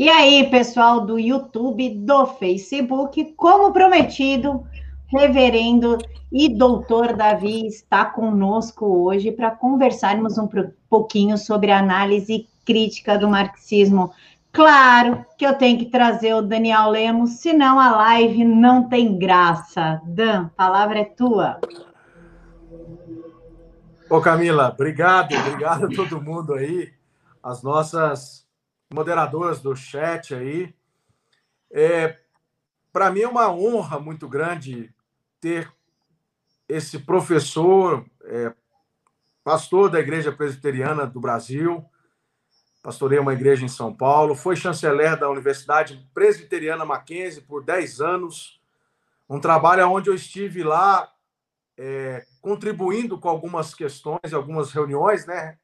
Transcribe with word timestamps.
E 0.00 0.08
aí, 0.08 0.48
pessoal 0.48 1.04
do 1.04 1.18
YouTube, 1.18 1.90
do 1.90 2.24
Facebook, 2.24 3.34
como 3.36 3.70
prometido, 3.70 4.66
reverendo 5.06 5.98
e 6.32 6.48
doutor 6.48 7.14
Davi 7.14 7.66
está 7.66 8.06
conosco 8.06 8.86
hoje 8.86 9.30
para 9.30 9.50
conversarmos 9.50 10.38
um 10.38 10.48
pouquinho 10.88 11.36
sobre 11.36 11.70
a 11.70 11.80
análise 11.80 12.48
crítica 12.64 13.18
do 13.18 13.28
marxismo. 13.28 14.10
Claro 14.50 15.22
que 15.36 15.46
eu 15.46 15.52
tenho 15.58 15.78
que 15.78 15.90
trazer 15.90 16.32
o 16.32 16.40
Daniel 16.40 16.88
Lemos, 16.88 17.32
senão 17.32 17.78
a 17.78 17.90
live 17.90 18.42
não 18.42 18.88
tem 18.88 19.18
graça. 19.18 20.00
Dan, 20.06 20.48
palavra 20.56 21.00
é 21.00 21.04
tua. 21.04 21.60
Ô 24.08 24.18
Camila, 24.22 24.70
obrigado, 24.72 25.34
obrigado 25.34 25.84
a 25.84 25.94
todo 25.94 26.22
mundo 26.22 26.54
aí, 26.54 26.88
as 27.42 27.62
nossas 27.62 28.48
moderadoras 28.92 29.60
do 29.60 29.74
chat 29.74 30.34
aí. 30.34 30.74
É, 31.70 32.18
Para 32.92 33.10
mim 33.10 33.20
é 33.20 33.28
uma 33.28 33.50
honra 33.50 33.98
muito 34.00 34.28
grande 34.28 34.92
ter 35.40 35.72
esse 36.68 36.98
professor, 36.98 38.04
é, 38.24 38.52
pastor 39.42 39.90
da 39.90 39.98
Igreja 40.00 40.32
Presbiteriana 40.32 41.06
do 41.06 41.20
Brasil, 41.20 41.84
pastorei 42.82 43.18
uma 43.18 43.32
igreja 43.32 43.64
em 43.64 43.68
São 43.68 43.94
Paulo, 43.94 44.34
foi 44.34 44.56
chanceler 44.56 45.18
da 45.18 45.28
Universidade 45.28 46.08
Presbiteriana 46.14 46.84
Mackenzie 46.84 47.42
por 47.42 47.62
10 47.62 48.00
anos, 48.00 48.60
um 49.28 49.40
trabalho 49.40 49.88
onde 49.88 50.08
eu 50.08 50.14
estive 50.14 50.62
lá 50.62 51.10
é, 51.76 52.24
contribuindo 52.40 53.18
com 53.18 53.28
algumas 53.28 53.74
questões, 53.74 54.32
algumas 54.32 54.72
reuniões, 54.72 55.26
né? 55.26 55.58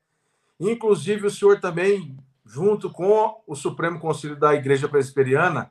Inclusive 0.59 1.27
o 1.27 1.31
senhor 1.31 1.61
também, 1.61 2.17
junto 2.47 2.89
com 2.89 3.43
o 3.47 3.55
Supremo 3.55 3.99
Conselho 3.99 4.37
da 4.37 4.55
Igreja 4.55 4.89
Presbiteriana, 4.89 5.71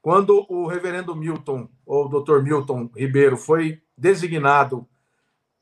quando 0.00 0.46
o 0.48 0.66
reverendo 0.66 1.16
Milton, 1.16 1.68
ou 1.84 2.08
doutor 2.08 2.42
Milton 2.42 2.88
Ribeiro, 2.94 3.36
foi 3.36 3.82
designado 3.96 4.86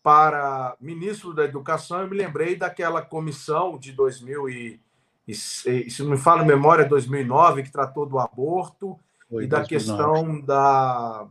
para 0.02 0.76
ministro 0.80 1.32
da 1.32 1.44
Educação, 1.44 2.02
eu 2.02 2.08
me 2.08 2.16
lembrei 2.16 2.56
daquela 2.56 3.00
comissão 3.02 3.78
de 3.78 3.92
2000 3.92 4.48
e 4.48 4.80
e, 5.28 5.34
se 5.34 6.02
não 6.02 6.12
me 6.12 6.16
fala 6.16 6.40
a 6.40 6.44
memória, 6.46 6.86
2009, 6.86 7.62
que 7.62 7.70
tratou 7.70 8.06
do 8.06 8.18
aborto 8.18 8.98
Foi 9.28 9.44
e 9.44 9.46
da 9.46 9.58
2009. 9.58 9.68
questão 9.68 10.40
da, 10.40 11.28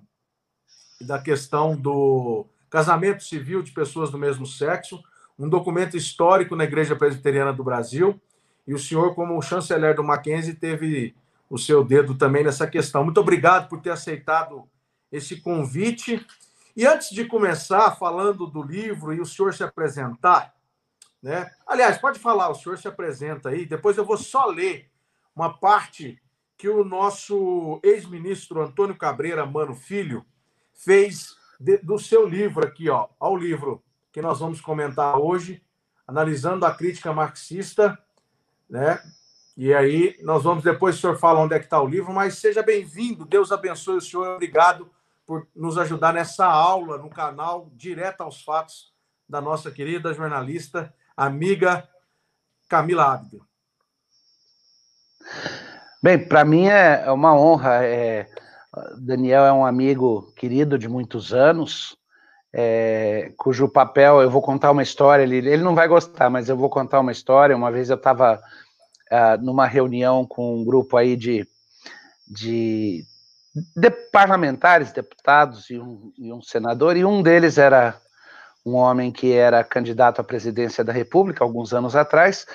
da 1.02 1.20
questão 1.20 1.76
do 1.76 2.46
casamento 2.70 3.24
civil 3.24 3.64
de 3.64 3.72
pessoas 3.72 4.12
do 4.12 4.18
mesmo 4.20 4.46
sexo, 4.46 5.04
um 5.38 5.50
documento 5.50 5.98
histórico 5.98 6.56
na 6.56 6.64
Igreja 6.64 6.96
Presbiteriana 6.96 7.52
do 7.52 7.64
Brasil, 7.64 8.22
e 8.68 8.74
o 8.74 8.80
senhor, 8.80 9.16
como 9.16 9.42
chanceler 9.42 9.96
do 9.96 10.04
Mackenzie, 10.04 10.54
teve 10.54 11.16
o 11.50 11.58
seu 11.58 11.84
dedo 11.84 12.16
também 12.16 12.44
nessa 12.44 12.68
questão. 12.68 13.04
Muito 13.04 13.22
obrigado 13.22 13.70
por 13.70 13.82
ter 13.82 13.92
aceitado 13.92 14.70
esse 15.10 15.38
convite. 15.38 16.26
E 16.76 16.86
antes 16.86 17.10
de 17.10 17.26
começar 17.26 17.96
falando 17.96 18.46
do 18.46 18.62
livro 18.62 19.14
e 19.14 19.22
o 19.22 19.26
senhor 19.26 19.54
se 19.54 19.64
apresentar, 19.64 20.54
né? 21.24 21.50
Aliás, 21.66 21.98
pode 21.98 22.20
falar, 22.20 22.50
o 22.50 22.56
senhor 22.56 22.78
se 22.78 22.88
apresenta 22.88 23.50
aí, 23.50 23.66
depois 23.66 23.98
eu 23.98 24.06
vou 24.06 24.18
só 24.18 24.46
ler 24.46 24.92
uma 25.36 25.58
parte 25.58 26.22
que 26.58 26.68
o 26.68 26.84
nosso 26.84 27.80
ex-ministro 27.84 28.62
Antônio 28.62 28.96
Cabreira 28.96 29.46
Mano 29.46 29.76
Filho 29.76 30.26
fez 30.74 31.36
de, 31.60 31.78
do 31.78 31.98
seu 31.98 32.28
livro 32.28 32.66
aqui, 32.66 32.90
ó, 32.90 33.08
ao 33.20 33.36
livro 33.36 33.84
que 34.12 34.22
nós 34.22 34.40
vamos 34.40 34.60
comentar 34.60 35.18
hoje, 35.18 35.64
analisando 36.08 36.66
a 36.66 36.74
crítica 36.74 37.14
marxista, 37.14 37.98
né? 38.70 39.02
E 39.56 39.74
aí 39.74 40.16
nós 40.22 40.44
vamos 40.44 40.64
depois 40.64 40.96
o 40.96 41.00
senhor 41.00 41.18
fala 41.18 41.40
onde 41.40 41.56
é 41.56 41.60
que 41.60 41.66
está 41.66 41.82
o 41.82 41.88
livro, 41.88 42.14
mas 42.14 42.38
seja 42.38 42.62
bem-vindo, 42.62 43.26
Deus 43.26 43.52
abençoe 43.52 43.98
o 43.98 44.02
senhor, 44.02 44.36
obrigado 44.36 44.90
por 45.26 45.48
nos 45.56 45.78
ajudar 45.78 46.14
nessa 46.14 46.46
aula 46.46 46.98
no 46.98 47.10
canal 47.10 47.70
Direto 47.74 48.22
aos 48.22 48.42
Fatos 48.44 48.94
da 49.28 49.42
nossa 49.42 49.72
querida 49.72 50.14
jornalista 50.14 50.94
amiga 51.18 51.88
Camila 52.70 53.14
Abdo. 53.14 53.46
Bem, 56.02 56.28
para 56.28 56.46
mim 56.46 56.68
é, 56.68 57.04
é 57.06 57.12
uma 57.12 57.36
honra. 57.36 57.84
É, 57.84 58.30
Daniel 59.00 59.44
é 59.46 59.52
um 59.52 59.66
amigo 59.66 60.32
querido 60.36 60.78
de 60.78 60.88
muitos 60.88 61.34
anos, 61.34 61.98
é, 62.54 63.34
cujo 63.38 63.68
papel 63.68 64.22
eu 64.22 64.30
vou 64.30 64.42
contar 64.42 64.72
uma 64.72 64.84
história. 64.84 65.24
Ele, 65.24 65.38
ele 65.38 65.64
não 65.64 65.74
vai 65.74 65.88
gostar, 65.88 66.30
mas 66.30 66.50
eu 66.50 66.56
vou 66.56 66.70
contar 66.70 67.00
uma 67.00 67.12
história. 67.12 67.56
Uma 67.56 67.72
vez 67.72 67.90
eu 67.90 67.96
estava 67.96 68.40
uh, 69.12 69.42
numa 69.44 69.66
reunião 69.66 70.26
com 70.26 70.56
um 70.56 70.66
grupo 70.66 70.98
aí 70.98 71.16
de, 71.16 71.48
de, 72.28 73.04
de 73.76 73.90
parlamentares, 73.90 74.92
deputados 74.92 75.70
e 75.70 75.80
um, 75.80 76.12
e 76.18 76.32
um 76.32 76.42
senador, 76.42 76.98
e 76.98 77.06
um 77.06 77.22
deles 77.22 77.58
era 77.58 78.00
um 78.66 78.76
homem 78.76 79.12
que 79.12 79.32
era 79.32 79.64
candidato 79.64 80.20
à 80.20 80.24
presidência 80.24 80.84
da 80.84 80.92
República 80.92 81.44
alguns 81.44 81.74
anos 81.74 81.96
atrás. 81.96 82.46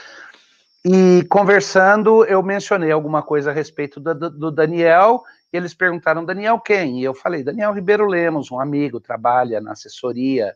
E 0.85 1.25
conversando, 1.31 2.25
eu 2.25 2.43
mencionei 2.43 2.91
alguma 2.91 3.23
coisa 3.23 3.51
a 3.51 3.55
respeito 3.55 3.99
do, 4.01 4.31
do 4.31 4.51
Daniel. 4.51 5.23
E 5.53 5.57
eles 5.57 5.73
perguntaram: 5.73 6.25
Daniel 6.25 6.59
quem? 6.59 7.01
E 7.01 7.05
eu 7.05 7.15
falei: 7.15 7.43
Daniel 7.43 7.73
Ribeiro 7.73 8.07
Lemos, 8.07 8.51
um 8.51 8.61
amigo, 8.61 9.01
trabalha 9.01 9.61
na 9.61 9.73
assessoria. 9.73 10.55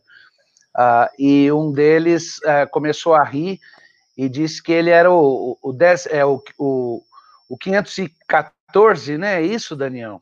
Uh, 0.75 1.09
e 1.17 1.51
um 1.51 1.71
deles 1.71 2.37
uh, 2.39 2.69
começou 2.69 3.15
a 3.15 3.23
rir 3.23 3.59
e 4.17 4.27
disse 4.27 4.61
que 4.63 4.71
ele 4.71 4.89
era 4.89 5.11
o, 5.11 5.57
o, 5.61 5.71
o, 5.71 5.77
é, 6.09 6.25
o, 6.25 6.41
o, 6.57 7.03
o 7.47 7.57
514, 7.57 9.17
né? 9.17 9.35
É 9.35 9.41
isso, 9.41 9.75
Daniel? 9.75 10.21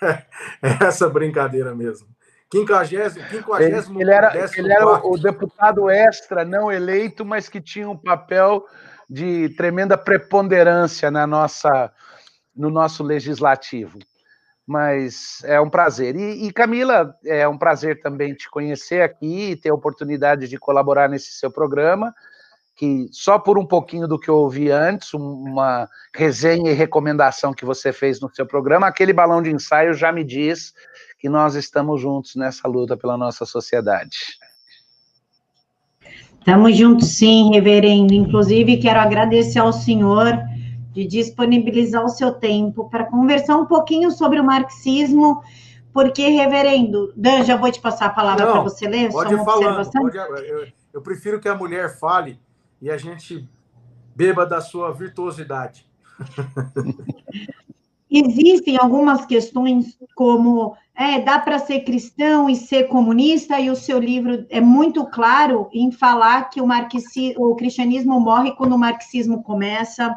É 0.62 0.84
essa 0.84 1.08
brincadeira 1.08 1.74
mesmo. 1.74 2.06
Quinquagésimo, 2.50 3.26
quinquagésimo 3.26 4.00
ele, 4.00 4.12
era, 4.12 4.32
ele 4.56 4.72
era 4.72 4.86
o, 4.86 5.14
o 5.14 5.18
deputado 5.18 5.88
extra, 5.88 6.44
não 6.44 6.70
eleito, 6.70 7.24
mas 7.24 7.48
que 7.48 7.60
tinha 7.60 7.88
um 7.88 7.96
papel 7.96 8.64
de 9.08 9.48
tremenda 9.50 9.96
preponderância 9.98 11.10
na 11.10 11.26
nossa, 11.26 11.92
no 12.54 12.70
nosso 12.70 13.02
legislativo. 13.02 13.98
Mas 14.66 15.42
é 15.44 15.60
um 15.60 15.68
prazer. 15.68 16.16
E, 16.16 16.46
e, 16.46 16.52
Camila, 16.52 17.14
é 17.24 17.46
um 17.48 17.58
prazer 17.58 18.00
também 18.00 18.34
te 18.34 18.48
conhecer 18.48 19.02
aqui 19.02 19.50
e 19.50 19.56
ter 19.56 19.70
a 19.70 19.74
oportunidade 19.74 20.46
de 20.46 20.58
colaborar 20.58 21.08
nesse 21.08 21.32
seu 21.32 21.50
programa, 21.50 22.14
que 22.76 23.06
só 23.12 23.38
por 23.38 23.58
um 23.58 23.64
pouquinho 23.64 24.08
do 24.08 24.18
que 24.18 24.28
eu 24.28 24.36
ouvi 24.36 24.70
antes, 24.70 25.14
uma 25.14 25.88
resenha 26.14 26.70
e 26.70 26.74
recomendação 26.74 27.54
que 27.54 27.64
você 27.64 27.92
fez 27.92 28.20
no 28.20 28.32
seu 28.34 28.44
programa, 28.44 28.86
aquele 28.86 29.12
balão 29.12 29.40
de 29.40 29.50
ensaio 29.50 29.94
já 29.94 30.10
me 30.10 30.24
diz 30.24 30.72
que 31.18 31.28
nós 31.28 31.54
estamos 31.54 32.00
juntos 32.00 32.34
nessa 32.34 32.66
luta 32.66 32.96
pela 32.96 33.16
nossa 33.16 33.46
sociedade. 33.46 34.16
Estamos 36.38 36.76
juntos, 36.76 37.08
sim, 37.08 37.50
reverendo. 37.52 38.12
Inclusive, 38.12 38.76
quero 38.76 39.00
agradecer 39.00 39.60
ao 39.60 39.72
senhor 39.72 40.36
de 40.92 41.06
disponibilizar 41.06 42.04
o 42.04 42.08
seu 42.08 42.32
tempo 42.34 42.90
para 42.90 43.04
conversar 43.04 43.56
um 43.56 43.66
pouquinho 43.66 44.10
sobre 44.10 44.38
o 44.38 44.44
marxismo, 44.44 45.42
porque, 45.92 46.28
reverendo, 46.28 47.12
Dan, 47.16 47.44
já 47.44 47.56
vou 47.56 47.70
te 47.70 47.80
passar 47.80 48.06
a 48.06 48.10
palavra 48.10 48.46
para 48.46 48.60
você 48.60 48.86
ler. 48.86 49.10
Pode 49.10 49.34
falar. 49.36 49.84
Pode, 49.86 50.16
eu, 50.18 50.66
eu 50.92 51.00
prefiro 51.00 51.40
que 51.40 51.48
a 51.48 51.54
mulher 51.54 51.98
fale 51.98 52.38
e 52.84 52.90
a 52.90 52.98
gente 52.98 53.48
beba 54.14 54.44
da 54.44 54.60
sua 54.60 54.92
virtuosidade. 54.92 55.86
Existem 58.10 58.76
algumas 58.76 59.24
questões 59.24 59.98
como 60.14 60.76
é, 60.94 61.18
dá 61.18 61.38
para 61.38 61.58
ser 61.58 61.80
cristão 61.80 62.48
e 62.48 62.54
ser 62.54 62.84
comunista, 62.88 63.58
e 63.58 63.70
o 63.70 63.74
seu 63.74 63.98
livro 63.98 64.44
é 64.50 64.60
muito 64.60 65.06
claro 65.06 65.70
em 65.72 65.90
falar 65.90 66.50
que 66.50 66.60
o, 66.60 66.66
marxismo, 66.66 67.52
o 67.52 67.56
cristianismo 67.56 68.20
morre 68.20 68.52
quando 68.52 68.74
o 68.74 68.78
marxismo 68.78 69.42
começa, 69.42 70.14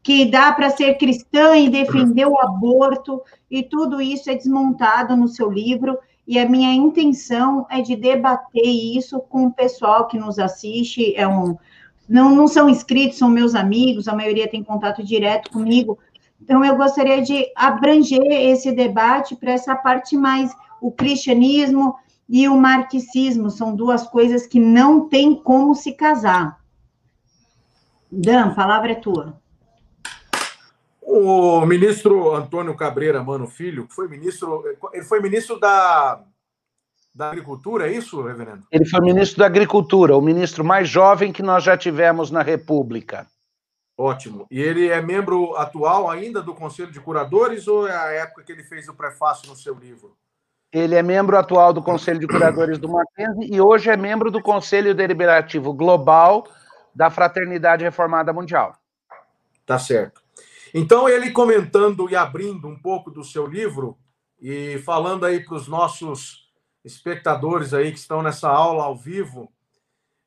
que 0.00 0.24
dá 0.24 0.52
para 0.52 0.70
ser 0.70 0.98
cristã 0.98 1.56
e 1.56 1.68
defender 1.68 2.26
o 2.26 2.38
aborto, 2.38 3.20
e 3.50 3.64
tudo 3.64 4.00
isso 4.00 4.30
é 4.30 4.36
desmontado 4.36 5.16
no 5.16 5.26
seu 5.26 5.50
livro, 5.50 5.98
e 6.28 6.38
a 6.38 6.48
minha 6.48 6.72
intenção 6.72 7.66
é 7.68 7.82
de 7.82 7.96
debater 7.96 8.64
isso 8.64 9.18
com 9.18 9.46
o 9.46 9.52
pessoal 9.52 10.06
que 10.06 10.16
nos 10.16 10.38
assiste, 10.38 11.12
é 11.16 11.26
um, 11.26 11.58
não, 12.08 12.34
não 12.34 12.48
são 12.48 12.68
inscritos, 12.68 13.18
são 13.18 13.28
meus 13.28 13.54
amigos, 13.54 14.08
a 14.08 14.14
maioria 14.14 14.48
tem 14.48 14.62
contato 14.62 15.04
direto 15.04 15.50
comigo, 15.50 15.98
então, 16.40 16.64
eu 16.64 16.76
gostaria 16.76 17.20
de 17.20 17.52
abranger 17.54 18.24
esse 18.24 18.72
debate 18.72 19.36
para 19.36 19.52
essa 19.52 19.74
parte 19.76 20.16
mais 20.16 20.50
o 20.80 20.90
cristianismo 20.90 21.96
e 22.28 22.48
o 22.48 22.56
marxismo, 22.56 23.50
são 23.50 23.74
duas 23.74 24.06
coisas 24.06 24.46
que 24.46 24.60
não 24.60 25.08
tem 25.08 25.34
como 25.34 25.74
se 25.74 25.92
casar. 25.92 26.58
Dan, 28.10 28.54
palavra 28.54 28.92
é 28.92 28.94
tua. 28.94 29.38
O 31.02 31.64
ministro 31.66 32.34
Antônio 32.34 32.76
Cabreira 32.76 33.22
Mano 33.22 33.46
Filho, 33.46 33.86
foi 33.90 34.08
ministro, 34.08 34.62
ele 34.92 35.04
foi 35.04 35.20
ministro 35.20 35.58
da, 35.58 36.22
da 37.18 37.30
Agricultura, 37.30 37.90
é 37.90 37.92
isso, 37.92 38.22
reverendo? 38.22 38.62
Ele 38.70 38.86
foi 38.86 39.00
ministro 39.00 39.40
da 39.40 39.46
Agricultura, 39.46 40.16
o 40.16 40.22
ministro 40.22 40.64
mais 40.64 40.88
jovem 40.88 41.32
que 41.32 41.42
nós 41.42 41.64
já 41.64 41.76
tivemos 41.76 42.30
na 42.30 42.42
República. 42.42 43.26
Ótimo. 43.98 44.46
E 44.48 44.60
ele 44.60 44.86
é 44.86 45.02
membro 45.02 45.56
atual 45.56 46.08
ainda 46.08 46.40
do 46.40 46.54
Conselho 46.54 46.92
de 46.92 47.00
Curadores 47.00 47.66
ou 47.66 47.88
é 47.88 47.96
a 47.96 48.12
época 48.12 48.44
que 48.44 48.52
ele 48.52 48.62
fez 48.62 48.88
o 48.88 48.94
prefácio 48.94 49.50
no 49.50 49.56
seu 49.56 49.74
livro? 49.74 50.16
Ele 50.72 50.94
é 50.94 51.02
membro 51.02 51.36
atual 51.36 51.72
do 51.72 51.82
Conselho 51.82 52.20
de 52.20 52.28
Curadores 52.28 52.78
do 52.78 52.88
Mackenzie 52.88 53.52
e 53.52 53.60
hoje 53.60 53.90
é 53.90 53.96
membro 53.96 54.30
do 54.30 54.40
Conselho 54.40 54.94
Deliberativo 54.94 55.72
Global 55.72 56.46
da 56.94 57.10
Fraternidade 57.10 57.82
Reformada 57.82 58.32
Mundial. 58.32 58.76
Tá 59.66 59.76
certo. 59.76 60.22
Então, 60.72 61.08
ele 61.08 61.32
comentando 61.32 62.08
e 62.08 62.14
abrindo 62.14 62.68
um 62.68 62.78
pouco 62.78 63.10
do 63.10 63.24
seu 63.24 63.44
livro 63.44 63.98
e 64.40 64.78
falando 64.84 65.26
aí 65.26 65.40
para 65.40 65.56
os 65.56 65.66
nossos 65.66 66.47
espectadores 66.92 67.74
aí 67.74 67.92
que 67.92 67.98
estão 67.98 68.22
nessa 68.22 68.48
aula 68.48 68.84
ao 68.84 68.96
vivo, 68.96 69.52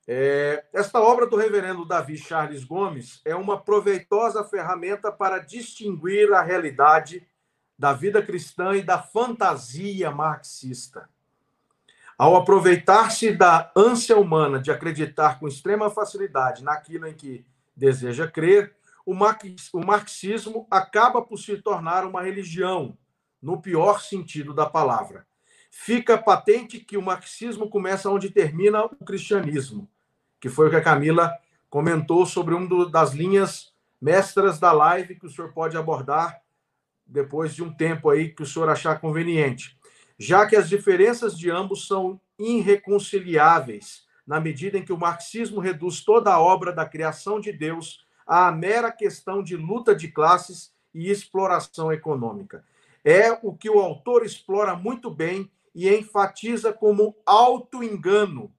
é, 0.08 0.66
esta 0.74 1.00
obra 1.00 1.28
do 1.28 1.36
reverendo 1.36 1.86
Davi 1.86 2.18
Charles 2.18 2.64
Gomes 2.64 3.22
é 3.24 3.36
uma 3.36 3.60
proveitosa 3.60 4.44
ferramenta 4.44 5.12
para 5.12 5.40
distinguir 5.40 6.34
a 6.34 6.42
realidade 6.42 7.28
da 7.78 7.94
vida 7.94 8.22
cristã 8.22 8.76
e 8.76 8.82
da 8.82 9.02
fantasia 9.02 10.12
marxista. 10.12 11.10
Ao 12.18 12.36
aproveitar-se 12.36 13.32
da 13.32 13.72
ânsia 13.76 14.18
humana 14.18 14.60
de 14.60 14.72
acreditar 14.72 15.40
com 15.40 15.48
extrema 15.48 15.90
facilidade 15.90 16.64
naquilo 16.64 17.08
em 17.08 17.14
que 17.14 17.46
deseja 17.76 18.28
crer, 18.28 18.76
o 19.04 19.16
marxismo 19.84 20.68
acaba 20.70 21.22
por 21.22 21.38
se 21.38 21.58
tornar 21.58 22.06
uma 22.06 22.22
religião, 22.22 22.98
no 23.42 23.60
pior 23.60 24.00
sentido 24.02 24.54
da 24.54 24.70
palavra. 24.70 25.26
Fica 25.74 26.18
patente 26.18 26.80
que 26.80 26.98
o 26.98 27.02
marxismo 27.02 27.70
começa 27.70 28.10
onde 28.10 28.30
termina 28.30 28.84
o 28.84 28.90
cristianismo, 29.06 29.90
que 30.40 30.50
foi 30.50 30.68
o 30.68 30.70
que 30.70 30.76
a 30.76 30.84
Camila 30.84 31.34
comentou 31.70 32.26
sobre 32.26 32.54
uma 32.54 32.90
das 32.90 33.14
linhas 33.14 33.74
mestras 34.00 34.60
da 34.60 34.74
live 34.74 35.16
que 35.16 35.26
o 35.26 35.30
senhor 35.30 35.54
pode 35.54 35.78
abordar 35.78 36.42
depois 37.08 37.56
de 37.56 37.64
um 37.64 37.74
tempo 37.74 38.10
aí 38.10 38.30
que 38.30 38.44
o 38.44 38.46
senhor 38.46 38.70
achar 38.70 39.00
conveniente, 39.00 39.78
já 40.20 40.46
que 40.46 40.56
as 40.56 40.68
diferenças 40.68 41.38
de 41.38 41.50
ambos 41.50 41.88
são 41.88 42.20
irreconciliáveis, 42.38 44.06
na 44.28 44.40
medida 44.40 44.78
em 44.78 44.84
que 44.84 44.94
o 44.94 44.98
marxismo 44.98 45.62
reduz 45.62 46.02
toda 46.02 46.32
a 46.32 46.40
obra 46.40 46.74
da 46.74 46.86
criação 46.86 47.40
de 47.40 47.52
Deus 47.52 48.06
à 48.28 48.52
mera 48.52 48.92
questão 48.92 49.42
de 49.42 49.56
luta 49.56 49.96
de 49.96 50.10
classes 50.10 50.74
e 50.94 51.10
exploração 51.10 51.92
econômica. 51.92 52.64
É 53.04 53.32
o 53.42 53.54
que 53.54 53.70
o 53.70 53.80
autor 53.80 54.26
explora 54.26 54.76
muito 54.76 55.10
bem 55.10 55.50
e 55.74 55.90
enfatiza 55.90 56.74
como 56.74 57.16
auto-engano, 57.26 58.54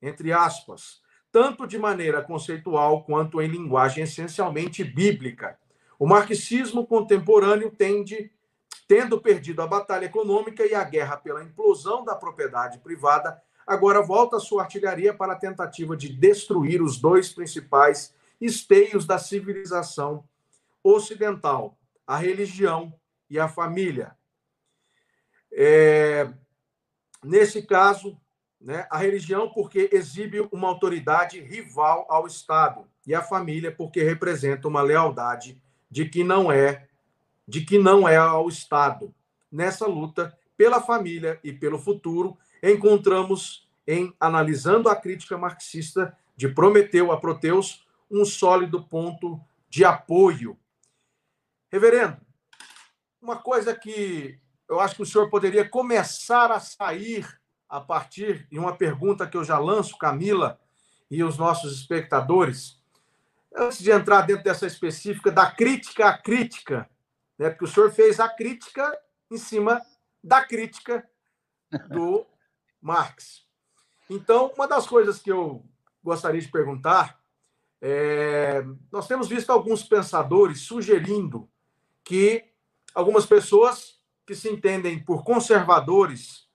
entre 0.00 0.32
aspas, 0.32 1.00
tanto 1.30 1.66
de 1.66 1.78
maneira 1.78 2.22
conceitual 2.22 3.04
quanto 3.04 3.40
em 3.40 3.48
linguagem 3.48 4.04
essencialmente 4.04 4.82
bíblica 4.82 5.58
o 5.98 6.06
marxismo 6.06 6.86
contemporâneo 6.86 7.70
tende, 7.70 8.30
tendo 8.86 9.20
perdido 9.20 9.60
a 9.60 9.66
batalha 9.66 10.06
econômica 10.06 10.64
e 10.64 10.74
a 10.74 10.84
guerra 10.84 11.16
pela 11.16 11.42
implosão 11.42 12.04
da 12.04 12.14
propriedade 12.14 12.78
privada, 12.78 13.42
agora 13.66 14.00
volta 14.00 14.36
a 14.36 14.40
sua 14.40 14.62
artilharia 14.62 15.12
para 15.12 15.32
a 15.32 15.38
tentativa 15.38 15.96
de 15.96 16.08
destruir 16.08 16.80
os 16.80 17.00
dois 17.00 17.32
principais 17.32 18.14
esteios 18.40 19.04
da 19.04 19.18
civilização 19.18 20.24
ocidental, 20.84 21.76
a 22.06 22.16
religião 22.16 22.94
e 23.28 23.38
a 23.38 23.48
família. 23.48 24.16
É, 25.52 26.32
nesse 27.24 27.62
caso, 27.62 28.18
né, 28.60 28.86
a 28.90 28.98
religião 28.98 29.50
porque 29.50 29.88
exibe 29.92 30.40
uma 30.52 30.68
autoridade 30.68 31.40
rival 31.40 32.06
ao 32.08 32.26
Estado 32.26 32.84
e 33.06 33.14
a 33.14 33.22
família 33.22 33.70
porque 33.70 34.02
representa 34.02 34.66
uma 34.66 34.82
lealdade 34.82 35.60
de 35.90 36.08
que 36.08 36.24
não 36.24 36.50
é 36.50 36.86
de 37.46 37.64
que 37.64 37.78
não 37.78 38.06
é 38.06 38.16
ao 38.16 38.46
Estado. 38.46 39.14
Nessa 39.50 39.86
luta 39.86 40.36
pela 40.54 40.82
família 40.82 41.40
e 41.42 41.50
pelo 41.50 41.78
futuro, 41.78 42.36
encontramos 42.62 43.66
em 43.86 44.12
analisando 44.20 44.90
a 44.90 44.96
crítica 44.96 45.38
marxista 45.38 46.14
de 46.36 46.46
Prometeu 46.48 47.10
a 47.10 47.18
Proteus 47.18 47.86
um 48.10 48.24
sólido 48.24 48.82
ponto 48.82 49.40
de 49.70 49.84
apoio. 49.84 50.58
Reverendo, 51.72 52.18
uma 53.20 53.36
coisa 53.36 53.74
que 53.74 54.38
eu 54.68 54.80
acho 54.80 54.96
que 54.96 55.02
o 55.02 55.06
senhor 55.06 55.30
poderia 55.30 55.68
começar 55.68 56.52
a 56.52 56.60
sair 56.60 57.26
a 57.68 57.80
partir 57.80 58.46
de 58.50 58.58
uma 58.58 58.76
pergunta 58.76 59.26
que 59.26 59.36
eu 59.36 59.44
já 59.44 59.58
lanço, 59.58 59.96
Camila, 59.98 60.60
e 61.10 61.22
os 61.22 61.38
nossos 61.38 61.72
espectadores, 61.72 62.82
antes 63.54 63.78
de 63.78 63.90
entrar 63.90 64.22
dentro 64.22 64.44
dessa 64.44 64.66
específica 64.66 65.30
da 65.30 65.50
crítica 65.50 66.08
à 66.08 66.18
crítica, 66.18 66.88
né? 67.38 67.50
porque 67.50 67.64
o 67.64 67.68
senhor 67.68 67.90
fez 67.90 68.20
a 68.20 68.28
crítica 68.28 68.98
em 69.30 69.38
cima 69.38 69.80
da 70.22 70.44
crítica 70.44 71.08
do 71.88 72.26
Marx. 72.80 73.46
Então, 74.08 74.52
uma 74.54 74.66
das 74.66 74.86
coisas 74.86 75.18
que 75.18 75.30
eu 75.30 75.64
gostaria 76.02 76.40
de 76.40 76.48
perguntar 76.48 77.18
é, 77.80 78.64
nós 78.90 79.06
temos 79.06 79.28
visto 79.28 79.50
alguns 79.50 79.82
pensadores 79.84 80.62
sugerindo 80.62 81.48
que 82.02 82.44
algumas 82.94 83.24
pessoas 83.24 83.97
que 84.28 84.34
se 84.34 84.50
entendem 84.50 85.02
por 85.02 85.24
conservadores 85.24 86.46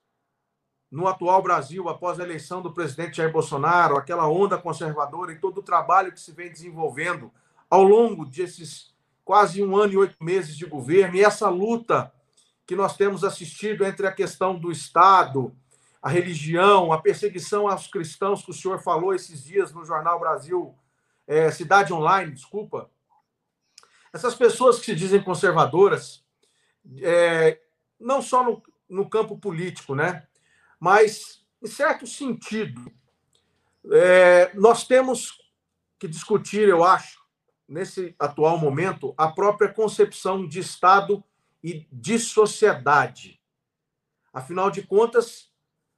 no 0.88 1.08
atual 1.08 1.42
Brasil, 1.42 1.88
após 1.88 2.20
a 2.20 2.22
eleição 2.22 2.62
do 2.62 2.72
presidente 2.72 3.16
Jair 3.16 3.32
Bolsonaro, 3.32 3.96
aquela 3.96 4.28
onda 4.28 4.56
conservadora 4.56 5.32
e 5.32 5.40
todo 5.40 5.58
o 5.58 5.62
trabalho 5.62 6.12
que 6.12 6.20
se 6.20 6.30
vem 6.30 6.48
desenvolvendo 6.48 7.32
ao 7.68 7.82
longo 7.82 8.26
desses 8.26 8.94
quase 9.24 9.60
um 9.60 9.76
ano 9.76 9.92
e 9.92 9.96
oito 9.96 10.22
meses 10.22 10.56
de 10.56 10.64
governo, 10.64 11.16
e 11.16 11.24
essa 11.24 11.48
luta 11.48 12.12
que 12.64 12.76
nós 12.76 12.96
temos 12.96 13.24
assistido 13.24 13.84
entre 13.84 14.06
a 14.06 14.12
questão 14.12 14.56
do 14.56 14.70
Estado, 14.70 15.52
a 16.00 16.08
religião, 16.08 16.92
a 16.92 17.02
perseguição 17.02 17.66
aos 17.66 17.88
cristãos, 17.88 18.44
que 18.44 18.52
o 18.52 18.54
senhor 18.54 18.78
falou 18.78 19.12
esses 19.12 19.42
dias 19.42 19.72
no 19.72 19.84
Jornal 19.84 20.20
Brasil, 20.20 20.76
é, 21.26 21.50
Cidade 21.50 21.92
Online, 21.92 22.30
desculpa. 22.30 22.88
Essas 24.12 24.36
pessoas 24.36 24.78
que 24.78 24.84
se 24.84 24.94
dizem 24.94 25.20
conservadoras, 25.20 26.22
é, 27.02 27.58
não 27.98 28.20
só 28.20 28.44
no, 28.44 28.62
no 28.88 29.08
campo 29.08 29.38
político, 29.38 29.94
né? 29.94 30.26
Mas, 30.78 31.44
em 31.62 31.66
certo 31.66 32.06
sentido, 32.06 32.92
é, 33.90 34.52
nós 34.54 34.86
temos 34.86 35.38
que 35.98 36.08
discutir, 36.08 36.68
eu 36.68 36.84
acho, 36.84 37.22
nesse 37.68 38.14
atual 38.18 38.58
momento, 38.58 39.14
a 39.16 39.28
própria 39.28 39.72
concepção 39.72 40.46
de 40.46 40.60
Estado 40.60 41.24
e 41.62 41.86
de 41.90 42.18
sociedade. 42.18 43.40
Afinal 44.32 44.70
de 44.70 44.82
contas, 44.82 45.50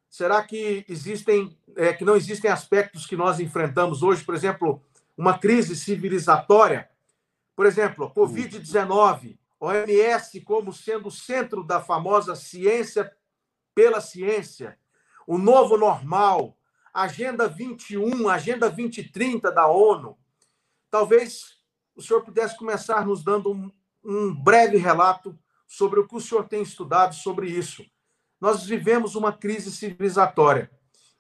será 0.08 0.44
que 0.44 0.84
existem, 0.88 1.58
é, 1.74 1.92
que 1.92 2.04
não 2.04 2.16
existem 2.16 2.50
aspectos 2.50 3.06
que 3.06 3.16
nós 3.16 3.40
enfrentamos 3.40 4.02
hoje, 4.02 4.22
por 4.24 4.34
exemplo, 4.34 4.82
uma 5.16 5.38
crise 5.38 5.74
civilizatória? 5.74 6.88
Por 7.56 7.66
exemplo, 7.66 8.04
a 8.04 8.10
Covid-19, 8.14 9.38
OMS 9.60 10.40
como 10.42 10.72
sendo 10.72 11.08
o 11.08 11.10
centro 11.10 11.64
da 11.64 11.80
famosa 11.80 12.34
ciência 12.34 13.10
pela 13.74 14.00
ciência, 14.00 14.78
o 15.26 15.38
novo 15.38 15.76
normal, 15.76 16.56
Agenda 16.92 17.46
21, 17.46 18.28
Agenda 18.28 18.68
2030 18.70 19.52
da 19.52 19.66
ONU. 19.66 20.16
Talvez 20.90 21.58
o 21.94 22.00
senhor 22.00 22.22
pudesse 22.22 22.56
começar 22.56 23.06
nos 23.06 23.22
dando 23.22 23.52
um, 23.52 23.70
um 24.02 24.34
breve 24.34 24.78
relato 24.78 25.38
sobre 25.66 26.00
o 26.00 26.06
que 26.06 26.16
o 26.16 26.20
senhor 26.20 26.48
tem 26.48 26.62
estudado 26.62 27.14
sobre 27.14 27.50
isso. 27.50 27.84
Nós 28.40 28.64
vivemos 28.64 29.14
uma 29.14 29.32
crise 29.32 29.70
civilizatória 29.70 30.70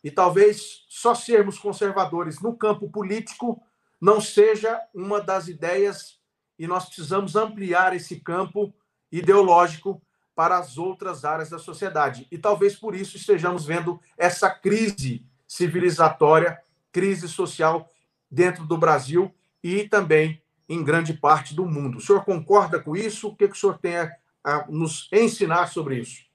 e 0.02 0.10
talvez 0.10 0.86
só 0.88 1.14
sermos 1.14 1.58
conservadores 1.58 2.40
no 2.40 2.56
campo 2.56 2.90
político 2.90 3.60
não 4.00 4.20
seja 4.20 4.80
uma 4.94 5.20
das 5.20 5.48
ideias 5.48 6.15
e 6.58 6.66
nós 6.66 6.86
precisamos 6.86 7.36
ampliar 7.36 7.94
esse 7.94 8.20
campo 8.20 8.72
ideológico 9.10 10.02
para 10.34 10.58
as 10.58 10.76
outras 10.76 11.24
áreas 11.24 11.48
da 11.48 11.58
sociedade. 11.58 12.26
E 12.30 12.36
talvez 12.36 12.76
por 12.76 12.94
isso 12.94 13.16
estejamos 13.16 13.64
vendo 13.64 13.98
essa 14.18 14.50
crise 14.50 15.24
civilizatória, 15.48 16.60
crise 16.92 17.28
social 17.28 17.90
dentro 18.30 18.64
do 18.64 18.76
Brasil 18.76 19.34
e 19.62 19.88
também 19.88 20.42
em 20.68 20.84
grande 20.84 21.14
parte 21.14 21.54
do 21.54 21.64
mundo. 21.64 21.98
O 21.98 22.00
senhor 22.00 22.24
concorda 22.24 22.80
com 22.80 22.96
isso? 22.96 23.28
O 23.28 23.36
que, 23.36 23.44
o 23.44 23.54
senhor 23.54 23.78
tem 23.78 23.96
a 23.96 24.66
nos 24.68 25.08
ensinar 25.12 25.68
sobre 25.68 26.00
isso? 26.00 26.25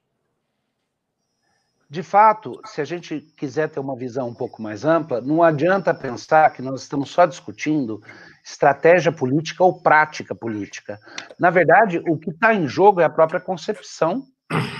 De 1.92 2.02
fato, 2.02 2.62
se 2.64 2.80
a 2.80 2.86
gente 2.86 3.20
quiser 3.36 3.68
ter 3.68 3.82
uma 3.82 3.98
visão 3.98 4.30
um 4.30 4.34
pouco 4.34 4.62
mais 4.62 4.86
ampla, 4.86 5.20
não 5.20 5.44
adianta 5.44 5.94
pensar 5.94 6.50
que 6.54 6.62
nós 6.62 6.84
estamos 6.84 7.10
só 7.10 7.26
discutindo 7.26 8.02
estratégia 8.42 9.12
política 9.12 9.62
ou 9.62 9.82
prática 9.82 10.34
política. 10.34 10.98
Na 11.38 11.50
verdade, 11.50 12.02
o 12.08 12.18
que 12.18 12.30
está 12.30 12.54
em 12.54 12.66
jogo 12.66 13.02
é 13.02 13.04
a 13.04 13.10
própria 13.10 13.42
concepção 13.42 14.26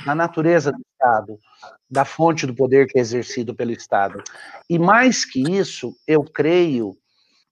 da 0.06 0.16
natureza 0.16 0.72
do 0.72 0.80
Estado, 0.80 1.38
da 1.90 2.06
fonte 2.06 2.48
do 2.48 2.56
poder 2.56 2.88
que 2.88 2.98
é 2.98 3.02
exercido 3.02 3.54
pelo 3.54 3.72
Estado. 3.72 4.24
E 4.70 4.80
mais 4.80 5.26
que 5.26 5.42
isso, 5.42 5.94
eu 6.08 6.24
creio 6.24 6.96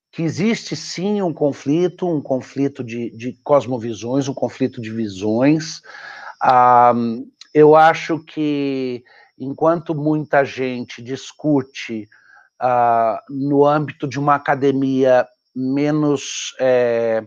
que 0.09 0.23
existe 0.23 0.73
sim 0.73 1.21
um 1.21 1.33
conflito, 1.33 2.07
um 2.07 2.21
conflito 2.21 2.81
de, 2.81 3.09
de 3.09 3.37
cosmovisões, 3.43 4.29
um 4.29 4.33
conflito 4.33 4.81
de 4.81 4.89
visões. 4.89 5.81
Ah, 6.41 6.93
eu 7.53 7.75
acho 7.75 8.19
que 8.19 9.03
enquanto 9.39 9.95
muita 9.95 10.43
gente 10.43 11.01
discute 11.01 12.07
ah, 12.59 13.21
no 13.29 13.65
âmbito 13.65 14.07
de 14.07 14.19
uma 14.19 14.35
academia 14.35 15.25
menos 15.55 16.53
é, 16.59 17.23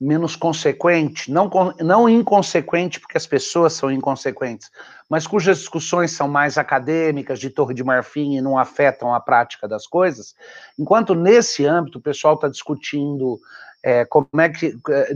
menos 0.00 0.36
consequente, 0.36 1.30
não, 1.30 1.50
não 1.80 2.08
inconsequente, 2.08 3.00
porque 3.00 3.16
as 3.16 3.26
pessoas 3.26 3.72
são 3.72 3.90
inconsequentes, 3.90 4.70
mas 5.10 5.26
cujas 5.26 5.58
discussões 5.58 6.12
são 6.12 6.28
mais 6.28 6.56
acadêmicas, 6.56 7.40
de 7.40 7.50
torre 7.50 7.74
de 7.74 7.82
marfim 7.82 8.36
e 8.36 8.40
não 8.40 8.56
afetam 8.56 9.12
a 9.12 9.18
prática 9.18 9.66
das 9.66 9.86
coisas, 9.86 10.34
enquanto 10.78 11.14
nesse 11.14 11.66
âmbito 11.66 11.98
o 11.98 12.02
pessoal 12.02 12.34
está 12.34 12.48
discutindo 12.48 13.40
é, 13.82 14.04
como 14.04 14.28
é 14.38 14.48
que. 14.48 14.74
É, 14.90 15.14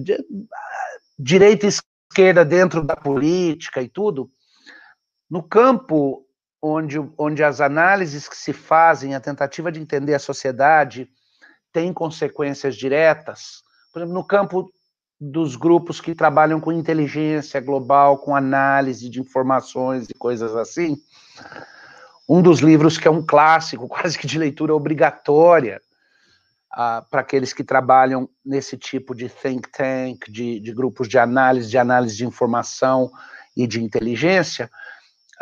direita 1.19 1.67
e 1.67 1.69
esquerda 1.69 2.45
dentro 2.45 2.83
da 2.83 2.97
política 2.97 3.81
e 3.81 3.89
tudo, 3.89 4.31
no 5.33 5.43
campo 5.43 6.25
onde, 6.61 6.99
onde 7.17 7.43
as 7.43 7.61
análises 7.61 8.29
que 8.29 8.37
se 8.37 8.53
fazem, 8.53 9.15
a 9.15 9.21
tentativa 9.21 9.73
de 9.73 9.81
entender 9.81 10.15
a 10.15 10.19
sociedade, 10.19 11.11
tem 11.73 11.93
consequências 11.93 12.77
diretas 12.77 13.63
por 13.93 14.01
exemplo, 14.01 14.15
no 14.15 14.25
campo 14.25 14.73
dos 15.21 15.55
grupos 15.55 16.01
que 16.01 16.15
trabalham 16.15 16.59
com 16.59 16.73
inteligência 16.73 17.61
global, 17.61 18.19
com 18.19 18.35
análise 18.35 19.09
de 19.09 19.21
informações 19.21 20.09
e 20.09 20.15
coisas 20.15 20.57
assim, 20.57 20.97
um 22.29 22.41
dos 22.41 22.61
livros 22.61 22.97
que 22.97 23.07
é 23.07 23.11
um 23.11 23.25
clássico, 23.25 23.87
quase 23.89 24.19
que 24.19 24.27
de 24.27 24.39
leitura 24.39 24.75
obrigatória, 24.75 25.81
uh, 26.73 27.07
para 27.09 27.21
aqueles 27.21 27.53
que 27.53 27.63
trabalham 27.63 28.29
nesse 28.45 28.77
tipo 28.77 29.15
de 29.15 29.29
think 29.29 29.71
tank, 29.71 30.31
de, 30.31 30.59
de, 30.59 30.73
grupos 30.73 31.07
de 31.07 31.19
análise, 31.19 31.69
de 31.69 31.79
análise 31.79 32.17
de 32.17 32.25
informação 32.25 33.13
e 33.55 33.67
de 33.67 33.83
inteligência, 33.83 34.71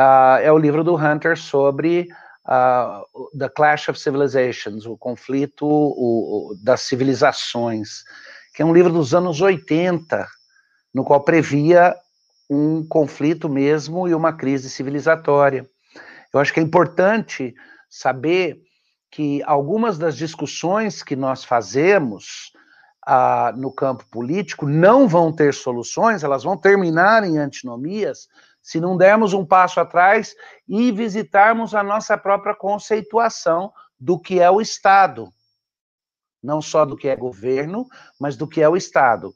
uh, 0.01 0.41
é 0.43 0.51
o 0.51 0.59
livro 0.59 0.83
do 0.83 0.97
Hunter 0.97 1.37
sobre 1.37 2.09
uh, 2.47 3.39
The 3.39 3.51
Clash 3.51 3.91
of 3.91 4.01
Civilizations, 4.01 4.87
o 4.87 4.97
conflito 4.97 5.67
o, 5.67 6.53
o, 6.53 6.57
das 6.63 6.81
civilizações 6.81 8.03
que 8.53 8.63
é 8.63 8.67
um 8.67 8.75
livro 8.75 8.93
dos 8.93 9.15
anos 9.15 9.41
80, 9.41 10.27
no 10.93 11.05
qual 11.05 11.23
previa 11.23 11.95
um 12.49 12.87
conflito 12.87 13.49
mesmo 13.49 14.09
e 14.09 14.15
uma 14.15 14.33
crise 14.33 14.69
civilizatória. 14.69 15.69
Eu 16.33 16.41
acho 16.41 16.53
que 16.53 16.61
é 16.61 16.63
importante 16.63 17.55
saber 17.89 18.61
que 19.11 19.43
algumas 19.45 19.99
das 19.99 20.17
discussões 20.17 21.03
que 21.03 21.17
nós 21.17 21.45
fazemos 21.45 22.53
ah, 23.07 23.53
no 23.57 23.73
campo 23.73 24.05
político 24.11 24.67
não 24.67 25.09
vão 25.09 25.33
ter 25.33 25.55
soluções, 25.55 26.23
elas 26.23 26.43
vão 26.43 26.57
terminar 26.57 27.25
em 27.25 27.39
antinomias 27.39 28.29
se 28.63 28.81
não 28.81 28.97
dermos 28.97 29.33
um 29.33 29.45
passo 29.45 29.81
atrás 29.81 30.35
e 30.69 30.93
visitarmos 30.93 31.75
a 31.75 31.83
nossa 31.83 32.17
própria 32.17 32.55
conceituação 32.55 33.73
do 33.99 34.19
que 34.19 34.41
é 34.41 34.51
o 34.51 34.61
Estado 34.61 35.33
não 36.43 36.63
só 36.63 36.85
do 36.85 36.97
que 36.97 37.09
é 37.09 37.17
governo, 37.17 37.87
mas 38.19 38.37
do 38.37 38.49
que 38.49 38.63
é 38.63 38.69
o 38.69 38.77
Estado. 38.77 39.35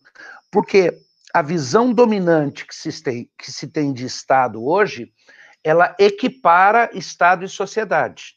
Porque 0.51 0.99
a 1.33 1.43
visão 1.43 1.93
dominante 1.93 2.67
que 2.67 2.75
se 2.75 3.03
tem, 3.03 3.31
que 3.39 3.53
se 3.53 3.69
tem 3.69 3.93
de 3.93 4.07
Estado 4.07 4.65
hoje, 4.65 5.13
ela 5.63 5.95
equipara 5.99 6.91
Estado 6.95 7.45
e 7.45 7.49
sociedade. 7.49 8.37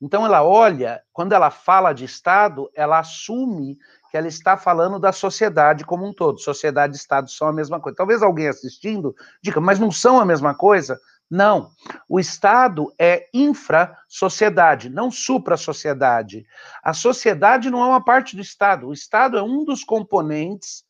Então 0.00 0.24
ela 0.24 0.44
olha, 0.44 1.02
quando 1.12 1.32
ela 1.32 1.50
fala 1.50 1.92
de 1.92 2.04
Estado, 2.04 2.70
ela 2.74 2.98
assume 2.98 3.78
que 4.14 4.18
ela 4.18 4.28
está 4.28 4.56
falando 4.56 5.00
da 5.00 5.10
sociedade 5.10 5.84
como 5.84 6.06
um 6.06 6.12
todo. 6.12 6.38
Sociedade 6.38 6.94
e 6.94 6.96
Estado 6.96 7.28
são 7.28 7.48
a 7.48 7.52
mesma 7.52 7.80
coisa. 7.80 7.96
Talvez 7.96 8.22
alguém 8.22 8.46
assistindo 8.46 9.12
diga, 9.42 9.60
mas 9.60 9.80
não 9.80 9.90
são 9.90 10.20
a 10.20 10.24
mesma 10.24 10.54
coisa? 10.54 11.00
Não. 11.28 11.72
O 12.08 12.20
Estado 12.20 12.94
é 12.96 13.28
infra-sociedade, 13.34 14.88
não 14.88 15.10
supra-sociedade. 15.10 16.46
A 16.80 16.94
sociedade 16.94 17.68
não 17.70 17.82
é 17.82 17.86
uma 17.88 18.04
parte 18.04 18.36
do 18.36 18.42
Estado. 18.42 18.86
O 18.86 18.92
Estado 18.92 19.36
é 19.36 19.42
um 19.42 19.64
dos 19.64 19.82
componentes 19.82 20.84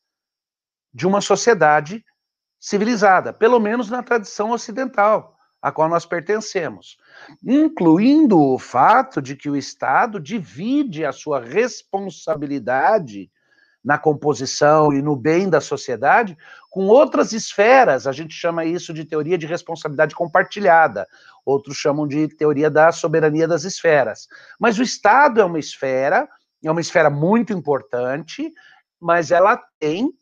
de 0.93 1.07
uma 1.07 1.23
sociedade 1.23 2.05
civilizada, 2.61 3.33
pelo 3.33 3.59
menos 3.59 3.89
na 3.89 4.03
tradição 4.03 4.51
ocidental, 4.51 5.34
a 5.65 5.73
qual 5.73 5.89
nós 5.89 6.05
pertencemos. 6.05 6.99
Incluindo 7.43 8.39
o 8.39 8.59
fato 8.59 9.23
de 9.23 9.35
que 9.35 9.49
o 9.49 9.57
Estado 9.57 10.21
divide 10.21 11.07
a 11.07 11.11
sua 11.11 11.41
responsabilidade 11.41 13.31
na 13.83 13.97
composição 13.97 14.93
e 14.93 15.01
no 15.01 15.17
bem 15.17 15.49
da 15.49 15.63
sociedade 15.63 16.37
com 16.69 16.87
outras 16.87 17.33
esferas. 17.33 18.07
A 18.07 18.13
gente 18.13 18.35
chama 18.35 18.67
isso 18.67 18.93
de 18.93 19.07
teoria 19.07 19.39
de 19.39 19.47
responsabilidade 19.47 20.15
compartilhada. 20.15 21.09
Outros 21.47 21.79
chamam 21.79 22.07
de 22.07 22.29
teoria 22.29 22.69
da 22.69 22.93
soberania 22.93 23.49
das 23.49 23.65
esferas. 23.65 24.29
Mas 24.61 24.79
o 24.79 24.83
Estado 24.83 25.41
é 25.41 25.45
uma 25.47 25.59
esfera, 25.59 26.29
é 26.63 26.71
uma 26.71 26.81
esfera 26.83 27.09
muito 27.09 27.55
importante, 27.55 28.53
mas 29.01 29.31
ela 29.31 29.59
tem 29.81 30.13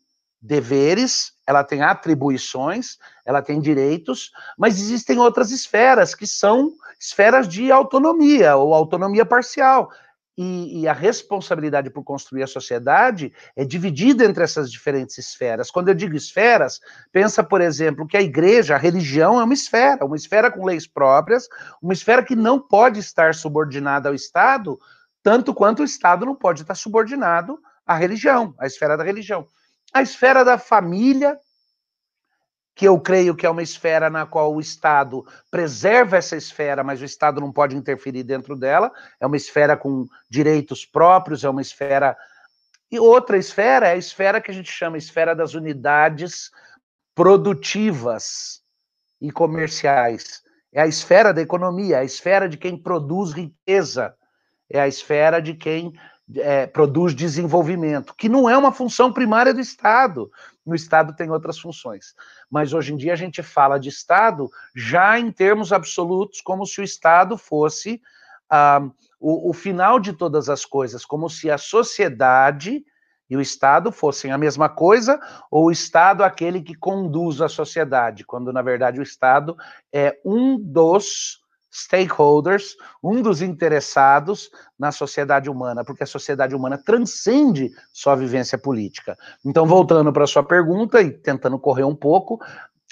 deveres, 0.43 1.31
ela 1.47 1.63
tem 1.63 1.81
atribuições, 1.81 2.97
ela 3.25 3.41
tem 3.41 3.61
direitos, 3.61 4.29
mas 4.57 4.77
existem 4.77 5.17
outras 5.17 5.51
esferas 5.51 6.13
que 6.13 6.27
são 6.27 6.73
esferas 6.99 7.47
de 7.47 7.71
autonomia 7.71 8.57
ou 8.57 8.73
autonomia 8.73 9.25
parcial 9.25 9.89
e, 10.37 10.81
e, 10.81 10.87
a 10.87 10.93
responsabilidade 10.93 11.91
por 11.91 12.03
construir 12.03 12.43
a 12.43 12.47
sociedade 12.47 13.31
é 13.55 13.63
dividida 13.63 14.25
entre 14.25 14.43
essas 14.43 14.71
diferentes 14.71 15.17
esferas. 15.17 15.69
Quando 15.69 15.89
eu 15.89 15.93
digo 15.93 16.15
esferas, 16.15 16.79
pensa, 17.11 17.43
por 17.43 17.61
exemplo, 17.61 18.07
que 18.07 18.17
a 18.17 18.21
igreja, 18.21 18.75
a 18.75 18.79
religião 18.79 19.39
é 19.39 19.43
uma 19.43 19.53
esfera, 19.53 20.03
uma 20.03 20.15
esfera 20.15 20.51
com 20.51 20.65
leis 20.65 20.87
próprias, 20.87 21.47
uma 21.81 21.93
esfera 21.93 22.23
que 22.23 22.35
não 22.35 22.59
pode 22.59 22.99
estar 22.99 23.35
subordinada 23.35 24.09
ao 24.09 24.15
Estado, 24.15 24.79
tanto 25.21 25.53
quanto 25.53 25.81
o 25.81 25.85
Estado 25.85 26.25
não 26.25 26.35
pode 26.35 26.63
estar 26.63 26.75
subordinado 26.75 27.59
à 27.85 27.95
religião, 27.95 28.55
à 28.57 28.65
esfera 28.65 28.97
da 28.97 29.03
religião. 29.03 29.45
A 29.93 30.01
esfera 30.01 30.43
da 30.43 30.57
família 30.57 31.37
que 32.75 32.87
eu 32.87 32.99
creio 32.99 33.35
que 33.35 33.45
é 33.45 33.49
uma 33.49 33.61
esfera 33.61 34.09
na 34.09 34.25
qual 34.25 34.53
o 34.53 34.59
Estado 34.59 35.25
preserva 35.51 36.17
essa 36.17 36.35
esfera, 36.35 36.83
mas 36.83 37.01
o 37.01 37.05
Estado 37.05 37.39
não 37.39 37.51
pode 37.51 37.75
interferir 37.75 38.23
dentro 38.23 38.55
dela, 38.55 38.91
é 39.19 39.27
uma 39.27 39.37
esfera 39.37 39.77
com 39.77 40.07
direitos 40.29 40.85
próprios, 40.85 41.43
é 41.43 41.49
uma 41.49 41.61
esfera. 41.61 42.17
E 42.91 42.99
outra 42.99 43.37
esfera 43.37 43.87
é 43.87 43.91
a 43.91 43.97
esfera 43.97 44.41
que 44.41 44.49
a 44.49 44.53
gente 44.53 44.71
chama 44.71 44.97
esfera 44.97 45.35
das 45.35 45.53
unidades 45.53 46.49
produtivas 47.13 48.61
e 49.21 49.31
comerciais. 49.31 50.41
É 50.71 50.81
a 50.81 50.87
esfera 50.87 51.31
da 51.31 51.41
economia, 51.41 51.97
é 51.97 51.99
a 51.99 52.03
esfera 52.03 52.49
de 52.49 52.57
quem 52.57 52.75
produz 52.75 53.31
riqueza, 53.31 54.15
é 54.67 54.79
a 54.79 54.87
esfera 54.87 55.39
de 55.39 55.53
quem 55.53 55.93
é, 56.35 56.65
produz 56.67 57.13
desenvolvimento, 57.13 58.13
que 58.15 58.29
não 58.29 58.49
é 58.49 58.57
uma 58.57 58.71
função 58.71 59.11
primária 59.11 59.53
do 59.53 59.59
Estado. 59.59 60.31
No 60.65 60.73
Estado 60.73 61.15
tem 61.15 61.29
outras 61.29 61.59
funções. 61.59 62.13
Mas 62.49 62.73
hoje 62.73 62.93
em 62.93 62.97
dia 62.97 63.13
a 63.13 63.17
gente 63.17 63.43
fala 63.43 63.77
de 63.77 63.89
Estado 63.89 64.49
já 64.75 65.19
em 65.19 65.31
termos 65.31 65.73
absolutos, 65.73 66.41
como 66.41 66.65
se 66.65 66.79
o 66.81 66.83
Estado 66.83 67.37
fosse 67.37 68.01
ah, 68.49 68.81
o, 69.19 69.49
o 69.49 69.53
final 69.53 69.99
de 69.99 70.13
todas 70.13 70.49
as 70.49 70.65
coisas, 70.65 71.05
como 71.05 71.29
se 71.29 71.51
a 71.51 71.57
sociedade 71.57 72.83
e 73.29 73.37
o 73.37 73.41
Estado 73.41 73.91
fossem 73.91 74.31
a 74.31 74.37
mesma 74.37 74.69
coisa, 74.69 75.19
ou 75.49 75.65
o 75.65 75.71
Estado 75.71 76.23
aquele 76.23 76.61
que 76.61 76.75
conduz 76.75 77.41
a 77.41 77.49
sociedade, 77.49 78.23
quando 78.23 78.53
na 78.53 78.61
verdade 78.61 78.99
o 78.99 79.03
Estado 79.03 79.57
é 79.91 80.19
um 80.23 80.59
dos 80.59 81.42
stakeholders, 81.73 82.75
um 83.03 83.19
dos 83.19 83.41
interessados 83.41 84.51
na 84.77 84.91
sociedade 84.91 85.49
humana, 85.49 85.83
porque 85.83 86.03
a 86.03 86.07
sociedade 86.07 86.55
humana 86.55 86.77
transcende 86.77 87.71
sua 87.91 88.15
vivência 88.15 88.59
política. 88.59 89.17
Então, 89.43 89.65
voltando 89.65 90.13
para 90.13 90.25
a 90.25 90.27
sua 90.27 90.43
pergunta 90.43 91.01
e 91.01 91.09
tentando 91.09 91.57
correr 91.57 91.83
um 91.83 91.95
pouco, 91.95 92.39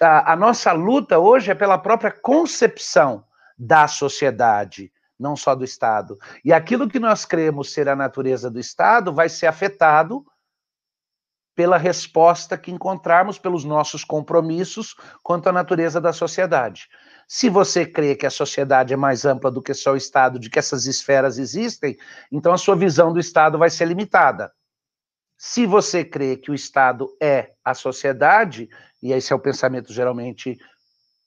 a, 0.02 0.34
a 0.34 0.36
nossa 0.36 0.72
luta 0.72 1.20
hoje 1.20 1.52
é 1.52 1.56
pela 1.56 1.78
própria 1.78 2.12
concepção 2.12 3.24
da 3.56 3.88
sociedade, 3.88 4.92
não 5.20 5.36
só 5.36 5.54
do 5.54 5.64
Estado. 5.64 6.18
E 6.44 6.52
aquilo 6.52 6.90
que 6.90 7.00
nós 7.00 7.24
cremos 7.24 7.72
ser 7.72 7.88
a 7.88 7.96
natureza 7.96 8.50
do 8.50 8.60
Estado 8.60 9.14
vai 9.14 9.30
ser 9.30 9.46
afetado 9.46 10.26
pela 11.56 11.78
resposta 11.78 12.58
que 12.58 12.72
encontrarmos 12.72 13.38
pelos 13.38 13.64
nossos 13.64 14.04
compromissos 14.04 14.96
quanto 15.22 15.48
à 15.50 15.52
natureza 15.52 16.00
da 16.00 16.14
sociedade. 16.14 16.88
Se 17.28 17.50
você 17.50 17.86
crê 17.86 18.16
que 18.16 18.26
a 18.26 18.30
sociedade 18.30 18.94
é 18.94 18.98
mais 18.98 19.26
ampla 19.26 19.52
do 19.52 19.62
que 19.62 19.74
só 19.74 19.94
o 19.94 19.98
Estado, 19.98 20.40
de 20.40 20.50
que 20.50 20.60
essas 20.60 20.86
esferas 20.86 21.38
existem, 21.38 21.98
então 22.32 22.52
a 22.54 22.58
sua 22.58 22.76
visão 22.76 23.14
do 23.14 23.20
Estado 23.20 23.58
vai 23.58 23.70
ser 23.70 23.86
limitada. 23.86 24.52
Se 25.38 25.66
você 25.66 26.04
crê 26.06 26.38
que 26.38 26.52
o 26.52 26.56
Estado 26.56 27.10
é 27.22 27.52
a 27.64 27.74
sociedade, 27.74 28.70
e 29.02 29.12
esse 29.12 29.34
é 29.34 29.36
o 29.36 29.40
pensamento 29.40 29.92
geralmente 29.92 30.58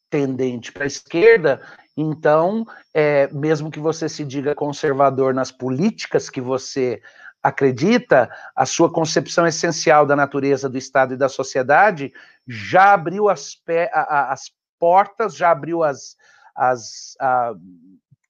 tendente 0.09 0.71
para 0.71 0.85
a 0.85 0.87
esquerda, 0.87 1.61
então, 1.97 2.67
é, 2.93 3.29
mesmo 3.33 3.71
que 3.71 3.79
você 3.79 4.09
se 4.09 4.25
diga 4.25 4.55
conservador 4.55 5.33
nas 5.33 5.53
políticas 5.53 6.29
que 6.29 6.41
você 6.41 7.01
acredita, 7.45 8.31
a 8.57 8.65
sua 8.65 8.91
concepção 8.91 9.47
essencial 9.47 10.07
da 10.07 10.17
natureza 10.17 10.67
do 10.67 10.79
Estado 10.79 11.13
e 11.13 11.17
da 11.19 11.29
sociedade 11.29 12.11
já 12.49 12.95
abriu 12.95 13.29
as, 13.29 13.59
as 14.09 14.51
portas, 14.79 15.37
já 15.37 15.51
abriu 15.51 15.83
as, 15.83 16.17
as, 16.57 17.15
a, 17.21 17.53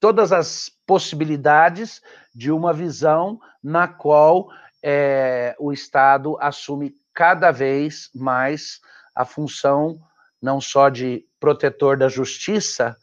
todas 0.00 0.32
as 0.32 0.68
possibilidades 0.84 2.02
de 2.34 2.50
uma 2.50 2.72
visão 2.72 3.38
na 3.62 3.86
qual 3.86 4.48
é, 4.82 5.54
o 5.60 5.72
Estado 5.72 6.36
assume 6.40 6.92
cada 7.14 7.52
vez 7.52 8.10
mais 8.12 8.80
a 9.14 9.24
função 9.24 10.00
não 10.42 10.60
só 10.60 10.88
de 10.88 11.24
protetor 11.38 11.96
da 11.96 12.08
justiça, 12.08 12.96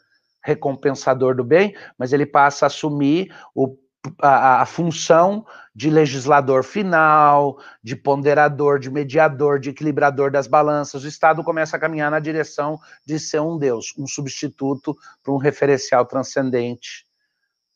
recompensador 0.43 1.35
do 1.35 1.43
bem, 1.43 1.73
mas 1.97 2.11
ele 2.11 2.25
passa 2.25 2.65
a 2.65 2.67
assumir 2.67 3.33
o 3.55 3.77
a, 4.19 4.61
a, 4.61 4.65
função 4.65 5.45
de 5.75 5.89
legislador 5.89 6.63
final, 6.63 7.57
de 7.83 7.95
ponderador, 7.95 8.79
de 8.79 8.89
mediador, 8.89 9.59
de 9.59 9.69
equilibrador 9.69 10.31
das 10.31 10.47
balanças. 10.47 11.03
O 11.03 11.07
Estado 11.07 11.43
começa 11.43 11.77
a 11.77 11.79
caminhar 11.79 12.09
na 12.11 12.19
direção 12.19 12.79
de 13.05 13.19
ser 13.19 13.39
um 13.39 13.57
Deus, 13.57 13.93
um 13.97 14.07
substituto 14.07 14.95
para 15.23 15.33
um 15.33 15.37
referencial 15.37 16.05
transcendente. 16.05 17.05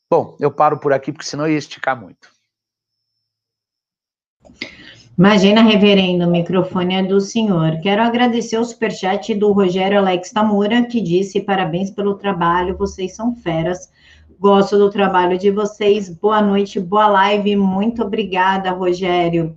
Bom, 0.10 0.36
eu 0.40 0.52
paro 0.52 0.80
por 0.80 0.94
aqui, 0.94 1.12
porque 1.12 1.28
senão 1.28 1.48
ia 1.48 1.58
esticar 1.58 2.00
muito. 2.00 2.34
Imagina, 5.18 5.62
reverendo, 5.62 6.26
o 6.26 6.32
microfone 6.32 6.96
é 6.96 7.04
do 7.04 7.22
senhor. 7.22 7.80
Quero 7.82 8.02
agradecer 8.02 8.58
o 8.58 8.66
superchat 8.66 9.34
do 9.34 9.54
Rogério 9.54 9.98
Alex 9.98 10.32
Tamura, 10.32 10.86
que 10.86 11.00
disse 11.00 11.40
parabéns 11.40 11.90
pelo 11.90 12.16
trabalho, 12.16 12.78
vocês 12.78 13.16
são 13.16 13.34
feras. 13.34 13.90
Gosto 14.38 14.78
do 14.78 14.90
trabalho 14.90 15.38
de 15.38 15.50
vocês. 15.50 16.10
Boa 16.10 16.42
noite, 16.42 16.78
boa 16.78 17.08
live. 17.08 17.56
Muito 17.56 18.04
obrigada, 18.04 18.72
Rogério. 18.72 19.56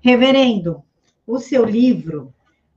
Reverendo, 0.00 0.82
o 1.26 1.40
seu 1.40 1.64
livro 1.64 2.32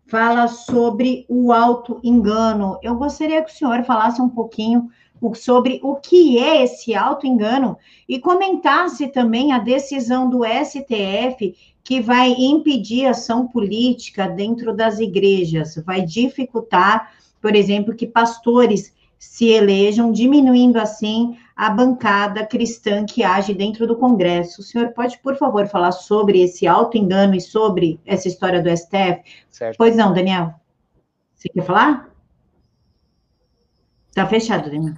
fala 0.08 0.48
sobre 0.48 1.26
o 1.30 1.52
auto-engano. 1.52 2.80
Eu 2.82 2.96
gostaria 2.96 3.44
que 3.44 3.52
o 3.52 3.56
senhor 3.56 3.84
falasse 3.84 4.20
um 4.20 4.30
pouquinho 4.30 4.90
sobre 5.36 5.80
o 5.84 5.96
que 5.96 6.40
é 6.40 6.64
esse 6.64 6.96
auto-engano 6.96 7.78
e 8.10 8.20
comentasse 8.20 9.08
também 9.08 9.52
a 9.52 9.60
decisão 9.60 10.30
do 10.30 10.42
STF 10.44 11.56
que 11.84 12.02
vai 12.02 12.32
impedir 12.32 13.06
ação 13.06 13.48
política 13.48 14.28
dentro 14.28 14.76
das 14.76 15.00
igrejas, 15.00 15.76
vai 15.86 16.02
dificultar, 16.02 17.14
por 17.42 17.56
exemplo, 17.56 17.96
que 17.96 18.08
pastores 18.08 18.97
se 19.18 19.50
elejam, 19.50 20.12
diminuindo 20.12 20.78
assim 20.78 21.38
a 21.56 21.70
bancada 21.70 22.46
cristã 22.46 23.06
que 23.06 23.24
age 23.24 23.54
dentro 23.54 23.88
do 23.88 23.98
Congresso. 23.98 24.62
O 24.62 24.64
senhor 24.64 24.90
pode, 24.90 25.18
por 25.20 25.36
favor, 25.36 25.68
falar 25.68 25.92
sobre 25.92 26.42
esse 26.42 26.68
auto-engano 26.68 27.36
e 27.36 27.42
sobre 27.42 28.00
essa 28.06 28.28
história 28.28 28.62
do 28.62 28.70
STF? 28.70 29.24
Certo. 29.50 29.78
Pois 29.78 29.96
não, 29.96 30.14
Daniel? 30.14 30.54
Você 31.36 31.50
quer 31.50 31.64
falar? 31.64 32.10
Tá 34.14 34.28
fechado, 34.28 34.70
Daniel. 34.70 34.96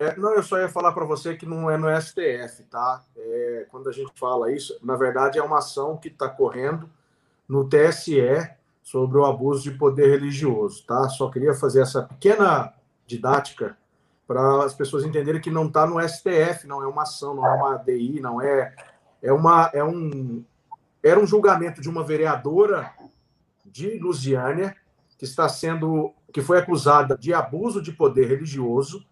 É, 0.00 0.16
não, 0.16 0.32
eu 0.34 0.42
só 0.42 0.58
ia 0.58 0.68
falar 0.68 0.92
para 0.92 1.04
você 1.04 1.36
que 1.36 1.44
não 1.44 1.68
é 1.68 1.76
no 1.76 1.88
STF, 2.00 2.62
tá? 2.70 3.02
É, 3.16 3.66
quando 3.68 3.88
a 3.88 3.92
gente 3.92 4.12
fala 4.14 4.52
isso, 4.52 4.78
na 4.82 4.96
verdade 4.96 5.38
é 5.38 5.42
uma 5.42 5.58
ação 5.58 5.96
que 5.96 6.06
está 6.06 6.28
correndo 6.28 6.88
no 7.48 7.68
TSE 7.68 8.48
sobre 8.80 9.18
o 9.18 9.24
abuso 9.24 9.64
de 9.64 9.76
poder 9.76 10.08
religioso, 10.08 10.84
tá? 10.86 11.08
Só 11.08 11.28
queria 11.28 11.52
fazer 11.52 11.82
essa 11.82 12.02
pequena 12.02 12.72
didática 13.08 13.76
para 14.26 14.62
as 14.64 14.74
pessoas 14.74 15.04
entenderem 15.04 15.40
que 15.40 15.50
não 15.50 15.66
está 15.66 15.86
no 15.86 15.98
STF, 16.06 16.66
não 16.66 16.82
é 16.82 16.86
uma 16.86 17.02
ação, 17.02 17.34
não 17.34 17.46
é 17.46 17.54
uma 17.54 17.76
DI, 17.78 18.20
não 18.20 18.40
é 18.40 18.76
é 19.22 19.32
uma 19.32 19.70
é 19.72 19.82
um 19.82 20.44
era 21.02 21.18
um 21.18 21.26
julgamento 21.26 21.80
de 21.80 21.88
uma 21.88 22.04
vereadora 22.04 22.92
de 23.64 23.98
Lusiânia 23.98 24.76
que 25.16 25.24
está 25.24 25.48
sendo 25.48 26.12
que 26.30 26.42
foi 26.42 26.58
acusada 26.58 27.16
de 27.16 27.32
abuso 27.32 27.80
de 27.80 27.90
poder 27.90 28.28
religioso. 28.28 29.04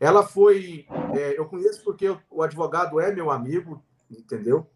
Ela 0.00 0.24
foi 0.24 0.84
é, 1.14 1.38
eu 1.38 1.46
conheço 1.46 1.84
porque 1.84 2.14
o 2.28 2.42
advogado 2.42 2.98
é 2.98 3.14
meu 3.14 3.30
amigo, 3.30 3.80
entendeu? 4.10 4.66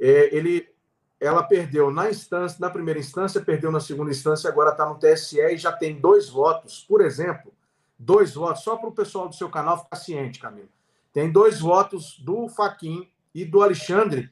É, 0.00 0.34
ele 0.34 0.72
ela 1.20 1.42
perdeu 1.44 1.88
na 1.90 2.10
instância, 2.10 2.56
na 2.58 2.68
primeira 2.68 2.98
instância, 2.98 3.40
perdeu 3.40 3.70
na 3.70 3.78
segunda 3.78 4.10
instância, 4.10 4.50
agora 4.50 4.70
está 4.70 4.84
no 4.88 4.98
TSE 4.98 5.38
e 5.38 5.56
já 5.56 5.70
tem 5.70 6.00
dois 6.00 6.28
votos. 6.28 6.84
Por 6.88 7.00
exemplo, 7.00 7.52
dois 8.02 8.34
votos, 8.34 8.64
só 8.64 8.76
para 8.76 8.88
o 8.88 8.94
pessoal 8.94 9.28
do 9.28 9.34
seu 9.34 9.48
canal 9.48 9.78
ficar 9.78 9.96
ciente, 9.96 10.40
Camilo. 10.40 10.68
Tem 11.12 11.30
dois 11.30 11.60
votos 11.60 12.18
do 12.18 12.48
Faquin 12.48 13.08
e 13.34 13.44
do 13.44 13.62
Alexandre 13.62 14.30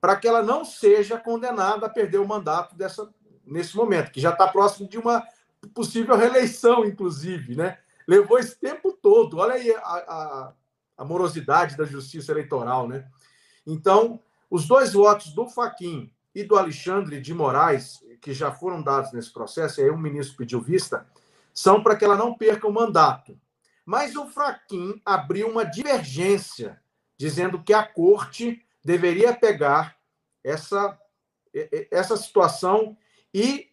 para 0.00 0.16
que 0.16 0.26
ela 0.26 0.42
não 0.42 0.64
seja 0.64 1.18
condenada 1.18 1.86
a 1.86 1.88
perder 1.88 2.18
o 2.18 2.26
mandato 2.26 2.74
dessa, 2.74 3.08
nesse 3.46 3.76
momento, 3.76 4.10
que 4.10 4.20
já 4.20 4.30
está 4.30 4.48
próximo 4.48 4.88
de 4.88 4.98
uma 4.98 5.22
possível 5.72 6.16
reeleição, 6.16 6.84
inclusive, 6.84 7.54
né? 7.54 7.78
Levou 8.08 8.38
esse 8.38 8.58
tempo 8.58 8.92
todo. 9.00 9.38
Olha 9.38 9.54
aí 9.54 9.72
a, 9.72 9.78
a, 9.78 10.52
a 10.98 11.04
morosidade 11.04 11.76
da 11.76 11.84
justiça 11.84 12.32
eleitoral, 12.32 12.88
né? 12.88 13.06
Então, 13.64 14.18
os 14.50 14.66
dois 14.66 14.92
votos 14.92 15.32
do 15.32 15.48
Faquin 15.48 16.12
e 16.34 16.42
do 16.42 16.56
Alexandre 16.56 17.20
de 17.20 17.32
Moraes, 17.32 18.04
que 18.20 18.34
já 18.34 18.50
foram 18.50 18.82
dados 18.82 19.12
nesse 19.12 19.32
processo, 19.32 19.80
e 19.80 19.84
aí 19.84 19.90
o 19.90 19.96
ministro 19.96 20.36
pediu 20.36 20.60
vista, 20.60 21.06
são 21.54 21.82
para 21.82 21.96
que 21.96 22.04
ela 22.04 22.16
não 22.16 22.34
perca 22.34 22.66
o 22.66 22.72
mandato. 22.72 23.38
Mas 23.84 24.16
o 24.16 24.28
Fraquim 24.28 25.00
abriu 25.04 25.48
uma 25.48 25.64
divergência, 25.64 26.80
dizendo 27.16 27.62
que 27.62 27.74
a 27.74 27.84
corte 27.84 28.64
deveria 28.84 29.34
pegar 29.34 29.96
essa, 30.42 30.98
essa 31.90 32.16
situação 32.16 32.96
e, 33.34 33.70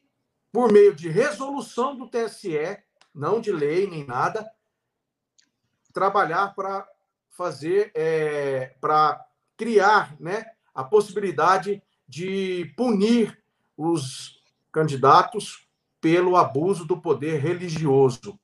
por 0.51 0.71
meio 0.71 0.95
de 0.95 1.09
resolução 1.09 1.95
do 1.95 2.07
TSE, 2.07 2.77
não 3.13 3.39
de 3.39 3.51
lei 3.51 3.87
nem 3.87 4.05
nada, 4.05 4.49
trabalhar 5.93 6.53
para 6.55 6.87
fazer, 7.29 7.91
é, 7.95 8.75
para 8.81 9.25
criar 9.57 10.15
né, 10.19 10.45
a 10.73 10.83
possibilidade 10.83 11.81
de 12.07 12.73
punir 12.75 13.41
os 13.77 14.41
candidatos 14.71 15.68
pelo 16.01 16.35
abuso 16.35 16.85
do 16.85 16.99
poder 16.99 17.39
religioso. 17.39 18.39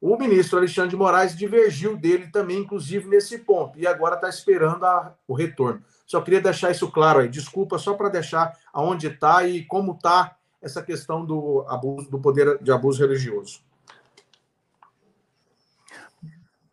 O 0.00 0.18
ministro 0.18 0.58
Alexandre 0.58 0.90
de 0.90 0.96
Moraes 0.96 1.34
divergiu 1.34 1.96
dele 1.96 2.28
também, 2.30 2.58
inclusive, 2.58 3.08
nesse 3.08 3.38
ponto, 3.38 3.78
e 3.78 3.86
agora 3.86 4.16
está 4.16 4.28
esperando 4.28 4.84
a, 4.84 5.14
o 5.26 5.34
retorno. 5.34 5.82
Só 6.06 6.20
queria 6.20 6.40
deixar 6.40 6.70
isso 6.70 6.90
claro 6.90 7.20
aí. 7.20 7.28
Desculpa, 7.28 7.78
só 7.78 7.94
para 7.94 8.10
deixar 8.10 8.52
aonde 8.72 9.06
está 9.06 9.46
e 9.46 9.64
como 9.64 9.92
está 9.92 10.36
essa 10.60 10.82
questão 10.82 11.24
do 11.24 11.64
abuso 11.68 12.10
do 12.10 12.18
poder 12.18 12.58
de 12.62 12.70
abuso 12.70 13.00
religioso. 13.00 13.60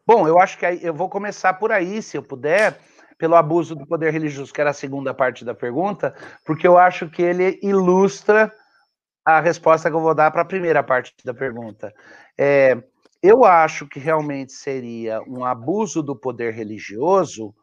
Bom, 0.05 0.27
eu 0.27 0.39
acho 0.39 0.57
que 0.57 0.65
eu 0.81 0.93
vou 0.93 1.07
começar 1.07 1.53
por 1.53 1.71
aí, 1.71 2.01
se 2.01 2.17
eu 2.17 2.23
puder, 2.23 2.79
pelo 3.17 3.35
abuso 3.35 3.75
do 3.75 3.85
poder 3.85 4.11
religioso, 4.11 4.51
que 4.51 4.59
era 4.59 4.71
a 4.71 4.73
segunda 4.73 5.13
parte 5.13 5.45
da 5.45 5.53
pergunta, 5.53 6.13
porque 6.43 6.67
eu 6.67 6.77
acho 6.77 7.09
que 7.09 7.21
ele 7.21 7.59
ilustra 7.61 8.51
a 9.23 9.39
resposta 9.39 9.89
que 9.89 9.95
eu 9.95 10.01
vou 10.01 10.15
dar 10.15 10.31
para 10.31 10.41
a 10.41 10.45
primeira 10.45 10.83
parte 10.83 11.13
da 11.23 11.33
pergunta. 11.33 11.93
É, 12.37 12.81
eu 13.21 13.45
acho 13.45 13.87
que 13.87 13.99
realmente 13.99 14.53
seria 14.53 15.21
um 15.27 15.45
abuso 15.45 16.01
do 16.01 16.15
poder 16.15 16.53
religioso 16.53 17.53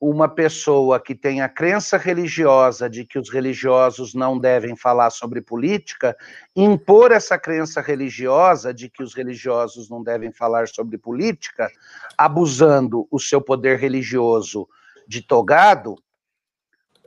uma 0.00 0.28
pessoa 0.28 1.00
que 1.00 1.14
tem 1.14 1.40
a 1.40 1.48
crença 1.48 1.96
religiosa 1.96 2.90
de 2.90 3.06
que 3.06 3.18
os 3.18 3.30
religiosos 3.30 4.12
não 4.12 4.38
devem 4.38 4.76
falar 4.76 5.08
sobre 5.08 5.40
política, 5.40 6.14
impor 6.54 7.10
essa 7.10 7.38
crença 7.38 7.80
religiosa 7.80 8.74
de 8.74 8.90
que 8.90 9.02
os 9.02 9.14
religiosos 9.14 9.88
não 9.88 10.02
devem 10.02 10.30
falar 10.30 10.68
sobre 10.68 10.98
política, 10.98 11.70
abusando 12.18 13.08
o 13.10 13.18
seu 13.18 13.40
poder 13.40 13.78
religioso 13.78 14.68
de 15.08 15.22
togado, 15.22 15.96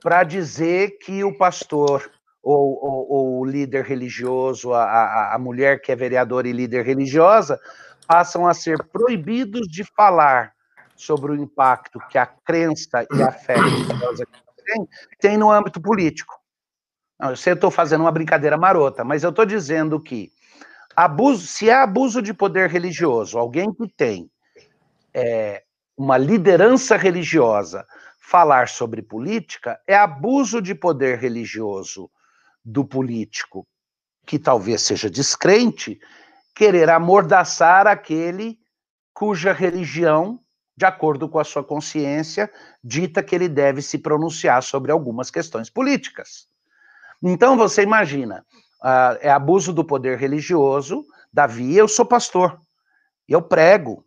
para 0.01 0.23
dizer 0.23 0.97
que 0.99 1.23
o 1.23 1.38
pastor 1.38 2.10
ou, 2.47 2.79
ou, 2.81 3.12
ou 3.12 3.39
o 3.39 3.45
líder 3.45 3.83
religioso, 3.83 4.71
a, 4.71 4.83
a, 4.83 5.36
a 5.36 5.38
mulher 5.38 5.81
que 5.81 5.91
é 5.91 5.95
vereadora 5.97 6.47
e 6.47 6.53
líder 6.53 6.86
religiosa, 6.86 7.60
passam 8.07 8.47
a 8.47 8.53
ser 8.53 8.81
proibidos 8.86 9.67
de 9.67 9.83
falar 9.83 10.53
sobre 10.95 11.33
o 11.33 11.36
impacto 11.36 11.99
que 12.10 12.17
a 12.17 12.25
crença 12.25 13.05
e 13.13 13.21
a 13.21 13.33
fé 13.33 13.55
religiosa 13.55 14.25
tem, 14.65 14.88
tem 15.19 15.38
no 15.38 15.51
âmbito 15.51 15.81
político. 15.81 16.36
Não, 17.19 17.31
eu 17.31 17.36
sei 17.36 17.51
que 17.51 17.57
estou 17.57 17.69
fazendo 17.69 18.01
uma 18.01 18.12
brincadeira 18.13 18.55
marota, 18.55 19.03
mas 19.03 19.23
eu 19.23 19.31
estou 19.31 19.45
dizendo 19.45 19.99
que 19.99 20.31
abuso, 20.95 21.45
se 21.45 21.69
há 21.69 21.83
abuso 21.83 22.21
de 22.21 22.33
poder 22.33 22.69
religioso, 22.69 23.38
alguém 23.38 23.73
que 23.73 23.89
tem 23.89 24.31
é, 25.13 25.63
uma 25.97 26.17
liderança 26.17 26.95
religiosa 26.95 27.86
falar 28.21 28.69
sobre 28.69 29.01
política, 29.01 29.77
é 29.86 29.97
abuso 29.97 30.62
de 30.62 30.73
poder 30.73 31.17
religioso 31.17 32.10
do 32.67 32.84
político, 32.84 33.65
que 34.25 34.38
talvez 34.38 34.82
seja 34.82 35.10
descrente, 35.10 35.97
querer 36.53 36.89
amordaçar 36.89 37.88
aquele 37.88 38.60
cuja 39.13 39.53
religião 39.53 40.38
de 40.75 40.86
acordo 40.86 41.27
com 41.27 41.39
a 41.39 41.43
sua 41.43 41.63
consciência, 41.63 42.51
dita 42.84 43.23
que 43.23 43.34
ele 43.34 43.47
deve 43.47 43.82
se 43.82 43.97
pronunciar 43.97 44.62
sobre 44.62 44.91
algumas 44.91 45.32
questões 45.32 45.71
políticas. 45.71 46.45
Então 47.23 47.58
você 47.58 47.82
imagina, 47.82 48.45
uh, 48.82 49.17
é 49.21 49.32
abuso 49.32 49.73
do 49.73 49.84
poder 49.84 50.19
religioso. 50.19 51.03
Davi, 51.34 51.75
eu 51.75 51.88
sou 51.88 52.06
pastor, 52.06 52.60
eu 53.27 53.41
prego, 53.41 54.06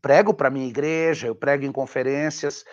prego 0.00 0.32
para 0.32 0.48
minha 0.48 0.68
igreja, 0.68 1.26
eu 1.26 1.34
prego 1.34 1.66
em 1.66 1.72
conferências, 1.72 2.64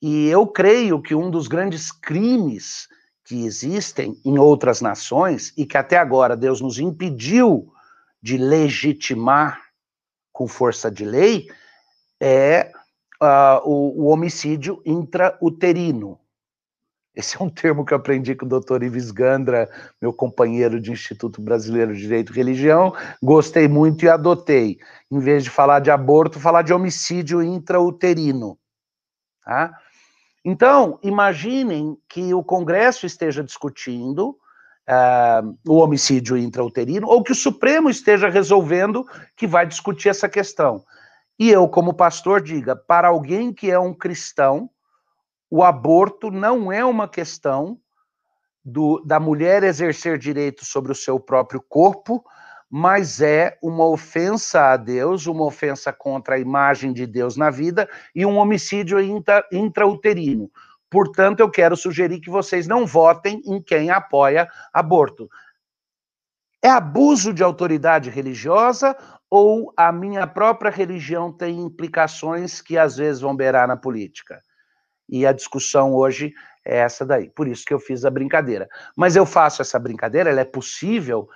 e 0.00 0.28
eu 0.28 0.46
creio 0.46 1.02
que 1.02 1.16
um 1.16 1.30
dos 1.30 1.48
grandes 1.48 1.90
crimes 1.90 2.86
que 3.28 3.44
existem 3.44 4.18
em 4.24 4.38
outras 4.38 4.80
nações 4.80 5.52
e 5.54 5.66
que 5.66 5.76
até 5.76 5.98
agora 5.98 6.34
Deus 6.34 6.62
nos 6.62 6.78
impediu 6.78 7.70
de 8.22 8.38
legitimar 8.38 9.60
com 10.32 10.48
força 10.48 10.90
de 10.90 11.04
lei 11.04 11.46
é 12.18 12.72
uh, 13.22 13.60
o, 13.68 14.04
o, 14.04 14.06
homicídio 14.06 14.80
intrauterino. 14.82 16.18
Esse 17.14 17.36
é 17.36 17.44
um 17.44 17.50
termo 17.50 17.84
que 17.84 17.92
eu 17.92 17.98
aprendi 17.98 18.34
com 18.34 18.46
o 18.46 18.48
doutor 18.48 18.82
Ives 18.82 19.10
Gandra, 19.10 19.68
meu 20.00 20.12
companheiro 20.12 20.80
de 20.80 20.90
Instituto 20.90 21.42
Brasileiro 21.42 21.94
de 21.94 22.00
Direito 22.00 22.32
e 22.32 22.36
Religião. 22.36 22.94
Gostei 23.22 23.68
muito 23.68 24.06
e 24.06 24.08
adotei. 24.08 24.78
Em 25.10 25.18
vez 25.18 25.44
de 25.44 25.50
falar 25.50 25.80
de 25.80 25.90
aborto, 25.90 26.40
falar 26.40 26.62
de 26.62 26.72
homicídio 26.72 27.42
intrauterino. 27.42 28.58
Tá? 29.44 29.78
Então, 30.50 30.98
imaginem 31.02 31.94
que 32.08 32.32
o 32.32 32.42
Congresso 32.42 33.04
esteja 33.04 33.44
discutindo 33.44 34.30
uh, 34.30 35.58
o 35.68 35.74
homicídio 35.74 36.38
intrauterino, 36.38 37.06
ou 37.06 37.22
que 37.22 37.32
o 37.32 37.34
Supremo 37.34 37.90
esteja 37.90 38.30
resolvendo 38.30 39.06
que 39.36 39.46
vai 39.46 39.66
discutir 39.66 40.08
essa 40.08 40.26
questão. 40.26 40.82
E 41.38 41.50
eu, 41.50 41.68
como 41.68 41.92
pastor, 41.92 42.40
diga: 42.40 42.74
para 42.74 43.08
alguém 43.08 43.52
que 43.52 43.70
é 43.70 43.78
um 43.78 43.92
cristão, 43.92 44.70
o 45.50 45.62
aborto 45.62 46.30
não 46.30 46.72
é 46.72 46.82
uma 46.82 47.06
questão 47.06 47.78
do, 48.64 49.02
da 49.04 49.20
mulher 49.20 49.62
exercer 49.62 50.16
direito 50.16 50.64
sobre 50.64 50.92
o 50.92 50.94
seu 50.94 51.20
próprio 51.20 51.62
corpo, 51.68 52.24
mas 52.70 53.20
é 53.20 53.56
uma 53.62 53.86
ofensa 53.86 54.72
a 54.72 54.76
Deus, 54.76 55.26
uma 55.26 55.44
ofensa 55.44 55.92
contra 55.92 56.34
a 56.34 56.38
imagem 56.38 56.92
de 56.92 57.06
Deus 57.06 57.36
na 57.36 57.50
vida 57.50 57.88
e 58.14 58.26
um 58.26 58.36
homicídio 58.36 59.00
intra, 59.00 59.46
intrauterino. 59.50 60.50
Portanto, 60.90 61.40
eu 61.40 61.50
quero 61.50 61.76
sugerir 61.76 62.20
que 62.20 62.30
vocês 62.30 62.66
não 62.66 62.86
votem 62.86 63.42
em 63.46 63.62
quem 63.62 63.90
apoia 63.90 64.48
aborto. 64.72 65.28
É 66.62 66.68
abuso 66.68 67.32
de 67.32 67.42
autoridade 67.42 68.10
religiosa 68.10 68.96
ou 69.30 69.72
a 69.76 69.92
minha 69.92 70.26
própria 70.26 70.70
religião 70.70 71.32
tem 71.32 71.60
implicações 71.60 72.60
que 72.60 72.76
às 72.76 72.96
vezes 72.96 73.20
vão 73.20 73.36
beirar 73.36 73.68
na 73.68 73.76
política? 73.76 74.42
E 75.08 75.26
a 75.26 75.32
discussão 75.32 75.94
hoje 75.94 76.34
é 76.64 76.78
essa 76.78 77.04
daí. 77.04 77.30
Por 77.30 77.46
isso 77.48 77.64
que 77.64 77.72
eu 77.72 77.78
fiz 77.78 78.04
a 78.04 78.10
brincadeira. 78.10 78.68
Mas 78.96 79.16
eu 79.16 79.24
faço 79.24 79.62
essa 79.62 79.78
brincadeira, 79.78 80.30
ela 80.30 80.40
é 80.40 80.44
possível 80.44 81.28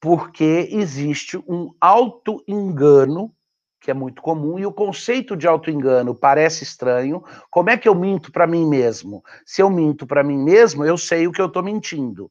porque 0.00 0.68
existe 0.70 1.36
um 1.48 1.72
auto-engano 1.80 3.32
que 3.80 3.90
é 3.90 3.94
muito 3.94 4.20
comum, 4.20 4.58
e 4.58 4.66
o 4.66 4.72
conceito 4.72 5.36
de 5.36 5.46
auto-engano 5.46 6.14
parece 6.14 6.64
estranho. 6.64 7.22
Como 7.50 7.70
é 7.70 7.76
que 7.76 7.88
eu 7.88 7.94
minto 7.94 8.32
para 8.32 8.46
mim 8.46 8.66
mesmo? 8.66 9.22
Se 9.46 9.62
eu 9.62 9.70
minto 9.70 10.06
para 10.06 10.24
mim 10.24 10.36
mesmo, 10.36 10.84
eu 10.84 10.98
sei 10.98 11.26
o 11.26 11.32
que 11.32 11.40
eu 11.40 11.46
estou 11.46 11.62
mentindo. 11.62 12.30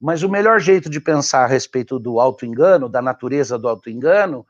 Mas 0.00 0.22
o 0.22 0.28
melhor 0.28 0.60
jeito 0.60 0.90
de 0.90 1.00
pensar 1.00 1.44
a 1.44 1.46
respeito 1.46 1.98
do 1.98 2.20
auto-engano, 2.20 2.88
da 2.88 3.00
natureza 3.00 3.58
do 3.58 3.68
auto-engano, 3.68 4.46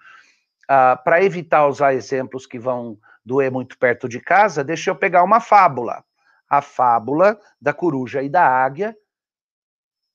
ah, 0.69 0.97
para 0.97 1.23
evitar 1.23 1.67
usar 1.67 1.95
exemplos 1.95 2.47
que 2.47 2.59
vão 2.59 2.99
doer 3.25 3.51
muito 3.51 3.79
perto 3.79 4.09
de 4.09 4.21
casa, 4.21 4.65
deixa 4.65 4.91
eu 4.91 4.97
pegar 4.97 5.23
uma 5.23 5.41
fábula. 5.41 6.05
A 6.49 6.61
fábula 6.61 7.39
da 7.61 7.73
coruja 7.73 8.23
e 8.23 8.29
da 8.29 8.47
águia, 8.47 8.97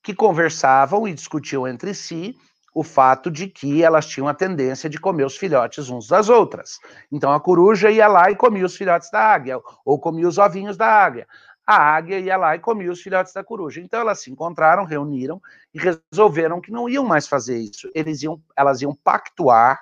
que 0.08 0.16
conversavam 0.16 1.06
e 1.06 1.14
discutiam 1.14 1.68
entre 1.68 1.94
si 1.94 2.34
o 2.74 2.82
fato 2.82 3.30
de 3.30 3.46
que 3.50 3.84
elas 3.84 4.06
tinham 4.06 4.26
a 4.26 4.34
tendência 4.34 4.90
de 4.90 4.98
comer 4.98 5.26
os 5.26 5.36
filhotes 5.36 5.90
uns 5.90 6.08
das 6.08 6.30
outras. 6.30 6.80
Então 7.12 7.34
a 7.34 7.42
coruja 7.42 7.92
ia 7.92 8.08
lá 8.08 8.32
e 8.32 8.36
comia 8.38 8.66
os 8.66 8.78
filhotes 8.78 9.12
da 9.12 9.20
águia, 9.20 9.60
ou 9.84 10.00
comia 10.00 10.26
os 10.26 10.38
ovinhos 10.38 10.78
da 10.78 10.88
águia. 10.88 11.28
A 11.66 11.76
águia 11.76 12.20
ia 12.20 12.38
lá 12.38 12.56
e 12.56 12.60
comia 12.60 12.90
os 12.90 13.02
filhotes 13.02 13.34
da 13.34 13.44
coruja. 13.44 13.82
Então 13.82 14.00
elas 14.00 14.22
se 14.22 14.32
encontraram, 14.32 14.86
reuniram 14.86 15.42
e 15.74 15.78
resolveram 15.78 16.62
que 16.62 16.72
não 16.72 16.88
iam 16.88 17.04
mais 17.04 17.28
fazer 17.28 17.58
isso. 17.58 17.92
Eles 17.94 18.24
iam, 18.24 18.42
elas 18.56 18.82
iam 18.82 18.96
pactuar 18.96 19.78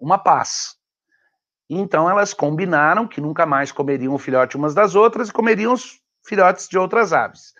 uma 0.00 0.16
paz. 0.16 0.78
Então 1.68 2.08
elas 2.08 2.32
combinaram 2.32 3.06
que 3.06 3.20
nunca 3.20 3.44
mais 3.44 3.70
comeriam 3.70 4.14
o 4.14 4.18
filhote 4.18 4.56
umas 4.56 4.72
das 4.72 4.94
outras 4.94 5.28
e 5.28 5.32
comeriam 5.32 5.74
os 5.74 6.00
filhotes 6.24 6.68
de 6.68 6.78
outras 6.78 7.12
aves. 7.12 7.52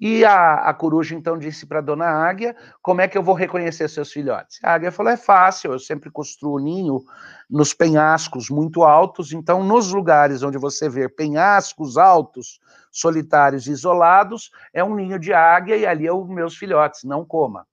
E 0.00 0.24
a, 0.24 0.54
a 0.54 0.74
coruja 0.74 1.16
então 1.16 1.36
disse 1.36 1.66
para 1.66 1.80
a 1.80 1.82
dona 1.82 2.06
Águia: 2.06 2.54
Como 2.80 3.00
é 3.00 3.08
que 3.08 3.18
eu 3.18 3.22
vou 3.22 3.34
reconhecer 3.34 3.88
seus 3.88 4.12
filhotes? 4.12 4.58
A 4.62 4.74
águia 4.74 4.92
falou: 4.92 5.10
É 5.10 5.16
fácil, 5.16 5.72
eu 5.72 5.78
sempre 5.78 6.08
construo 6.08 6.60
ninho 6.60 7.02
nos 7.50 7.74
penhascos 7.74 8.48
muito 8.48 8.84
altos, 8.84 9.32
então 9.32 9.64
nos 9.64 9.92
lugares 9.92 10.44
onde 10.44 10.56
você 10.56 10.88
vê 10.88 11.08
penhascos 11.08 11.96
altos, 11.96 12.60
solitários, 12.92 13.66
isolados, 13.66 14.50
é 14.72 14.84
um 14.84 14.94
ninho 14.94 15.18
de 15.18 15.32
águia 15.32 15.76
e 15.76 15.84
ali 15.84 16.06
é 16.06 16.12
os 16.12 16.28
meus 16.28 16.56
filhotes, 16.56 17.02
não 17.02 17.24
coma. 17.24 17.66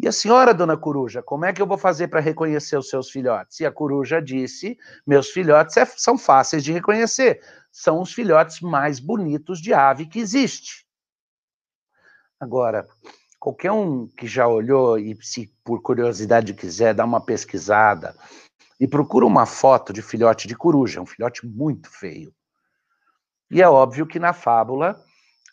E 0.00 0.06
a 0.06 0.12
senhora, 0.12 0.52
dona 0.52 0.76
coruja, 0.76 1.22
como 1.22 1.44
é 1.44 1.52
que 1.52 1.60
eu 1.60 1.66
vou 1.66 1.78
fazer 1.78 2.08
para 2.08 2.20
reconhecer 2.20 2.76
os 2.76 2.88
seus 2.88 3.10
filhotes? 3.10 3.58
E 3.60 3.66
a 3.66 3.72
coruja 3.72 4.20
disse: 4.20 4.76
Meus 5.06 5.30
filhotes 5.30 5.74
é, 5.78 5.86
são 5.86 6.18
fáceis 6.18 6.62
de 6.62 6.70
reconhecer, 6.70 7.40
são 7.72 8.02
os 8.02 8.12
filhotes 8.12 8.60
mais 8.60 9.00
bonitos 9.00 9.58
de 9.58 9.72
ave 9.72 10.04
que 10.04 10.20
existe. 10.20 10.87
Agora, 12.40 12.86
qualquer 13.38 13.72
um 13.72 14.06
que 14.06 14.26
já 14.26 14.46
olhou 14.46 14.98
e, 14.98 15.16
se 15.22 15.52
por 15.64 15.82
curiosidade 15.82 16.54
quiser, 16.54 16.94
dar 16.94 17.04
uma 17.04 17.20
pesquisada 17.20 18.14
e 18.80 18.86
procura 18.86 19.26
uma 19.26 19.44
foto 19.44 19.92
de 19.92 20.02
filhote 20.02 20.46
de 20.46 20.54
coruja, 20.54 21.00
um 21.00 21.06
filhote 21.06 21.46
muito 21.46 21.90
feio. 21.90 22.32
E 23.50 23.60
é 23.60 23.68
óbvio 23.68 24.06
que 24.06 24.18
na 24.18 24.32
fábula 24.32 25.02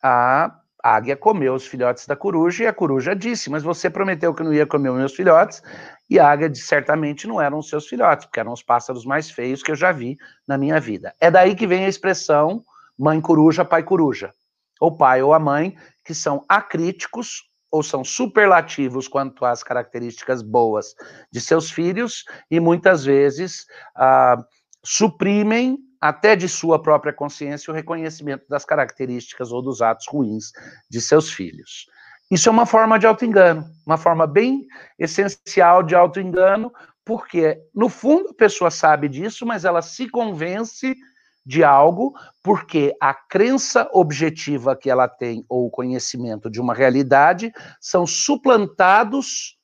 a 0.03 0.59
águia 0.83 1.17
comeu 1.17 1.55
os 1.55 1.65
filhotes 1.65 2.05
da 2.05 2.15
coruja 2.15 2.63
e 2.63 2.67
a 2.67 2.73
coruja 2.73 3.15
disse: 3.15 3.49
Mas 3.49 3.63
você 3.63 3.89
prometeu 3.89 4.33
que 4.33 4.43
não 4.43 4.53
ia 4.53 4.67
comer 4.67 4.89
os 4.89 4.97
meus 4.97 5.15
filhotes. 5.15 5.63
E 6.07 6.19
a 6.19 6.29
águia 6.29 6.53
certamente 6.53 7.27
não 7.27 7.41
eram 7.41 7.57
os 7.57 7.67
seus 7.67 7.87
filhotes, 7.87 8.25
porque 8.25 8.39
eram 8.39 8.51
os 8.53 8.61
pássaros 8.61 9.05
mais 9.05 9.31
feios 9.31 9.63
que 9.63 9.71
eu 9.71 9.75
já 9.75 9.91
vi 9.91 10.17
na 10.47 10.55
minha 10.55 10.79
vida. 10.79 11.15
É 11.19 11.31
daí 11.31 11.55
que 11.55 11.65
vem 11.65 11.85
a 11.85 11.89
expressão 11.89 12.63
mãe 12.97 13.19
coruja, 13.19 13.65
pai 13.65 13.81
coruja. 13.81 14.31
Ou 14.79 14.95
pai 14.95 15.23
ou 15.23 15.33
a 15.33 15.39
mãe 15.39 15.75
que 16.05 16.13
são 16.13 16.45
acríticos 16.47 17.49
ou 17.71 17.83
são 17.83 18.03
superlativos 18.05 19.07
quanto 19.07 19.43
às 19.43 19.63
características 19.63 20.41
boas 20.41 20.95
de 21.31 21.41
seus 21.41 21.69
filhos 21.69 22.23
e 22.49 22.59
muitas 22.59 23.03
vezes 23.03 23.65
ah, 23.95 24.37
suprimem 24.83 25.77
até 25.99 26.35
de 26.35 26.47
sua 26.47 26.81
própria 26.81 27.11
consciência 27.11 27.71
o 27.71 27.75
reconhecimento 27.75 28.45
das 28.47 28.63
características 28.63 29.51
ou 29.51 29.61
dos 29.61 29.81
atos 29.81 30.07
ruins 30.07 30.51
de 30.89 31.01
seus 31.01 31.31
filhos. 31.31 31.87
Isso 32.29 32.47
é 32.47 32.51
uma 32.51 32.65
forma 32.65 32.97
de 32.97 33.07
autoengano, 33.07 33.65
uma 33.85 33.97
forma 33.97 34.25
bem 34.25 34.65
essencial 34.97 35.83
de 35.83 35.95
autoengano, 35.95 36.71
porque 37.03 37.59
no 37.73 37.89
fundo 37.89 38.29
a 38.29 38.33
pessoa 38.33 38.71
sabe 38.71 39.09
disso, 39.09 39.45
mas 39.45 39.65
ela 39.65 39.81
se 39.81 40.07
convence 40.09 40.95
de 41.45 41.63
algo, 41.63 42.13
porque 42.41 42.95
a 42.99 43.13
crença 43.13 43.87
objetiva 43.93 44.75
que 44.75 44.89
ela 44.89 45.07
tem 45.07 45.45
ou 45.47 45.67
o 45.67 45.69
conhecimento 45.69 46.49
de 46.49 46.59
uma 46.59 46.73
realidade 46.73 47.53
são 47.79 48.07
suplantados 48.07 49.57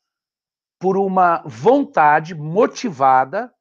por 0.79 0.97
uma 0.97 1.41
vontade 1.45 2.35
motivada 2.35 3.51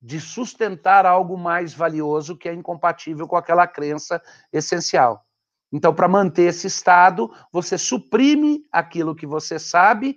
de 0.00 0.18
sustentar 0.20 1.04
algo 1.04 1.36
mais 1.36 1.74
valioso 1.74 2.36
que 2.36 2.48
é 2.48 2.54
incompatível 2.54 3.28
com 3.28 3.36
aquela 3.36 3.66
crença 3.66 4.20
essencial. 4.50 5.26
Então, 5.72 5.94
para 5.94 6.08
manter 6.08 6.44
esse 6.44 6.66
estado, 6.66 7.30
você 7.52 7.76
suprime 7.76 8.64
aquilo 8.72 9.14
que 9.14 9.26
você 9.26 9.58
sabe 9.58 10.16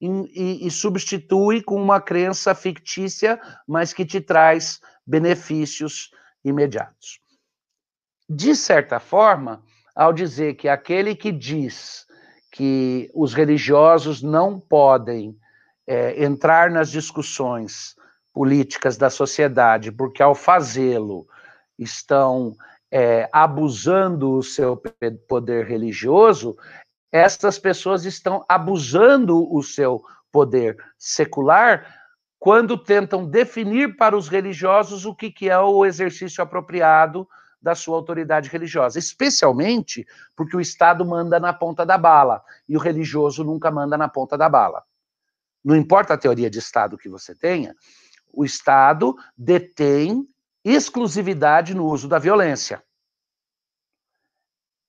e, 0.00 0.66
e, 0.66 0.70
substitui 0.70 1.62
com 1.62 1.80
uma 1.80 2.00
crença 2.00 2.54
fictícia, 2.54 3.40
mas 3.66 3.92
que 3.92 4.04
te 4.04 4.20
traz 4.20 4.80
benefícios 5.06 6.10
imediatos. 6.44 7.20
De 8.28 8.54
certa 8.56 8.98
forma, 8.98 9.62
ao 9.94 10.12
dizer 10.12 10.54
que 10.54 10.68
aquele 10.68 11.14
que 11.14 11.30
diz 11.30 12.06
que 12.50 13.10
os 13.14 13.34
religiosos 13.34 14.22
não 14.22 14.60
podem 14.60 15.36
é, 15.86 16.22
entrar 16.22 16.70
nas 16.70 16.90
discussões 16.90 17.96
políticas 18.32 18.96
da 18.96 19.10
sociedade, 19.10 19.92
porque 19.92 20.22
ao 20.22 20.34
fazê-lo 20.34 21.26
estão 21.78 22.54
é, 22.90 23.28
abusando 23.32 24.32
o 24.32 24.42
seu 24.42 24.76
poder 25.28 25.66
religioso, 25.66 26.56
estas 27.10 27.58
pessoas 27.58 28.04
estão 28.04 28.44
abusando 28.48 29.52
o 29.54 29.62
seu 29.62 30.02
poder 30.30 30.76
secular 30.98 32.01
quando 32.42 32.76
tentam 32.76 33.24
definir 33.24 33.96
para 33.96 34.16
os 34.16 34.26
religiosos 34.26 35.06
o 35.06 35.14
que, 35.14 35.30
que 35.30 35.48
é 35.48 35.56
o 35.60 35.86
exercício 35.86 36.42
apropriado 36.42 37.24
da 37.62 37.72
sua 37.72 37.94
autoridade 37.94 38.48
religiosa, 38.48 38.98
especialmente 38.98 40.04
porque 40.34 40.56
o 40.56 40.60
Estado 40.60 41.06
manda 41.06 41.38
na 41.38 41.52
ponta 41.52 41.86
da 41.86 41.96
bala 41.96 42.42
e 42.68 42.76
o 42.76 42.80
religioso 42.80 43.44
nunca 43.44 43.70
manda 43.70 43.96
na 43.96 44.08
ponta 44.08 44.36
da 44.36 44.48
bala. 44.48 44.82
Não 45.64 45.76
importa 45.76 46.14
a 46.14 46.18
teoria 46.18 46.50
de 46.50 46.58
Estado 46.58 46.98
que 46.98 47.08
você 47.08 47.32
tenha, 47.32 47.76
o 48.32 48.44
Estado 48.44 49.14
detém 49.38 50.26
exclusividade 50.64 51.74
no 51.74 51.86
uso 51.86 52.08
da 52.08 52.18
violência. 52.18 52.82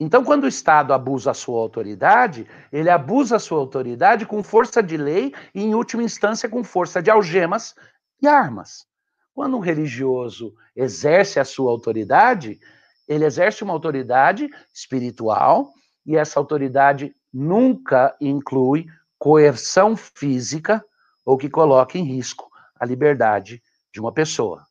Então, 0.04 0.22
quando 0.22 0.44
o 0.44 0.50
Estado 0.50 0.92
abusa 0.92 1.32
a 1.32 1.34
sua 1.34 1.62
autoridade, 1.62 2.46
ele 2.74 2.90
abusa 2.90 3.38
a 3.38 3.40
sua 3.40 3.58
autoridade 3.58 4.26
com 4.26 4.44
força 4.44 4.84
de 4.84 4.98
lei 4.98 5.34
e, 5.56 5.64
em 5.64 5.74
última 5.74 6.04
instância, 6.04 6.50
com 6.50 6.62
força 6.62 7.02
de 7.02 7.10
algemas 7.10 7.74
e 8.22 8.28
armas. 8.28 8.86
Quando 9.34 9.56
um 9.56 9.62
religioso 9.62 10.54
exerce 10.76 11.40
a 11.40 11.46
sua 11.46 11.72
autoridade, 11.72 12.60
ele 13.08 13.24
exerce 13.24 13.64
uma 13.64 13.72
autoridade 13.72 14.50
espiritual 14.74 15.72
e 16.06 16.18
essa 16.18 16.38
autoridade 16.38 17.16
nunca 17.34 18.14
inclui 18.20 18.86
coerção 19.18 19.96
física 19.96 20.84
ou 21.26 21.38
que 21.38 21.50
coloque 21.50 21.98
em 21.98 22.04
risco 22.04 22.50
a 22.78 22.86
liberdade 22.86 23.64
de 23.94 24.02
uma 24.02 24.12
pessoa. 24.12 24.68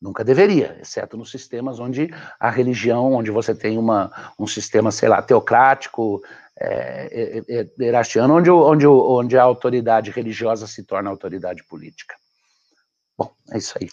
Nunca 0.00 0.24
deveria, 0.24 0.78
exceto 0.80 1.16
nos 1.16 1.30
sistemas 1.30 1.78
onde 1.78 2.08
a 2.38 2.48
religião, 2.48 3.12
onde 3.12 3.30
você 3.30 3.54
tem 3.54 3.76
uma, 3.76 4.32
um 4.38 4.46
sistema, 4.46 4.90
sei 4.90 5.10
lá, 5.10 5.20
teocrático, 5.20 6.22
é, 6.58 7.42
é, 7.48 7.60
é, 7.60 7.86
erastiano, 7.86 8.36
onde, 8.36 8.50
onde, 8.50 8.86
onde 8.86 9.36
a 9.36 9.42
autoridade 9.42 10.10
religiosa 10.10 10.66
se 10.66 10.84
torna 10.84 11.10
autoridade 11.10 11.64
política. 11.64 12.14
Bom, 13.18 13.30
é 13.50 13.58
isso 13.58 13.78
aí. 13.80 13.88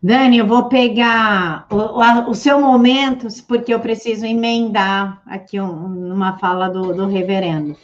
Dani, 0.00 0.38
eu 0.38 0.46
vou 0.46 0.68
pegar 0.68 1.66
o, 1.70 2.30
o, 2.30 2.34
seu 2.34 2.60
momento, 2.60 3.26
porque 3.48 3.74
eu 3.74 3.80
preciso 3.80 4.24
emendar 4.24 5.20
aqui 5.26 5.60
um, 5.60 6.12
uma 6.12 6.38
fala 6.38 6.68
do, 6.68 6.94
do 6.94 7.06
reverendo. 7.06 7.76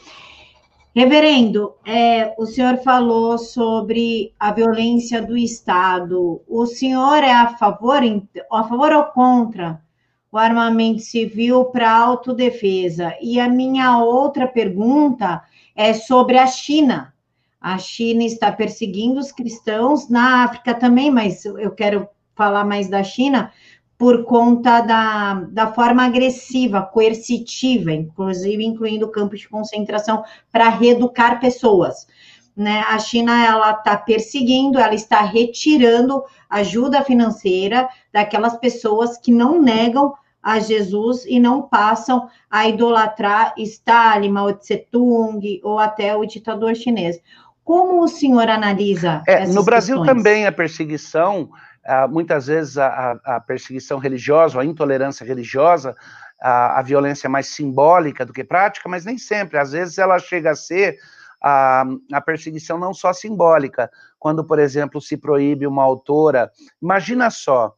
Reverendo, 0.94 1.74
é, 1.85 2.33
o 2.38 2.46
senhor 2.46 2.76
falou 2.76 3.37
sobre 3.37 4.33
a 4.38 4.52
violência 4.52 5.20
do 5.20 5.37
Estado. 5.37 6.40
O 6.48 6.66
senhor 6.66 7.16
é 7.24 7.33
a 7.33 7.57
favor, 7.57 8.00
a 8.52 8.62
favor 8.62 8.92
ou 8.92 9.02
contra 9.07 9.83
o 10.30 10.38
armamento 10.38 11.00
civil 11.00 11.64
para 11.64 11.90
autodefesa? 11.90 13.12
E 13.20 13.40
a 13.40 13.48
minha 13.48 13.98
outra 13.98 14.46
pergunta 14.46 15.42
é 15.74 15.92
sobre 15.92 16.38
a 16.38 16.46
China. 16.46 17.12
A 17.61 17.76
China 17.76 18.22
está 18.22 18.52
perseguindo 18.52 19.18
os 19.18 19.33
cristãos 19.33 20.09
na 20.09 20.44
África 20.44 20.74
também, 20.74 21.11
mas 21.11 21.44
eu 21.44 21.72
quero 21.72 22.09
falar 22.37 22.64
mais 22.64 22.88
da 22.88 23.02
China, 23.02 23.52
por 24.05 24.25
conta 24.25 24.83
da, 24.83 25.47
da 25.49 25.73
forma 25.73 26.05
agressiva, 26.05 26.83
coercitiva, 26.83 27.90
inclusive 27.90 28.62
incluindo 28.62 29.11
campos 29.11 29.40
de 29.40 29.49
concentração 29.49 30.23
para 30.53 30.69
reeducar 30.69 31.40
pessoas. 31.40 32.07
Né? 32.55 32.85
A 32.87 32.99
China 32.99 33.43
ela 33.43 33.71
está 33.71 33.97
perseguindo, 33.97 34.79
ela 34.79 34.95
está 34.95 35.23
retirando 35.23 36.23
ajuda 36.51 37.03
financeira 37.03 37.88
daquelas 38.12 38.59
pessoas 38.59 39.17
que 39.17 39.33
não 39.33 39.59
negam 39.59 40.12
a 40.43 40.59
Jesus 40.59 41.25
e 41.25 41.40
não 41.40 41.62
passam 41.62 42.29
a 42.51 42.69
idolatrar 42.69 43.55
Stalin, 43.57 44.29
Mao 44.29 44.53
Tse 44.53 44.87
Tung 44.93 45.62
ou 45.64 45.79
até 45.79 46.14
o 46.14 46.27
ditador 46.27 46.77
chinês. 46.77 47.19
Como 47.64 48.03
o 48.03 48.09
senhor 48.09 48.51
analisa? 48.51 49.23
É, 49.27 49.47
no 49.47 49.64
Brasil 49.64 49.97
questões? 49.97 50.14
também 50.14 50.47
a 50.47 50.53
perseguição 50.53 51.49
ah, 51.87 52.09
muitas 52.09 52.47
vezes 52.47 52.79
a, 52.79 53.18
a, 53.25 53.40
perseguição 53.40 53.99
religiosa, 53.99 54.61
a 54.61 54.64
intolerância 54.64 55.25
religiosa, 55.25 55.94
a, 56.40 56.79
a, 56.79 56.83
violência 56.83 57.27
é 57.27 57.31
mais 57.31 57.49
simbólica 57.49 58.25
do 58.25 58.33
que 58.33 58.42
prática, 58.42 58.88
mas 58.88 59.05
nem 59.05 59.18
sempre. 59.18 59.59
Às 59.59 59.73
vezes 59.73 59.99
ela 59.99 60.18
chega 60.18 60.51
a 60.53 60.57
ser 60.57 60.99
a, 61.42 61.85
a 62.12 62.20
perseguição 62.20 62.79
não 62.79 62.94
só 62.94 63.12
simbólica, 63.12 63.90
quando, 64.18 64.44
por 64.44 64.59
exemplo, 64.59 65.01
se 65.01 65.16
proíbe 65.16 65.66
uma 65.66 65.83
autora. 65.83 66.51
Imagina 66.81 67.31
só, 67.31 67.75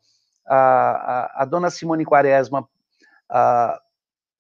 a, 0.47 0.57
a, 0.57 1.43
a 1.43 1.45
dona 1.45 1.71
Simone 1.71 2.05
Quaresma 2.05 2.69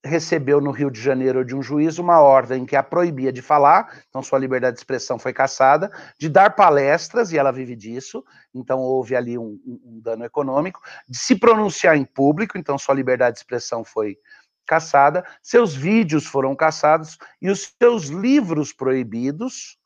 recebeu 0.07 0.61
no 0.61 0.71
Rio 0.71 0.90
de 0.90 1.01
Janeiro 1.01 1.45
de 1.45 1.55
um 1.55 1.62
juiz 1.62 1.99
uma 1.99 2.21
ordem 2.21 2.64
que 2.64 2.77
a 2.77 2.83
proibia 2.83 3.33
de 3.33 3.42
falar, 3.42 4.03
então 4.09 4.23
sua 4.23 4.38
liberdade 4.38 4.75
de 4.75 4.81
expressão 4.81 5.19
foi 5.19 5.33
cassada, 5.33 5.90
de 6.19 6.29
dar 6.29 6.55
palestras, 6.55 7.33
e 7.33 7.38
ela 7.38 7.53
vive 7.53 7.77
disso, 7.77 8.25
então 8.55 8.79
houve 8.79 9.14
ali 9.14 9.37
um, 9.37 9.59
um 9.66 10.01
dano 10.01 10.25
econômico, 10.25 10.81
de 11.09 11.19
se 11.19 11.37
pronunciar 11.37 11.97
em 11.97 12.05
público, 12.05 12.57
então 12.57 12.79
sua 12.79 12.95
liberdade 12.95 13.35
de 13.35 13.40
expressão 13.40 13.85
foi 13.85 14.16
cassada, 14.66 15.25
seus 15.42 15.75
vídeos 15.75 16.27
foram 16.27 16.55
cassados 16.57 17.19
e 17.40 17.51
os 17.51 17.73
seus 17.81 18.07
livros 18.07 18.73
proibidos, 18.73 19.79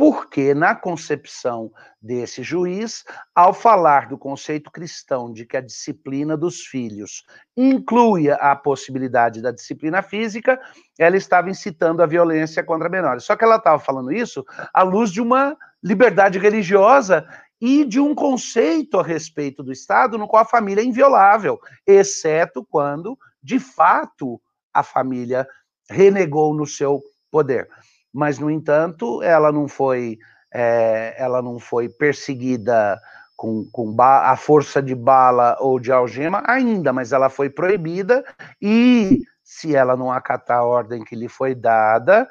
porque, 0.00 0.54
na 0.54 0.74
concepção 0.74 1.70
desse 2.00 2.42
juiz, 2.42 3.04
ao 3.34 3.52
falar 3.52 4.08
do 4.08 4.16
conceito 4.16 4.70
cristão 4.70 5.30
de 5.30 5.44
que 5.44 5.58
a 5.58 5.60
disciplina 5.60 6.38
dos 6.38 6.62
filhos 6.62 7.22
inclui 7.54 8.30
a 8.30 8.56
possibilidade 8.56 9.42
da 9.42 9.50
disciplina 9.50 10.00
física, 10.00 10.58
ela 10.98 11.18
estava 11.18 11.50
incitando 11.50 12.02
a 12.02 12.06
violência 12.06 12.64
contra 12.64 12.88
menores. 12.88 13.24
Só 13.24 13.36
que 13.36 13.44
ela 13.44 13.56
estava 13.56 13.78
falando 13.78 14.10
isso 14.10 14.42
à 14.72 14.82
luz 14.82 15.12
de 15.12 15.20
uma 15.20 15.54
liberdade 15.82 16.38
religiosa 16.38 17.28
e 17.60 17.84
de 17.84 18.00
um 18.00 18.14
conceito 18.14 18.98
a 18.98 19.02
respeito 19.02 19.62
do 19.62 19.70
Estado 19.70 20.16
no 20.16 20.26
qual 20.26 20.44
a 20.44 20.48
família 20.48 20.80
é 20.80 20.84
inviolável, 20.86 21.60
exceto 21.86 22.66
quando, 22.70 23.18
de 23.42 23.58
fato, 23.58 24.40
a 24.72 24.82
família 24.82 25.46
renegou 25.90 26.54
no 26.54 26.66
seu 26.66 27.02
poder 27.30 27.68
mas 28.12 28.38
no 28.38 28.50
entanto 28.50 29.22
ela 29.22 29.52
não 29.52 29.68
foi 29.68 30.18
é, 30.52 31.14
ela 31.16 31.40
não 31.40 31.58
foi 31.58 31.88
perseguida 31.88 33.00
com, 33.36 33.64
com 33.72 33.94
a 33.98 34.36
força 34.36 34.82
de 34.82 34.94
bala 34.94 35.56
ou 35.60 35.80
de 35.80 35.90
algema 35.90 36.42
ainda, 36.46 36.92
mas 36.92 37.12
ela 37.12 37.30
foi 37.30 37.48
proibida 37.48 38.24
e 38.60 39.22
se 39.42 39.74
ela 39.74 39.96
não 39.96 40.12
acatar 40.12 40.58
a 40.58 40.64
ordem 40.64 41.02
que 41.04 41.16
lhe 41.16 41.28
foi 41.28 41.54
dada, 41.54 42.28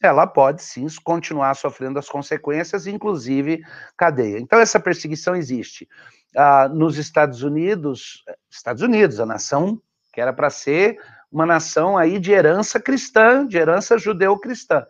ela 0.00 0.26
pode 0.26 0.62
sim 0.62 0.86
continuar 1.02 1.54
sofrendo 1.56 1.98
as 1.98 2.08
consequências, 2.08 2.86
inclusive 2.86 3.62
cadeia. 3.96 4.38
Então 4.38 4.60
essa 4.60 4.78
perseguição 4.78 5.34
existe. 5.34 5.88
Ah, 6.36 6.68
nos 6.68 6.98
Estados 6.98 7.42
Unidos, 7.42 8.22
Estados 8.50 8.82
Unidos, 8.82 9.18
a 9.18 9.26
nação 9.26 9.80
que 10.12 10.20
era 10.20 10.32
para 10.32 10.50
ser 10.50 10.98
uma 11.32 11.44
nação 11.44 11.98
aí 11.98 12.20
de 12.20 12.30
herança 12.30 12.78
cristã, 12.78 13.44
de 13.44 13.56
herança 13.56 13.98
judeu-cristã 13.98 14.86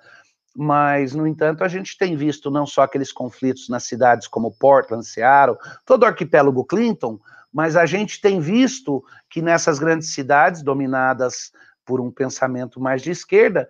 mas, 0.55 1.15
no 1.15 1.27
entanto, 1.27 1.65
a 1.65 1.69
gente 1.69 1.99
tem 1.99 2.17
visto 2.17 2.51
não 2.51 2.65
só 2.65 2.83
aqueles 2.83 3.13
conflitos 3.13 3.69
nas 3.69 3.85
cidades 3.85 4.29
como 4.29 4.53
Portland, 4.53 5.05
Seattle, 5.05 5.59
todo 5.85 6.05
o 6.05 6.07
arquipélago 6.07 6.65
Clinton, 6.65 7.19
mas 7.53 7.77
a 7.77 7.87
gente 7.87 8.21
tem 8.21 8.41
visto 8.41 9.05
que 9.29 9.43
nessas 9.43 9.79
grandes 9.79 10.15
cidades, 10.15 10.63
dominadas 10.63 11.53
por 11.85 12.01
um 12.01 12.11
pensamento 12.11 12.81
mais 12.81 13.03
de 13.03 13.11
esquerda, 13.11 13.69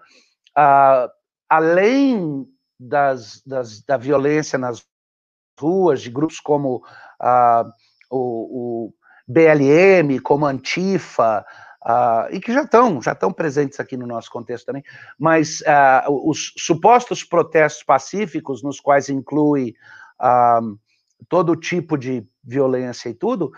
além 1.49 2.47
das, 2.79 3.43
das, 3.47 3.83
da 3.83 3.97
violência 3.97 4.59
nas 4.59 4.85
ruas, 5.59 6.03
de 6.03 6.11
grupos 6.11 6.41
como 6.41 6.83
o, 8.11 8.89
o 8.89 8.95
BLM, 9.27 10.21
como 10.23 10.47
Antifa, 10.47 11.45
Uh, 11.85 12.33
e 12.33 12.41
que 12.41 12.51
já 12.51 12.63
estão 12.63 13.03
já 13.03 13.13
estão 13.13 13.31
presentes 13.31 13.79
aqui 13.79 13.95
no 13.95 14.07
nosso 14.07 14.31
contexto 14.31 14.65
também, 14.65 14.83
mas 15.19 15.61
uh, 15.61 16.31
os 16.31 16.55
supostos 16.57 17.23
protestos 17.23 17.83
pacíficos, 17.83 18.63
nos 18.63 18.81
quais 18.81 19.11
inclui 19.11 19.75
uh, 20.19 20.79
todo 21.29 21.55
tipo 21.55 21.99
de 21.99 22.27
violência 22.43 23.11
e 23.11 23.15
tudo, 23.15 23.53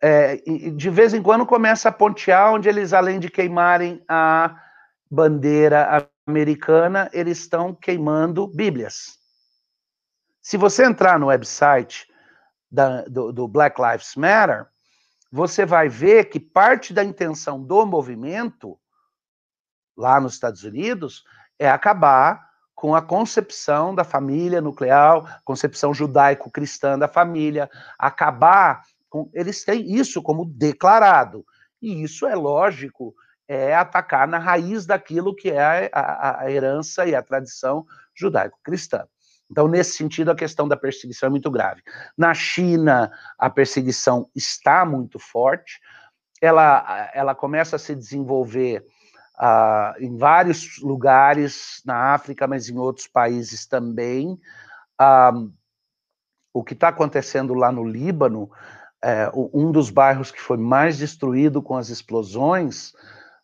é, 0.00 0.36
de 0.36 0.88
vez 0.88 1.12
em 1.12 1.22
quando 1.22 1.44
começa 1.44 1.88
a 1.88 1.92
pontear 1.92 2.54
onde 2.54 2.68
eles, 2.68 2.92
além 2.92 3.18
de 3.18 3.28
queimarem 3.28 4.02
a 4.08 4.56
bandeira 5.10 6.08
americana, 6.26 7.10
eles 7.12 7.38
estão 7.38 7.74
queimando 7.74 8.46
bíblias. 8.46 9.18
Se 10.40 10.56
você 10.56 10.86
entrar 10.86 11.18
no 11.18 11.26
website 11.26 12.06
da, 12.70 13.02
do, 13.02 13.32
do 13.32 13.46
Black 13.46 13.80
Lives 13.80 14.14
Matter, 14.16 14.69
você 15.30 15.64
vai 15.64 15.88
ver 15.88 16.24
que 16.24 16.40
parte 16.40 16.92
da 16.92 17.04
intenção 17.04 17.62
do 17.62 17.86
movimento, 17.86 18.78
lá 19.96 20.20
nos 20.20 20.34
Estados 20.34 20.64
Unidos, 20.64 21.24
é 21.58 21.70
acabar 21.70 22.50
com 22.74 22.94
a 22.94 23.02
concepção 23.02 23.94
da 23.94 24.04
família 24.04 24.60
nuclear, 24.60 25.40
concepção 25.44 25.92
judaico-cristã 25.92 26.98
da 26.98 27.06
família, 27.06 27.70
acabar 27.98 28.82
com. 29.08 29.30
Eles 29.34 29.64
têm 29.64 29.92
isso 29.94 30.22
como 30.22 30.46
declarado. 30.46 31.44
E 31.80 32.02
isso 32.02 32.26
é 32.26 32.34
lógico, 32.34 33.14
é 33.46 33.74
atacar 33.74 34.26
na 34.26 34.38
raiz 34.38 34.86
daquilo 34.86 35.36
que 35.36 35.50
é 35.50 35.90
a, 35.92 36.40
a 36.40 36.50
herança 36.50 37.06
e 37.06 37.14
a 37.14 37.22
tradição 37.22 37.84
judaico-cristã. 38.14 39.06
Então, 39.50 39.66
nesse 39.66 39.96
sentido, 39.96 40.30
a 40.30 40.36
questão 40.36 40.68
da 40.68 40.76
perseguição 40.76 41.26
é 41.26 41.30
muito 41.30 41.50
grave. 41.50 41.82
Na 42.16 42.32
China, 42.32 43.10
a 43.38 43.50
perseguição 43.50 44.28
está 44.34 44.84
muito 44.84 45.18
forte, 45.18 45.80
ela, 46.40 47.10
ela 47.12 47.34
começa 47.34 47.76
a 47.76 47.78
se 47.78 47.94
desenvolver 47.94 48.84
uh, 49.36 50.02
em 50.02 50.16
vários 50.16 50.78
lugares 50.80 51.82
na 51.84 52.14
África, 52.14 52.46
mas 52.46 52.68
em 52.68 52.78
outros 52.78 53.06
países 53.06 53.66
também. 53.66 54.38
Uh, 55.00 55.52
o 56.52 56.64
que 56.64 56.74
está 56.74 56.88
acontecendo 56.88 57.54
lá 57.54 57.70
no 57.70 57.84
Líbano, 57.84 58.50
é, 59.02 59.30
um 59.34 59.72
dos 59.72 59.88
bairros 59.88 60.30
que 60.30 60.40
foi 60.40 60.56
mais 60.56 60.98
destruído 60.98 61.62
com 61.62 61.76
as 61.76 61.88
explosões 61.88 62.92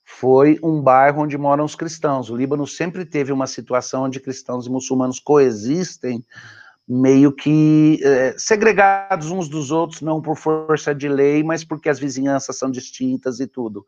foi 0.08 0.56
um 0.62 0.80
bairro 0.80 1.22
onde 1.22 1.36
moram 1.36 1.64
os 1.64 1.74
cristãos. 1.74 2.30
O 2.30 2.36
Líbano 2.36 2.64
sempre 2.64 3.04
teve 3.04 3.32
uma 3.32 3.48
situação 3.48 4.04
onde 4.04 4.20
cristãos 4.20 4.66
e 4.66 4.70
muçulmanos 4.70 5.18
coexistem, 5.18 6.24
meio 6.88 7.32
que 7.32 7.98
é, 8.04 8.32
segregados 8.38 9.32
uns 9.32 9.48
dos 9.48 9.72
outros, 9.72 10.00
não 10.00 10.22
por 10.22 10.36
força 10.36 10.94
de 10.94 11.08
lei, 11.08 11.42
mas 11.42 11.64
porque 11.64 11.88
as 11.88 11.98
vizinhanças 11.98 12.56
são 12.56 12.70
distintas 12.70 13.40
e 13.40 13.48
tudo. 13.48 13.84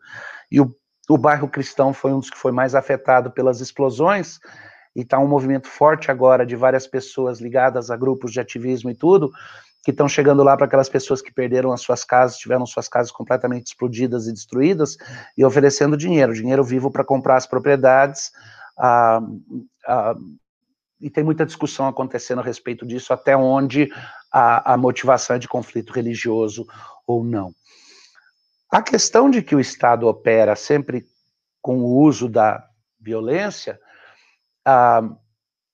E 0.50 0.60
o, 0.60 0.74
o 1.08 1.16
bairro 1.16 1.48
cristão 1.48 1.94
foi 1.94 2.12
um 2.12 2.18
dos 2.18 2.30
que 2.30 2.36
foi 2.36 2.50
mais 2.50 2.74
afetado 2.74 3.30
pelas 3.30 3.60
explosões, 3.60 4.40
e 4.96 5.02
está 5.02 5.20
um 5.20 5.28
movimento 5.28 5.68
forte 5.68 6.10
agora 6.10 6.44
de 6.44 6.56
várias 6.56 6.88
pessoas 6.88 7.40
ligadas 7.40 7.92
a 7.92 7.96
grupos 7.96 8.32
de 8.32 8.40
ativismo 8.40 8.90
e 8.90 8.94
tudo, 8.94 9.30
que 9.88 9.92
estão 9.92 10.06
chegando 10.06 10.42
lá 10.42 10.54
para 10.54 10.66
aquelas 10.66 10.90
pessoas 10.90 11.22
que 11.22 11.32
perderam 11.32 11.72
as 11.72 11.80
suas 11.80 12.04
casas, 12.04 12.36
tiveram 12.36 12.66
suas 12.66 12.90
casas 12.90 13.10
completamente 13.10 13.68
explodidas 13.68 14.26
e 14.26 14.34
destruídas, 14.34 14.98
e 15.34 15.42
oferecendo 15.42 15.96
dinheiro, 15.96 16.34
dinheiro 16.34 16.62
vivo 16.62 16.90
para 16.90 17.02
comprar 17.02 17.38
as 17.38 17.46
propriedades. 17.46 18.30
Ah, 18.78 19.22
ah, 19.86 20.14
e 21.00 21.08
tem 21.08 21.24
muita 21.24 21.46
discussão 21.46 21.88
acontecendo 21.88 22.40
a 22.40 22.44
respeito 22.44 22.84
disso, 22.84 23.14
até 23.14 23.34
onde 23.34 23.88
a, 24.30 24.74
a 24.74 24.76
motivação 24.76 25.36
é 25.36 25.38
de 25.38 25.48
conflito 25.48 25.94
religioso 25.94 26.66
ou 27.06 27.24
não. 27.24 27.54
A 28.70 28.82
questão 28.82 29.30
de 29.30 29.40
que 29.40 29.56
o 29.56 29.60
Estado 29.60 30.06
opera 30.06 30.54
sempre 30.54 31.06
com 31.62 31.78
o 31.78 31.98
uso 32.02 32.28
da 32.28 32.62
violência, 33.00 33.80
ah, 34.66 35.00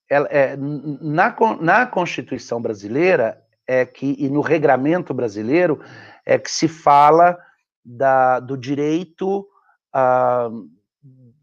é, 0.08 0.56
na, 0.56 1.34
na 1.60 1.84
Constituição 1.84 2.62
brasileira, 2.62 3.43
é 3.66 3.84
que, 3.84 4.16
e 4.18 4.28
no 4.28 4.40
regramento 4.40 5.14
brasileiro, 5.14 5.80
é 6.24 6.38
que 6.38 6.50
se 6.50 6.68
fala 6.68 7.38
da, 7.84 8.40
do 8.40 8.56
direito 8.56 9.46
ah, 9.92 10.50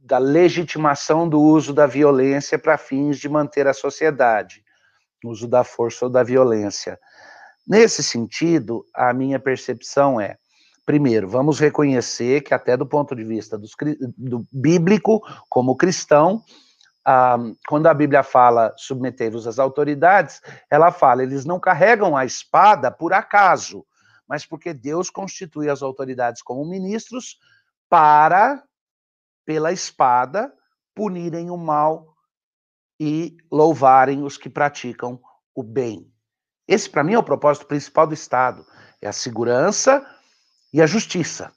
da 0.02 0.18
legitimação 0.18 1.30
do 1.30 1.40
uso 1.40 1.74
da 1.74 1.88
violência 1.88 2.60
para 2.60 2.78
fins 2.78 3.18
de 3.18 3.30
manter 3.30 3.68
a 3.68 3.74
sociedade, 3.74 4.64
uso 5.24 5.48
da 5.48 5.64
força 5.64 6.06
ou 6.06 6.12
da 6.12 6.24
violência. 6.24 7.00
Nesse 7.66 8.04
sentido, 8.04 8.86
a 8.94 9.14
minha 9.14 9.40
percepção 9.40 10.20
é, 10.20 10.36
primeiro, 10.86 11.30
vamos 11.30 11.60
reconhecer 11.60 12.42
que 12.42 12.54
até 12.54 12.76
do 12.76 12.86
ponto 12.86 13.16
de 13.16 13.24
vista 13.24 13.58
dos, 13.58 13.72
do 14.18 14.46
bíblico, 14.52 15.22
como 15.48 15.78
cristão, 15.78 16.44
quando 17.68 17.88
a 17.88 17.94
Bíblia 17.94 18.24
fala 18.24 18.74
submetei-vos 18.78 19.48
às 19.48 19.60
autoridades, 19.60 20.42
ela 20.70 20.92
fala, 20.92 21.24
eles 21.24 21.46
não 21.46 21.60
carregam 21.60 22.16
a 22.16 22.26
espada 22.26 22.92
por 22.92 23.14
acaso, 23.14 23.86
mas 24.28 24.46
porque 24.46 24.74
Deus 24.74 25.10
constitui 25.10 25.70
as 25.70 25.82
autoridades 25.82 26.42
como 26.42 26.66
ministros 26.66 27.38
para, 27.90 28.64
pela 29.46 29.72
espada, 29.72 30.54
punirem 30.96 31.50
o 31.50 31.58
mal 31.58 32.16
e 33.00 33.36
louvarem 33.52 34.24
os 34.24 34.38
que 34.38 34.50
praticam 34.50 35.20
o 35.56 35.64
bem. 35.64 36.12
Esse, 36.68 36.90
para 36.90 37.04
mim, 37.04 37.14
é 37.14 37.20
o 37.20 37.24
propósito 37.24 37.66
principal 37.66 38.06
do 38.06 38.14
Estado: 38.14 38.66
é 39.02 39.08
a 39.08 39.14
segurança 39.14 40.06
e 40.72 40.82
a 40.82 40.86
justiça, 40.86 41.52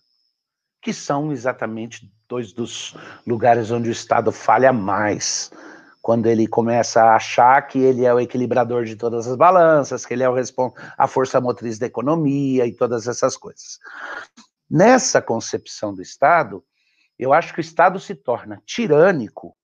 que 0.80 0.92
são 0.92 1.30
exatamente 1.30 2.10
dois 2.28 2.52
dos 2.52 2.96
lugares 3.26 3.70
onde 3.70 3.88
o 3.88 3.92
Estado 3.92 4.32
falha 4.32 4.72
mais. 4.72 5.50
Quando 6.00 6.26
ele 6.26 6.46
começa 6.46 7.02
a 7.02 7.16
achar 7.16 7.62
que 7.66 7.78
ele 7.78 8.04
é 8.04 8.12
o 8.12 8.20
equilibrador 8.20 8.84
de 8.84 8.94
todas 8.94 9.26
as 9.26 9.36
balanças, 9.36 10.04
que 10.04 10.12
ele 10.12 10.22
é 10.22 10.28
o 10.28 10.34
a 10.98 11.06
força 11.06 11.40
motriz 11.40 11.78
da 11.78 11.86
economia 11.86 12.66
e 12.66 12.72
todas 12.74 13.06
essas 13.08 13.36
coisas. 13.36 13.78
Nessa 14.70 15.22
concepção 15.22 15.94
do 15.94 16.02
Estado, 16.02 16.62
eu 17.18 17.32
acho 17.32 17.54
que 17.54 17.60
o 17.60 17.62
Estado 17.62 17.98
se 17.98 18.14
torna 18.14 18.60
tirânico 18.66 19.56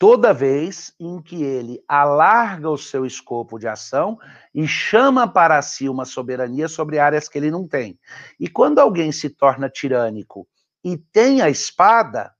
toda 0.00 0.32
vez 0.32 0.94
em 0.98 1.20
que 1.20 1.42
ele 1.42 1.84
alarga 1.86 2.70
o 2.70 2.78
seu 2.78 3.04
escopo 3.04 3.58
de 3.58 3.68
ação 3.68 4.18
e 4.54 4.66
chama 4.66 5.28
para 5.28 5.60
si 5.60 5.90
uma 5.90 6.06
soberania 6.06 6.68
sobre 6.68 6.98
áreas 6.98 7.28
que 7.28 7.36
ele 7.36 7.50
não 7.50 7.68
tem. 7.68 8.00
E 8.38 8.48
quando 8.48 8.78
alguém 8.78 9.12
se 9.12 9.28
torna 9.28 9.68
tirânico 9.68 10.48
e 10.84 10.96
tem 10.96 11.42
a 11.42 11.50
espada, 11.50 12.34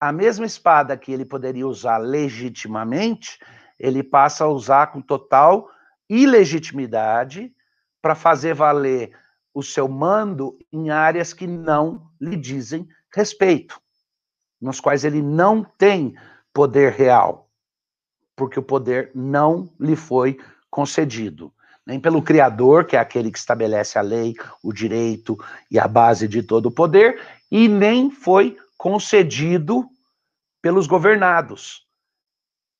a 0.00 0.12
mesma 0.12 0.44
espada 0.44 0.96
que 0.96 1.12
ele 1.12 1.24
poderia 1.24 1.66
usar 1.66 1.98
legitimamente, 1.98 3.38
ele 3.78 4.02
passa 4.02 4.44
a 4.44 4.48
usar 4.48 4.88
com 4.88 5.00
total 5.00 5.70
ilegitimidade 6.08 7.54
para 8.00 8.14
fazer 8.14 8.54
valer 8.54 9.16
o 9.54 9.62
seu 9.62 9.88
mando 9.88 10.58
em 10.72 10.90
áreas 10.90 11.32
que 11.32 11.46
não 11.46 12.10
lhe 12.20 12.36
dizem 12.36 12.88
respeito, 13.14 13.80
nas 14.60 14.80
quais 14.80 15.04
ele 15.04 15.22
não 15.22 15.62
tem 15.62 16.14
poder 16.52 16.92
real, 16.92 17.50
porque 18.36 18.58
o 18.58 18.62
poder 18.62 19.10
não 19.14 19.72
lhe 19.78 19.96
foi 19.96 20.38
concedido 20.70 21.52
nem 21.86 21.98
pelo 21.98 22.22
Criador, 22.22 22.84
que 22.86 22.96
é 22.96 22.98
aquele 22.98 23.30
que 23.30 23.38
estabelece 23.38 23.98
a 23.98 24.02
lei, 24.02 24.34
o 24.62 24.72
direito 24.72 25.36
e 25.70 25.78
a 25.78 25.88
base 25.88 26.28
de 26.28 26.42
todo 26.42 26.66
o 26.66 26.70
poder, 26.70 27.20
e 27.50 27.68
nem 27.68 28.10
foi 28.10 28.56
concedido 28.76 29.84
pelos 30.60 30.86
governados. 30.86 31.86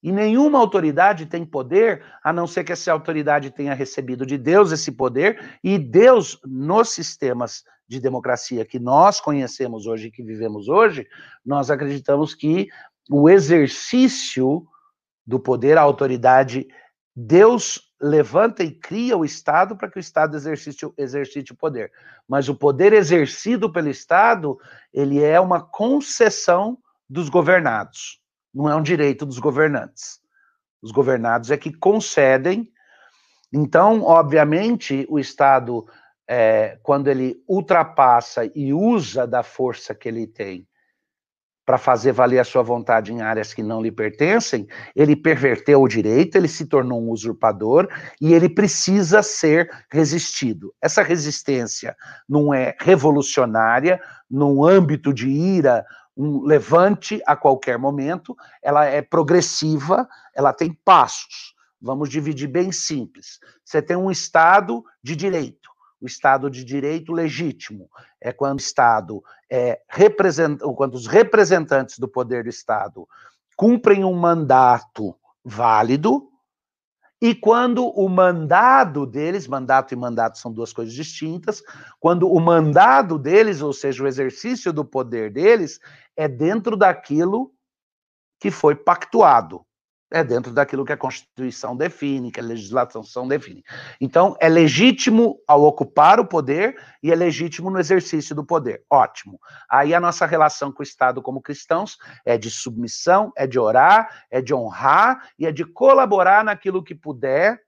E 0.02 0.10
nenhuma 0.10 0.58
autoridade 0.58 1.26
tem 1.26 1.44
poder, 1.44 2.04
a 2.24 2.32
não 2.32 2.46
ser 2.46 2.64
que 2.64 2.72
essa 2.72 2.92
autoridade 2.92 3.50
tenha 3.50 3.74
recebido 3.74 4.26
de 4.26 4.36
Deus 4.36 4.72
esse 4.72 4.90
poder, 4.90 5.58
e 5.62 5.78
Deus, 5.78 6.40
nos 6.44 6.90
sistemas 6.90 7.64
de 7.86 8.00
democracia 8.00 8.64
que 8.64 8.78
nós 8.78 9.20
conhecemos 9.20 9.86
hoje, 9.86 10.10
que 10.10 10.22
vivemos 10.22 10.68
hoje, 10.68 11.06
nós 11.44 11.70
acreditamos 11.70 12.34
que 12.34 12.68
o 13.10 13.28
exercício 13.28 14.66
do 15.26 15.38
poder, 15.38 15.78
a 15.78 15.82
autoridade, 15.82 16.66
Deus 17.14 17.91
levanta 18.02 18.64
e 18.64 18.72
cria 18.72 19.16
o 19.16 19.24
Estado 19.24 19.76
para 19.76 19.88
que 19.88 19.98
o 19.98 20.00
Estado 20.00 20.36
exercite, 20.36 20.92
exercite 20.98 21.52
o 21.52 21.56
poder. 21.56 21.92
Mas 22.28 22.48
o 22.48 22.54
poder 22.54 22.92
exercido 22.92 23.72
pelo 23.72 23.88
Estado, 23.88 24.58
ele 24.92 25.22
é 25.22 25.38
uma 25.38 25.62
concessão 25.62 26.76
dos 27.08 27.28
governados, 27.28 28.20
não 28.52 28.68
é 28.68 28.74
um 28.74 28.82
direito 28.82 29.24
dos 29.24 29.38
governantes. 29.38 30.20
Os 30.82 30.90
governados 30.90 31.52
é 31.52 31.56
que 31.56 31.72
concedem. 31.72 32.68
Então, 33.52 34.02
obviamente, 34.02 35.06
o 35.08 35.18
Estado, 35.18 35.86
é, 36.26 36.78
quando 36.82 37.06
ele 37.06 37.40
ultrapassa 37.46 38.50
e 38.52 38.72
usa 38.72 39.26
da 39.28 39.44
força 39.44 39.94
que 39.94 40.08
ele 40.08 40.26
tem 40.26 40.66
para 41.64 41.78
fazer 41.78 42.12
valer 42.12 42.38
a 42.38 42.44
sua 42.44 42.62
vontade 42.62 43.12
em 43.12 43.22
áreas 43.22 43.54
que 43.54 43.62
não 43.62 43.80
lhe 43.80 43.92
pertencem, 43.92 44.66
ele 44.96 45.14
perverteu 45.14 45.80
o 45.80 45.88
direito, 45.88 46.36
ele 46.36 46.48
se 46.48 46.66
tornou 46.66 47.00
um 47.00 47.10
usurpador 47.10 47.88
e 48.20 48.34
ele 48.34 48.48
precisa 48.48 49.22
ser 49.22 49.70
resistido. 49.90 50.74
Essa 50.82 51.02
resistência 51.02 51.96
não 52.28 52.52
é 52.52 52.74
revolucionária, 52.80 54.00
num 54.30 54.64
âmbito 54.64 55.12
de 55.12 55.28
ira, 55.28 55.84
um 56.16 56.42
levante 56.42 57.22
a 57.26 57.36
qualquer 57.36 57.78
momento, 57.78 58.36
ela 58.62 58.84
é 58.84 59.00
progressiva, 59.00 60.06
ela 60.34 60.52
tem 60.52 60.76
passos. 60.84 61.54
Vamos 61.80 62.10
dividir 62.10 62.48
bem 62.48 62.70
simples. 62.70 63.38
Você 63.64 63.80
tem 63.80 63.96
um 63.96 64.10
Estado 64.10 64.84
de 65.02 65.16
direito 65.16 65.71
o 66.02 66.06
Estado 66.06 66.50
de 66.50 66.64
direito 66.64 67.12
legítimo 67.12 67.88
é 68.20 68.32
quando 68.32 68.58
o 68.58 68.60
Estado 68.60 69.22
é 69.48 69.80
representa, 69.88 70.66
quando 70.74 70.96
os 70.96 71.06
representantes 71.06 71.98
do 71.98 72.08
poder 72.08 72.42
do 72.42 72.50
Estado 72.50 73.08
cumprem 73.56 74.04
um 74.04 74.12
mandato 74.12 75.14
válido 75.44 76.28
e 77.20 77.36
quando 77.36 77.86
o 77.86 78.08
mandado 78.08 79.06
deles, 79.06 79.46
mandato 79.46 79.94
e 79.94 79.96
mandato 79.96 80.38
são 80.38 80.52
duas 80.52 80.72
coisas 80.72 80.92
distintas, 80.92 81.62
quando 82.00 82.28
o 82.28 82.40
mandado 82.40 83.16
deles, 83.16 83.62
ou 83.62 83.72
seja, 83.72 84.02
o 84.02 84.08
exercício 84.08 84.72
do 84.72 84.84
poder 84.84 85.32
deles, 85.32 85.78
é 86.16 86.26
dentro 86.26 86.76
daquilo 86.76 87.52
que 88.40 88.50
foi 88.50 88.74
pactuado. 88.74 89.64
É 90.12 90.22
dentro 90.22 90.52
daquilo 90.52 90.84
que 90.84 90.92
a 90.92 90.96
Constituição 90.96 91.76
define, 91.76 92.30
que 92.30 92.38
a 92.38 92.42
legislação 92.42 93.26
define. 93.26 93.64
Então, 94.00 94.36
é 94.38 94.48
legítimo 94.48 95.38
ao 95.48 95.62
ocupar 95.62 96.20
o 96.20 96.26
poder 96.26 96.76
e 97.02 97.10
é 97.10 97.14
legítimo 97.14 97.70
no 97.70 97.80
exercício 97.80 98.34
do 98.34 98.44
poder. 98.44 98.84
Ótimo. 98.90 99.40
Aí 99.68 99.94
a 99.94 100.00
nossa 100.00 100.26
relação 100.26 100.70
com 100.70 100.80
o 100.80 100.82
Estado 100.82 101.22
como 101.22 101.40
cristãos 101.40 101.96
é 102.24 102.36
de 102.36 102.50
submissão, 102.50 103.32
é 103.36 103.46
de 103.46 103.58
orar, 103.58 104.24
é 104.30 104.42
de 104.42 104.54
honrar 104.54 105.30
e 105.38 105.46
é 105.46 105.52
de 105.52 105.64
colaborar 105.64 106.44
naquilo 106.44 106.84
que 106.84 106.94
puder 106.94 107.60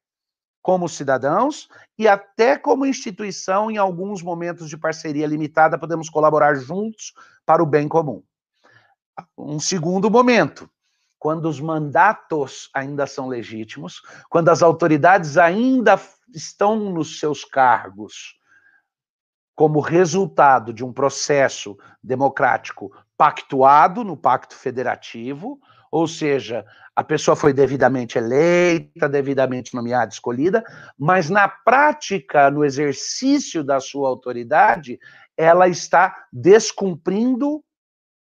como 0.62 0.88
cidadãos 0.88 1.68
e 1.98 2.08
até 2.08 2.56
como 2.56 2.86
instituição, 2.86 3.70
em 3.70 3.76
alguns 3.76 4.22
momentos 4.22 4.68
de 4.68 4.78
parceria 4.78 5.26
limitada, 5.26 5.78
podemos 5.78 6.08
colaborar 6.08 6.54
juntos 6.54 7.12
para 7.44 7.62
o 7.62 7.66
bem 7.66 7.86
comum. 7.86 8.22
Um 9.36 9.60
segundo 9.60 10.10
momento, 10.10 10.68
quando 11.24 11.46
os 11.46 11.58
mandatos 11.58 12.68
ainda 12.74 13.06
são 13.06 13.28
legítimos, 13.28 14.02
quando 14.28 14.50
as 14.50 14.62
autoridades 14.62 15.38
ainda 15.38 15.98
estão 16.34 16.90
nos 16.90 17.18
seus 17.18 17.46
cargos, 17.46 18.38
como 19.54 19.80
resultado 19.80 20.70
de 20.70 20.84
um 20.84 20.92
processo 20.92 21.78
democrático 22.02 22.92
pactuado 23.16 24.04
no 24.04 24.18
Pacto 24.18 24.54
Federativo, 24.54 25.58
ou 25.90 26.06
seja, 26.06 26.62
a 26.94 27.02
pessoa 27.02 27.34
foi 27.34 27.54
devidamente 27.54 28.18
eleita, 28.18 29.08
devidamente 29.08 29.74
nomeada, 29.74 30.12
escolhida, 30.12 30.62
mas 30.98 31.30
na 31.30 31.48
prática, 31.48 32.50
no 32.50 32.62
exercício 32.62 33.64
da 33.64 33.80
sua 33.80 34.10
autoridade, 34.10 35.00
ela 35.38 35.68
está 35.68 36.26
descumprindo 36.30 37.64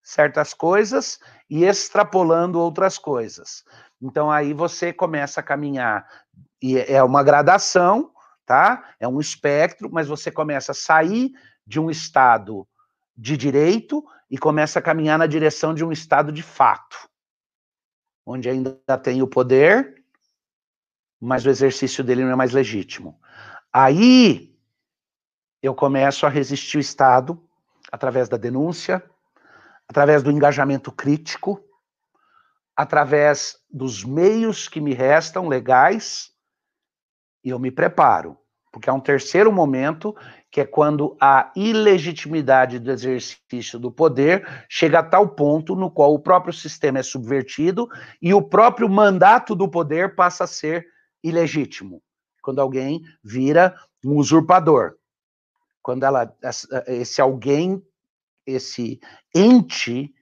certas 0.03 0.53
coisas 0.53 1.19
e 1.49 1.63
extrapolando 1.63 2.59
outras 2.59 2.97
coisas. 2.97 3.63
Então 4.01 4.29
aí 4.29 4.53
você 4.53 4.91
começa 4.91 5.39
a 5.39 5.43
caminhar 5.43 6.05
e 6.61 6.77
é 6.77 7.01
uma 7.01 7.23
gradação, 7.23 8.11
tá? 8.45 8.93
É 8.99 9.07
um 9.07 9.19
espectro, 9.19 9.89
mas 9.89 10.07
você 10.07 10.29
começa 10.29 10.73
a 10.73 10.75
sair 10.75 11.31
de 11.65 11.79
um 11.79 11.89
estado 11.89 12.67
de 13.15 13.37
direito 13.37 14.03
e 14.29 14.37
começa 14.37 14.79
a 14.79 14.81
caminhar 14.81 15.17
na 15.17 15.27
direção 15.27 15.73
de 15.73 15.85
um 15.85 15.91
estado 15.91 16.31
de 16.31 16.43
fato, 16.43 17.09
onde 18.25 18.49
ainda 18.49 18.77
tem 19.01 19.21
o 19.21 19.27
poder, 19.27 20.03
mas 21.21 21.45
o 21.45 21.49
exercício 21.49 22.03
dele 22.03 22.23
não 22.23 22.31
é 22.31 22.35
mais 22.35 22.51
legítimo. 22.51 23.17
Aí 23.71 24.53
eu 25.61 25.73
começo 25.73 26.25
a 26.25 26.29
resistir 26.29 26.77
o 26.77 26.81
Estado 26.81 27.41
através 27.89 28.27
da 28.27 28.35
denúncia, 28.35 29.01
através 29.87 30.23
do 30.23 30.31
engajamento 30.31 30.91
crítico, 30.91 31.63
através 32.75 33.57
dos 33.69 34.03
meios 34.03 34.67
que 34.67 34.81
me 34.81 34.93
restam 34.93 35.47
legais, 35.47 36.31
e 37.43 37.49
eu 37.49 37.59
me 37.59 37.69
preparo, 37.69 38.37
porque 38.71 38.89
há 38.89 38.93
um 38.93 38.99
terceiro 38.99 39.51
momento, 39.51 40.15
que 40.49 40.61
é 40.61 40.65
quando 40.65 41.15
a 41.21 41.51
ilegitimidade 41.55 42.79
do 42.79 42.91
exercício 42.91 43.77
do 43.77 43.91
poder 43.91 44.65
chega 44.69 44.99
a 44.99 45.03
tal 45.03 45.29
ponto 45.29 45.75
no 45.75 45.91
qual 45.91 46.13
o 46.13 46.19
próprio 46.19 46.53
sistema 46.53 46.99
é 46.99 47.03
subvertido 47.03 47.87
e 48.21 48.33
o 48.33 48.41
próprio 48.41 48.89
mandato 48.89 49.55
do 49.55 49.69
poder 49.69 50.15
passa 50.15 50.45
a 50.45 50.47
ser 50.47 50.87
ilegítimo. 51.23 52.01
Quando 52.41 52.59
alguém 52.59 53.01
vira 53.23 53.75
um 54.03 54.17
usurpador. 54.17 54.95
Quando 55.81 56.03
ela, 56.03 56.35
esse 56.87 57.21
alguém 57.21 57.83
esse 58.45 58.99
ente 59.33 60.13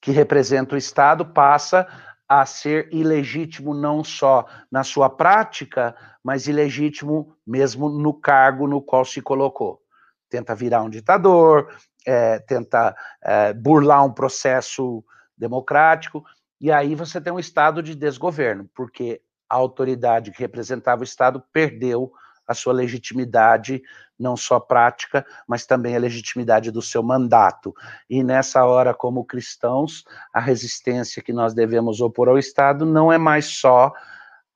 que 0.00 0.10
representa 0.10 0.74
o 0.74 0.78
Estado 0.78 1.26
passa 1.26 1.86
a 2.28 2.44
ser 2.46 2.88
ilegítimo 2.92 3.74
não 3.74 4.02
só 4.02 4.46
na 4.70 4.82
sua 4.82 5.08
prática, 5.08 5.94
mas 6.22 6.46
ilegítimo 6.46 7.36
mesmo 7.46 7.88
no 7.88 8.12
cargo 8.12 8.66
no 8.66 8.80
qual 8.80 9.04
se 9.04 9.20
colocou. 9.20 9.80
Tenta 10.28 10.54
virar 10.54 10.82
um 10.82 10.90
ditador, 10.90 11.74
é, 12.06 12.38
tenta 12.40 12.96
é, 13.22 13.52
burlar 13.52 14.04
um 14.04 14.12
processo 14.12 15.04
democrático, 15.36 16.24
e 16.60 16.72
aí 16.72 16.94
você 16.94 17.20
tem 17.20 17.32
um 17.32 17.38
estado 17.38 17.82
de 17.82 17.94
desgoverno, 17.94 18.68
porque 18.74 19.20
a 19.48 19.56
autoridade 19.56 20.30
que 20.30 20.40
representava 20.40 21.02
o 21.02 21.04
Estado 21.04 21.42
perdeu 21.52 22.12
a 22.46 22.54
sua 22.54 22.72
legitimidade, 22.72 23.82
não 24.18 24.36
só 24.36 24.60
prática, 24.60 25.24
mas 25.46 25.66
também 25.66 25.96
a 25.96 25.98
legitimidade 25.98 26.70
do 26.70 26.82
seu 26.82 27.02
mandato. 27.02 27.74
E 28.08 28.22
nessa 28.22 28.64
hora, 28.64 28.94
como 28.94 29.24
cristãos, 29.24 30.04
a 30.32 30.40
resistência 30.40 31.22
que 31.22 31.32
nós 31.32 31.54
devemos 31.54 32.00
opor 32.00 32.28
ao 32.28 32.38
Estado 32.38 32.86
não 32.86 33.12
é 33.12 33.18
mais 33.18 33.46
só 33.46 33.92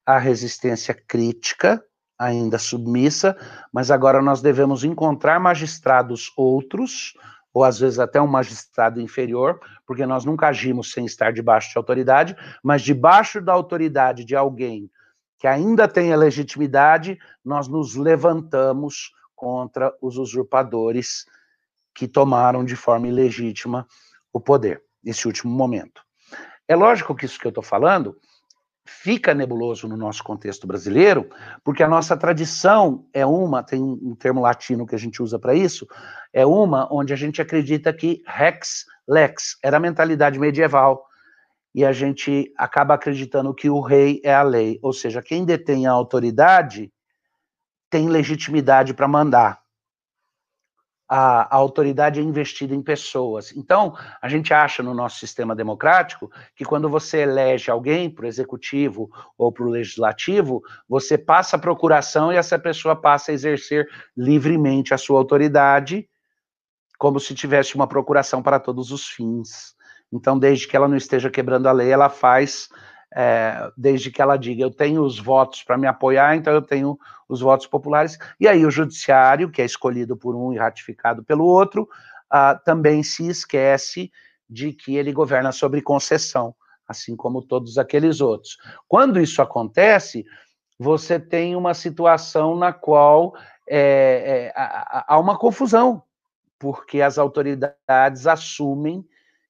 a 0.06 0.18
resistência 0.18 0.94
crítica, 0.94 1.82
ainda 2.18 2.58
submissa, 2.58 3.36
mas 3.72 3.90
agora 3.90 4.20
nós 4.20 4.40
devemos 4.40 4.82
encontrar 4.82 5.38
magistrados 5.38 6.32
outros, 6.36 7.14
ou 7.52 7.64
às 7.64 7.78
vezes 7.78 7.98
até 7.98 8.20
um 8.20 8.26
magistrado 8.26 9.00
inferior, 9.00 9.60
porque 9.86 10.04
nós 10.06 10.24
nunca 10.24 10.48
agimos 10.48 10.92
sem 10.92 11.04
estar 11.04 11.32
debaixo 11.32 11.70
de 11.70 11.78
autoridade, 11.78 12.36
mas 12.62 12.82
debaixo 12.82 13.40
da 13.40 13.52
autoridade 13.52 14.24
de 14.24 14.34
alguém 14.34 14.90
que 15.38 15.46
ainda 15.46 15.86
tem 15.86 16.12
a 16.12 16.16
legitimidade, 16.16 17.18
nós 17.44 17.68
nos 17.68 17.94
levantamos 17.94 19.12
contra 19.34 19.94
os 20.02 20.16
usurpadores 20.18 21.24
que 21.94 22.08
tomaram 22.08 22.64
de 22.64 22.74
forma 22.74 23.08
ilegítima 23.08 23.86
o 24.32 24.40
poder, 24.40 24.82
nesse 25.02 25.26
último 25.26 25.52
momento. 25.52 26.02
É 26.66 26.74
lógico 26.74 27.14
que 27.14 27.24
isso 27.24 27.38
que 27.38 27.46
eu 27.46 27.50
estou 27.50 27.62
falando 27.62 28.16
fica 28.84 29.34
nebuloso 29.34 29.86
no 29.86 29.96
nosso 29.96 30.24
contexto 30.24 30.66
brasileiro, 30.66 31.28
porque 31.62 31.82
a 31.82 31.88
nossa 31.88 32.16
tradição 32.16 33.06
é 33.12 33.24
uma, 33.24 33.62
tem 33.62 33.82
um 33.82 34.14
termo 34.14 34.40
latino 34.40 34.86
que 34.86 34.94
a 34.94 34.98
gente 34.98 35.22
usa 35.22 35.38
para 35.38 35.54
isso, 35.54 35.86
é 36.32 36.44
uma 36.44 36.88
onde 36.90 37.12
a 37.12 37.16
gente 37.16 37.40
acredita 37.40 37.92
que 37.92 38.22
rex 38.26 38.86
lex 39.06 39.56
era 39.62 39.76
a 39.76 39.80
mentalidade 39.80 40.38
medieval, 40.38 41.07
e 41.78 41.84
a 41.84 41.92
gente 41.92 42.52
acaba 42.58 42.94
acreditando 42.94 43.54
que 43.54 43.70
o 43.70 43.80
rei 43.80 44.20
é 44.24 44.34
a 44.34 44.42
lei, 44.42 44.80
ou 44.82 44.92
seja, 44.92 45.22
quem 45.22 45.44
detém 45.44 45.86
a 45.86 45.92
autoridade 45.92 46.92
tem 47.88 48.08
legitimidade 48.08 48.92
para 48.92 49.06
mandar. 49.06 49.60
A, 51.08 51.42
a, 51.42 51.56
autoridade 51.56 52.18
é 52.18 52.22
investida 52.24 52.74
em 52.74 52.82
pessoas. 52.82 53.56
Então, 53.56 53.96
a 54.20 54.28
gente 54.28 54.52
acha 54.52 54.82
no 54.82 54.92
nosso 54.92 55.20
sistema 55.20 55.54
democrático 55.54 56.28
que 56.56 56.64
quando 56.64 56.88
você 56.88 57.18
elege 57.18 57.70
alguém 57.70 58.10
para 58.10 58.24
o 58.24 58.28
executivo 58.28 59.08
ou 59.38 59.52
para 59.52 59.64
o 59.64 59.70
legislativo, 59.70 60.60
você 60.88 61.16
passa 61.16 61.54
a 61.54 61.60
procuração 61.60 62.32
e 62.32 62.36
essa 62.36 62.58
pessoa 62.58 62.96
passa 62.96 63.30
a 63.30 63.34
exercer 63.34 63.88
livremente 64.16 64.92
a 64.92 64.98
sua 64.98 65.20
autoridade, 65.20 66.08
como 66.98 67.20
se 67.20 67.36
tivesse 67.36 67.76
uma 67.76 67.86
procuração 67.86 68.42
para 68.42 68.58
todos 68.58 68.90
os 68.90 69.06
fins. 69.06 69.77
Então, 70.12 70.38
desde 70.38 70.66
que 70.66 70.76
ela 70.76 70.88
não 70.88 70.96
esteja 70.96 71.30
quebrando 71.30 71.68
a 71.68 71.72
lei, 71.72 71.90
ela 71.90 72.08
faz, 72.08 72.68
é, 73.14 73.70
desde 73.76 74.10
que 74.10 74.22
ela 74.22 74.36
diga, 74.36 74.62
eu 74.62 74.70
tenho 74.70 75.02
os 75.02 75.18
votos 75.18 75.62
para 75.62 75.76
me 75.76 75.86
apoiar, 75.86 76.34
então 76.34 76.52
eu 76.52 76.62
tenho 76.62 76.98
os 77.28 77.40
votos 77.40 77.66
populares. 77.66 78.18
E 78.40 78.48
aí 78.48 78.64
o 78.64 78.70
judiciário, 78.70 79.50
que 79.50 79.60
é 79.60 79.64
escolhido 79.64 80.16
por 80.16 80.34
um 80.34 80.52
e 80.52 80.56
ratificado 80.56 81.22
pelo 81.22 81.44
outro, 81.44 81.82
uh, 82.32 82.58
também 82.64 83.02
se 83.02 83.28
esquece 83.28 84.10
de 84.48 84.72
que 84.72 84.96
ele 84.96 85.12
governa 85.12 85.52
sobre 85.52 85.82
concessão, 85.82 86.54
assim 86.86 87.14
como 87.14 87.42
todos 87.42 87.76
aqueles 87.76 88.20
outros. 88.20 88.56
Quando 88.88 89.20
isso 89.20 89.42
acontece, 89.42 90.24
você 90.78 91.20
tem 91.20 91.54
uma 91.54 91.74
situação 91.74 92.56
na 92.56 92.72
qual 92.72 93.34
é, 93.68 94.46
é, 94.46 94.52
há 94.56 95.18
uma 95.18 95.36
confusão, 95.36 96.02
porque 96.58 97.02
as 97.02 97.18
autoridades 97.18 98.26
assumem 98.26 99.04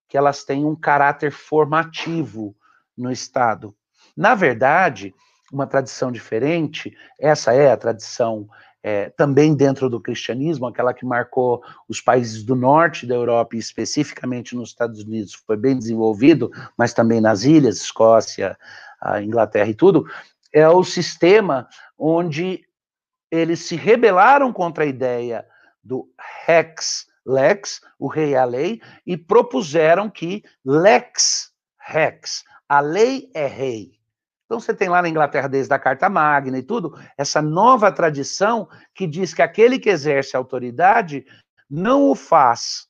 que 0.08 0.16
elas 0.16 0.44
têm 0.44 0.64
um 0.64 0.74
caráter 0.74 1.30
formativo 1.30 2.56
no 2.96 3.12
Estado. 3.12 3.74
Na 4.16 4.34
verdade, 4.34 5.14
uma 5.52 5.66
tradição 5.66 6.10
diferente, 6.10 6.96
essa 7.18 7.52
é 7.52 7.70
a 7.70 7.76
tradição 7.76 8.48
é, 8.82 9.10
também 9.10 9.54
dentro 9.54 9.88
do 9.90 10.00
cristianismo, 10.00 10.66
aquela 10.66 10.94
que 10.94 11.04
marcou 11.04 11.62
os 11.88 12.00
países 12.00 12.42
do 12.42 12.54
norte 12.54 13.06
da 13.06 13.14
Europa 13.14 13.56
e 13.56 13.58
especificamente 13.58 14.54
nos 14.54 14.70
Estados 14.70 15.02
Unidos, 15.02 15.34
foi 15.34 15.56
bem 15.56 15.76
desenvolvido, 15.76 16.50
mas 16.76 16.92
também 16.92 17.20
nas 17.20 17.44
ilhas, 17.44 17.76
Escócia, 17.78 18.56
Inglaterra 19.22 19.68
e 19.68 19.74
tudo, 19.74 20.06
é 20.52 20.68
o 20.68 20.82
sistema 20.82 21.68
onde 21.98 22.64
eles 23.30 23.60
se 23.60 23.76
rebelaram 23.76 24.52
contra 24.52 24.84
a 24.84 24.86
ideia 24.86 25.44
do 25.82 26.08
rex 26.46 27.06
lex, 27.24 27.80
o 27.98 28.08
rei 28.08 28.34
é 28.34 28.38
a 28.38 28.44
lei, 28.44 28.80
e 29.06 29.16
propuseram 29.16 30.08
que 30.10 30.42
lex 30.64 31.52
rex, 31.78 32.44
a 32.68 32.80
lei 32.80 33.30
é 33.34 33.46
rei. 33.46 33.98
Então 34.44 34.58
você 34.58 34.72
tem 34.72 34.88
lá 34.88 35.02
na 35.02 35.08
Inglaterra, 35.08 35.46
desde 35.46 35.72
a 35.74 35.78
Carta 35.78 36.08
Magna 36.08 36.58
e 36.58 36.62
tudo, 36.62 36.98
essa 37.18 37.42
nova 37.42 37.92
tradição 37.92 38.68
que 38.94 39.06
diz 39.06 39.34
que 39.34 39.42
aquele 39.42 39.78
que 39.78 39.90
exerce 39.90 40.36
autoridade 40.36 41.26
não 41.68 42.10
o 42.10 42.14
faz 42.14 42.88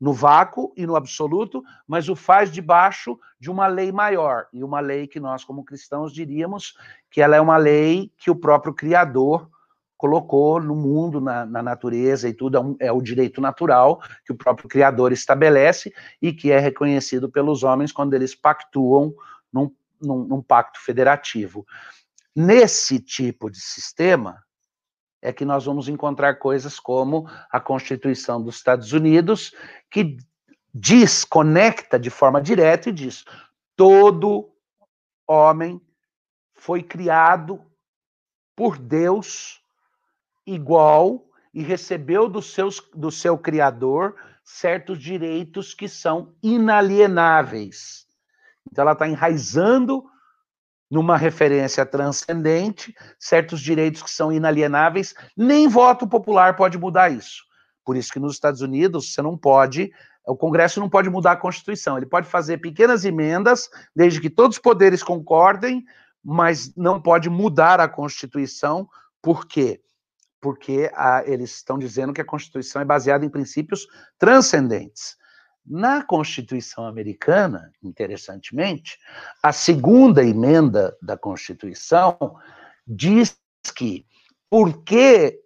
no 0.00 0.12
vácuo 0.12 0.72
e 0.76 0.86
no 0.86 0.96
absoluto, 0.96 1.62
mas 1.86 2.08
o 2.08 2.16
faz 2.16 2.50
debaixo 2.52 3.18
de 3.38 3.50
uma 3.50 3.66
lei 3.66 3.90
maior, 3.90 4.46
e 4.52 4.62
uma 4.62 4.80
lei 4.80 5.06
que 5.06 5.18
nós, 5.18 5.44
como 5.44 5.64
cristãos, 5.64 6.12
diríamos 6.12 6.74
que 7.10 7.20
ela 7.20 7.36
é 7.36 7.40
uma 7.40 7.56
lei 7.56 8.12
que 8.16 8.30
o 8.30 8.36
próprio 8.36 8.74
Criador 8.74 9.48
colocou 9.98 10.62
no 10.62 10.76
mundo, 10.76 11.20
na, 11.20 11.44
na 11.44 11.60
natureza 11.60 12.28
e 12.28 12.32
tudo, 12.32 12.56
é, 12.56 12.60
um, 12.60 12.76
é, 12.80 12.92
o 12.92 13.02
direito 13.02 13.40
natural 13.40 14.00
que 14.24 14.32
o 14.32 14.36
próprio 14.36 14.68
Criador 14.68 15.12
estabelece 15.12 15.92
e 16.22 16.32
que 16.32 16.52
é 16.52 16.58
reconhecido 16.60 17.28
pelos 17.28 17.64
homens 17.64 17.90
quando 17.90 18.14
eles 18.14 18.34
pactuam 18.34 19.12
num, 19.52 19.70
num, 20.00 20.24
num 20.24 20.40
pacto 20.40 20.80
federativo. 20.80 21.66
Nesse 22.34 23.00
tipo 23.00 23.50
de 23.50 23.60
sistema, 23.60 24.40
é 25.20 25.32
que 25.32 25.44
nós 25.44 25.64
vamos 25.64 25.88
encontrar 25.88 26.36
coisas 26.36 26.78
como 26.78 27.28
a 27.50 27.58
Constituição 27.58 28.40
dos 28.40 28.54
Estados 28.54 28.92
Unidos, 28.92 29.52
que 29.90 30.16
desconecta 30.72 31.98
de 31.98 32.08
forma 32.08 32.40
direta 32.40 32.88
e 32.88 32.92
diz: 32.92 33.24
todo 33.74 34.48
homem 35.26 35.80
foi 36.54 36.84
criado 36.84 37.60
por 38.54 38.78
Deus 38.78 39.60
igual 40.54 41.26
e 41.52 41.62
recebeu 41.62 42.28
do, 42.28 42.42
seus, 42.42 42.82
do 42.94 43.10
seu 43.10 43.36
Criador 43.36 44.16
certos 44.44 44.98
direitos 44.98 45.74
que 45.74 45.88
são 45.88 46.34
inalienáveis. 46.42 48.06
Então, 48.70 48.82
ela 48.82 48.92
está 48.92 49.06
enraizando 49.06 50.04
numa 50.90 51.16
referência 51.16 51.84
transcendente 51.84 52.94
certos 53.18 53.60
direitos 53.60 54.02
que 54.02 54.10
são 54.10 54.32
inalienáveis. 54.32 55.14
Nem 55.36 55.68
voto 55.68 56.06
popular 56.06 56.56
pode 56.56 56.78
mudar 56.78 57.10
isso. 57.10 57.44
Por 57.84 57.96
isso 57.96 58.12
que 58.12 58.20
nos 58.20 58.34
Estados 58.34 58.60
Unidos 58.60 59.12
você 59.12 59.22
não 59.22 59.36
pode, 59.36 59.92
o 60.26 60.36
Congresso 60.36 60.78
não 60.80 60.88
pode 60.88 61.08
mudar 61.08 61.32
a 61.32 61.36
Constituição. 61.36 61.96
Ele 61.96 62.06
pode 62.06 62.28
fazer 62.28 62.58
pequenas 62.58 63.04
emendas, 63.04 63.68
desde 63.96 64.20
que 64.20 64.28
todos 64.28 64.56
os 64.56 64.62
poderes 64.62 65.02
concordem, 65.02 65.84
mas 66.22 66.74
não 66.76 67.00
pode 67.00 67.30
mudar 67.30 67.80
a 67.80 67.88
Constituição. 67.88 68.88
Por 69.22 69.46
quê? 69.46 69.80
Porque 70.40 70.90
a, 70.94 71.22
eles 71.26 71.56
estão 71.56 71.78
dizendo 71.78 72.12
que 72.12 72.20
a 72.20 72.26
Constituição 72.26 72.80
é 72.80 72.84
baseada 72.84 73.24
em 73.24 73.30
princípios 73.30 73.86
transcendentes. 74.18 75.16
Na 75.66 76.02
Constituição 76.02 76.86
americana, 76.86 77.70
interessantemente, 77.82 78.98
a 79.42 79.52
segunda 79.52 80.24
emenda 80.24 80.96
da 81.02 81.16
Constituição 81.16 82.16
diz 82.86 83.38
que 83.76 84.06
porque 84.48 85.38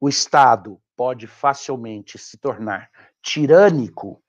o 0.00 0.08
Estado 0.08 0.80
pode 0.96 1.26
facilmente 1.26 2.16
se 2.16 2.38
tornar 2.38 2.88
tirânico, 3.22 4.22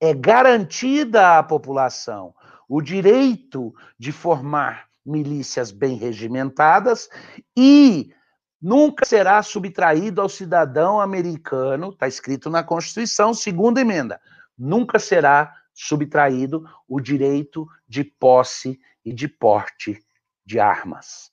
é 0.00 0.14
garantida 0.14 1.38
à 1.38 1.42
população 1.42 2.34
o 2.68 2.80
direito 2.80 3.74
de 3.98 4.12
formar 4.12 4.88
milícias 5.04 5.70
bem 5.70 5.96
regimentadas 5.96 7.08
e 7.56 8.12
nunca 8.60 9.04
será 9.04 9.42
subtraído 9.42 10.20
ao 10.20 10.28
cidadão 10.28 11.00
americano, 11.00 11.90
está 11.90 12.08
escrito 12.08 12.50
na 12.50 12.62
Constituição, 12.62 13.32
segunda 13.32 13.80
emenda, 13.80 14.20
nunca 14.56 14.98
será 14.98 15.54
subtraído 15.72 16.64
o 16.88 17.00
direito 17.00 17.66
de 17.88 18.02
posse 18.02 18.80
e 19.04 19.12
de 19.12 19.28
porte 19.28 20.02
de 20.44 20.58
armas. 20.58 21.30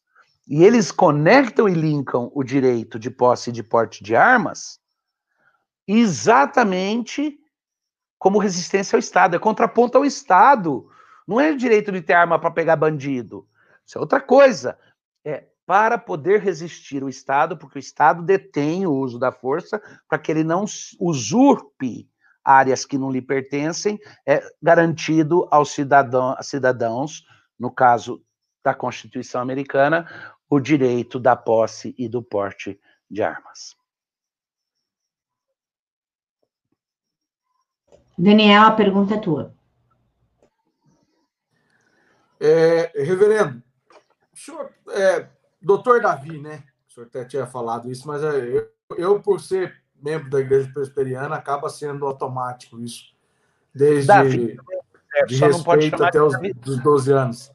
E 0.48 0.64
eles 0.64 0.92
conectam 0.92 1.68
e 1.68 1.74
linkam 1.74 2.32
o 2.34 2.44
direito 2.44 3.00
de 3.00 3.10
posse 3.10 3.50
e 3.50 3.54
de 3.54 3.64
porte 3.64 4.04
de 4.04 4.16
armas 4.16 4.80
exatamente 5.88 7.40
como 8.18 8.40
resistência 8.40 8.96
ao 8.96 9.00
Estado, 9.00 9.36
é 9.36 9.40
contraponto 9.40 9.98
ao 9.98 10.06
Estado. 10.06 10.90
Não 11.28 11.40
é 11.40 11.52
o 11.52 11.58
direito 11.58 11.92
de 11.92 12.02
ter 12.02 12.14
arma 12.14 12.40
para 12.40 12.52
pegar 12.52 12.76
bandido. 12.76 13.48
Isso 13.86 13.98
é 13.98 14.02
outra 14.02 14.20
coisa. 14.20 14.78
Para 15.66 15.98
poder 15.98 16.42
resistir 16.42 17.04
o 17.04 17.10
Estado, 17.10 17.58
porque 17.58 17.78
o 17.78 17.80
Estado 17.80 18.22
detém 18.22 18.86
o 18.86 18.94
uso 18.94 19.18
da 19.18 19.32
força 19.32 19.82
para 20.08 20.20
que 20.20 20.32
ele 20.32 20.44
não 20.44 20.66
usurpe 21.00 22.08
áreas 22.44 22.86
que 22.86 22.98
não 22.98 23.12
lhe 23.12 23.22
pertencem, 23.22 24.00
é 24.26 24.44
garantido 24.62 25.48
aos 25.50 25.72
cidadão, 25.72 26.36
cidadãos, 26.44 27.26
no 27.60 27.72
caso 27.72 28.24
da 28.64 28.76
Constituição 28.76 29.42
Americana, 29.42 30.08
o 30.48 30.60
direito 30.60 31.20
da 31.20 31.36
posse 31.36 31.96
e 31.98 32.08
do 32.08 32.22
porte 32.22 32.80
de 33.10 33.24
armas. 33.24 33.76
Daniel, 38.18 38.64
a 38.64 38.72
pergunta 38.72 39.16
é 39.16 39.20
tua. 39.20 39.54
É, 42.40 43.04
reverendo, 43.04 43.64
o 44.34 44.38
senhor 44.38 44.74
é, 44.90 45.28
Doutor 45.66 46.00
Davi, 46.00 46.40
né? 46.40 46.64
O 46.88 46.94
senhor 46.94 47.08
até 47.08 47.26
tinha 47.26 47.48
falado 47.48 47.92
isso, 47.92 48.08
mas 48.08 48.24
é, 48.24 48.38
eu, 48.38 48.70
eu 48.96 49.20
por 49.20 49.42
ser 49.42 49.82
membro 50.00 50.30
da 50.30 50.40
Igreja 50.40 50.70
Presbiteriana, 50.72 51.36
acaba 51.36 51.70
sendo 51.70 52.06
automático 52.06 52.80
isso. 52.80 53.16
Desde 53.74 54.06
Davi, 54.06 54.58
é, 55.16 55.26
de 55.26 55.38
respeito 55.38 56.04
até 56.04 56.22
os 56.22 56.36
dos 56.58 56.78
12 56.84 57.12
anos. 57.12 57.52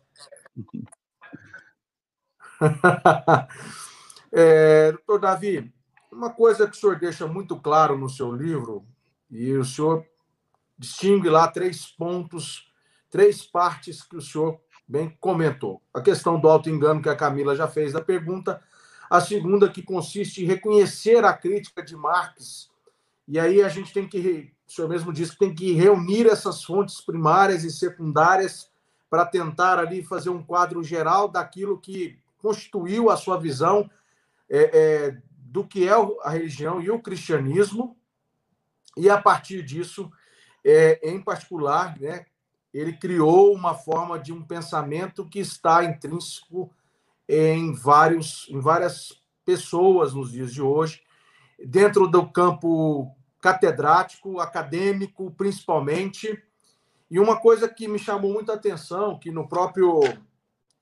é, 4.32 4.90
doutor 4.90 5.20
Davi, 5.20 5.72
uma 6.10 6.30
coisa 6.30 6.66
que 6.66 6.76
o 6.76 6.80
senhor 6.80 6.98
deixa 6.98 7.28
muito 7.28 7.60
claro 7.60 7.96
no 7.96 8.08
seu 8.08 8.34
livro, 8.34 8.84
e 9.30 9.52
o 9.52 9.64
senhor 9.64 10.04
distingue 10.76 11.28
lá 11.28 11.46
três 11.46 11.86
pontos, 11.86 12.72
três 13.08 13.46
partes 13.46 14.02
que 14.02 14.16
o 14.16 14.20
senhor 14.20 14.60
bem 14.90 15.16
comentou. 15.20 15.80
A 15.94 16.00
questão 16.00 16.40
do 16.40 16.48
auto-engano 16.48 17.00
que 17.00 17.08
a 17.08 17.14
Camila 17.14 17.54
já 17.54 17.68
fez 17.68 17.92
da 17.92 18.00
pergunta. 18.00 18.60
A 19.08 19.20
segunda, 19.20 19.70
que 19.70 19.82
consiste 19.82 20.42
em 20.42 20.46
reconhecer 20.46 21.24
a 21.24 21.32
crítica 21.32 21.80
de 21.80 21.94
Marx. 21.94 22.68
E 23.28 23.38
aí 23.38 23.62
a 23.62 23.68
gente 23.68 23.92
tem 23.92 24.08
que, 24.08 24.52
o 24.68 24.72
senhor 24.72 24.88
mesmo 24.88 25.12
disse 25.12 25.32
que 25.32 25.38
tem 25.38 25.54
que 25.54 25.72
reunir 25.74 26.26
essas 26.26 26.64
fontes 26.64 27.00
primárias 27.00 27.62
e 27.62 27.70
secundárias 27.70 28.68
para 29.08 29.24
tentar 29.24 29.78
ali 29.78 30.02
fazer 30.02 30.30
um 30.30 30.42
quadro 30.42 30.82
geral 30.82 31.28
daquilo 31.28 31.78
que 31.78 32.18
constituiu 32.38 33.10
a 33.10 33.16
sua 33.16 33.38
visão 33.38 33.88
é, 34.48 34.70
é, 34.76 35.16
do 35.36 35.64
que 35.64 35.86
é 35.86 35.92
a 36.22 36.30
religião 36.30 36.82
e 36.82 36.90
o 36.90 37.00
cristianismo. 37.00 37.96
E 38.96 39.08
a 39.08 39.20
partir 39.22 39.62
disso, 39.62 40.10
é, 40.64 41.08
em 41.08 41.20
particular, 41.22 41.96
né, 42.00 42.26
ele 42.72 42.92
criou 42.92 43.54
uma 43.54 43.74
forma 43.74 44.18
de 44.18 44.32
um 44.32 44.42
pensamento 44.42 45.26
que 45.26 45.40
está 45.40 45.84
intrínseco 45.84 46.70
em 47.28 47.72
vários 47.72 48.48
em 48.50 48.60
várias 48.60 49.20
pessoas 49.44 50.14
nos 50.14 50.30
dias 50.30 50.52
de 50.52 50.62
hoje, 50.62 51.02
dentro 51.58 52.06
do 52.06 52.30
campo 52.30 53.14
catedrático, 53.40 54.38
acadêmico, 54.38 55.30
principalmente. 55.32 56.42
E 57.10 57.18
uma 57.18 57.36
coisa 57.40 57.68
que 57.68 57.88
me 57.88 57.98
chamou 57.98 58.32
muita 58.32 58.54
atenção, 58.54 59.18
que 59.18 59.30
no 59.30 59.48
próprio 59.48 60.00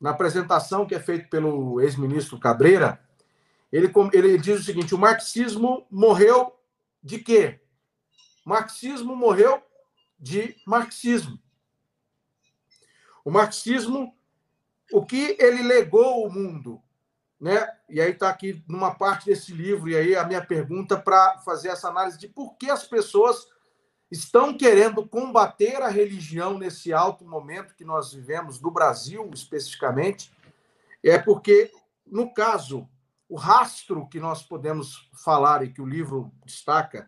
na 0.00 0.10
apresentação 0.10 0.86
que 0.86 0.94
é 0.94 1.00
feita 1.00 1.28
pelo 1.28 1.80
ex-ministro 1.80 2.38
Cabreira, 2.38 3.00
ele, 3.72 3.90
ele 4.12 4.38
diz 4.38 4.60
o 4.60 4.64
seguinte: 4.64 4.94
o 4.94 4.98
marxismo 4.98 5.86
morreu 5.90 6.52
de 7.02 7.18
quê? 7.18 7.60
Marxismo 8.44 9.16
morreu 9.16 9.62
de 10.18 10.56
marxismo. 10.66 11.38
O 13.28 13.30
marxismo, 13.30 14.16
o 14.90 15.04
que 15.04 15.36
ele 15.38 15.62
legou 15.62 16.24
ao 16.24 16.30
mundo, 16.30 16.82
né? 17.38 17.70
E 17.86 18.00
aí 18.00 18.12
está 18.12 18.30
aqui 18.30 18.64
numa 18.66 18.94
parte 18.94 19.26
desse 19.26 19.52
livro, 19.52 19.90
e 19.90 19.94
aí 19.94 20.16
a 20.16 20.24
minha 20.24 20.42
pergunta 20.42 20.96
para 20.98 21.36
fazer 21.40 21.68
essa 21.68 21.90
análise 21.90 22.18
de 22.18 22.26
por 22.26 22.56
que 22.56 22.70
as 22.70 22.84
pessoas 22.84 23.46
estão 24.10 24.56
querendo 24.56 25.06
combater 25.06 25.76
a 25.82 25.88
religião 25.88 26.58
nesse 26.58 26.90
alto 26.90 27.22
momento 27.22 27.74
que 27.74 27.84
nós 27.84 28.14
vivemos 28.14 28.62
no 28.62 28.70
Brasil, 28.70 29.28
especificamente, 29.34 30.32
é 31.04 31.18
porque, 31.18 31.70
no 32.06 32.32
caso, 32.32 32.88
o 33.28 33.36
rastro 33.36 34.08
que 34.08 34.18
nós 34.18 34.42
podemos 34.42 35.06
falar 35.12 35.62
e 35.62 35.70
que 35.70 35.82
o 35.82 35.86
livro 35.86 36.32
destaca 36.46 37.06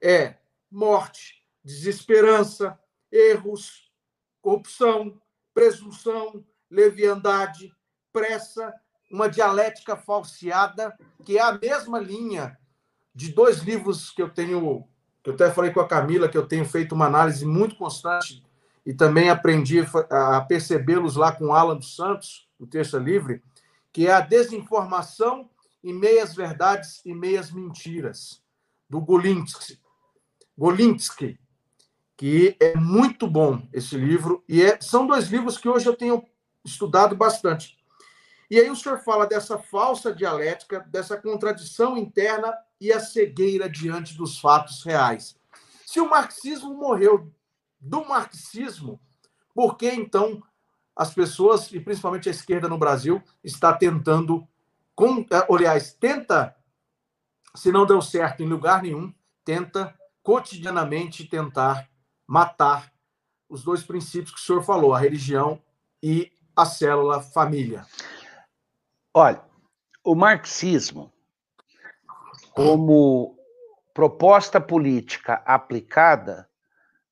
é 0.00 0.36
morte, 0.70 1.44
desesperança, 1.62 2.80
erros, 3.12 3.92
corrupção, 4.40 5.20
presunção, 5.58 6.44
leviandade, 6.70 7.74
pressa, 8.12 8.72
uma 9.10 9.28
dialética 9.28 9.96
falseada, 9.96 10.96
que 11.24 11.36
é 11.36 11.42
a 11.42 11.58
mesma 11.58 11.98
linha 11.98 12.56
de 13.12 13.32
dois 13.32 13.58
livros 13.58 14.12
que 14.12 14.22
eu 14.22 14.30
tenho, 14.30 14.86
que 15.20 15.30
eu 15.30 15.34
até 15.34 15.50
falei 15.50 15.72
com 15.72 15.80
a 15.80 15.88
Camila, 15.88 16.28
que 16.28 16.38
eu 16.38 16.46
tenho 16.46 16.64
feito 16.64 16.94
uma 16.94 17.06
análise 17.06 17.44
muito 17.44 17.74
constante 17.74 18.40
e 18.86 18.94
também 18.94 19.30
aprendi 19.30 19.84
a 20.08 20.40
percebê-los 20.42 21.16
lá 21.16 21.32
com 21.32 21.52
Alan 21.52 21.76
dos 21.76 21.96
Santos, 21.96 22.48
no 22.56 22.64
Terça 22.64 22.96
Livre, 22.96 23.42
que 23.92 24.06
é 24.06 24.12
a 24.12 24.20
desinformação 24.20 25.50
e 25.82 25.92
meias 25.92 26.36
verdades 26.36 27.04
e 27.04 27.12
meias 27.12 27.50
mentiras, 27.50 28.44
do 28.88 29.00
Golinsky. 29.00 29.76
Golinsky, 30.56 31.36
que 32.18 32.56
é 32.58 32.74
muito 32.76 33.28
bom 33.28 33.62
esse 33.72 33.96
livro, 33.96 34.42
e 34.48 34.60
é, 34.60 34.76
são 34.80 35.06
dois 35.06 35.28
livros 35.28 35.56
que 35.56 35.68
hoje 35.68 35.86
eu 35.86 35.94
tenho 35.94 36.26
estudado 36.64 37.14
bastante. 37.14 37.78
E 38.50 38.58
aí 38.58 38.68
o 38.68 38.74
senhor 38.74 38.98
fala 38.98 39.24
dessa 39.24 39.56
falsa 39.56 40.12
dialética, 40.12 40.80
dessa 40.88 41.16
contradição 41.16 41.96
interna 41.96 42.52
e 42.80 42.92
a 42.92 42.98
cegueira 42.98 43.70
diante 43.70 44.16
dos 44.16 44.40
fatos 44.40 44.82
reais. 44.82 45.38
Se 45.86 46.00
o 46.00 46.10
marxismo 46.10 46.74
morreu 46.74 47.32
do 47.78 48.04
marxismo, 48.04 49.00
por 49.54 49.76
que 49.76 49.88
então 49.88 50.42
as 50.96 51.14
pessoas, 51.14 51.70
e 51.72 51.78
principalmente 51.78 52.28
a 52.28 52.32
esquerda 52.32 52.68
no 52.68 52.78
Brasil, 52.78 53.22
está 53.44 53.72
tentando, 53.72 54.44
com, 54.92 55.24
aliás, 55.48 55.92
tenta, 55.92 56.56
se 57.54 57.70
não 57.70 57.86
deu 57.86 58.02
certo 58.02 58.42
em 58.42 58.48
lugar 58.48 58.82
nenhum, 58.82 59.14
tenta 59.44 59.94
cotidianamente 60.20 61.24
tentar 61.24 61.87
matar 62.28 62.92
os 63.48 63.64
dois 63.64 63.82
princípios 63.82 64.32
que 64.34 64.38
o 64.38 64.42
senhor 64.42 64.62
falou, 64.62 64.92
a 64.92 64.98
religião 64.98 65.60
e 66.02 66.30
a 66.54 66.66
célula 66.66 67.22
família. 67.22 67.86
Olha, 69.14 69.42
o 70.04 70.14
marxismo, 70.14 71.10
como 72.52 73.38
proposta 73.94 74.60
política 74.60 75.42
aplicada, 75.46 76.48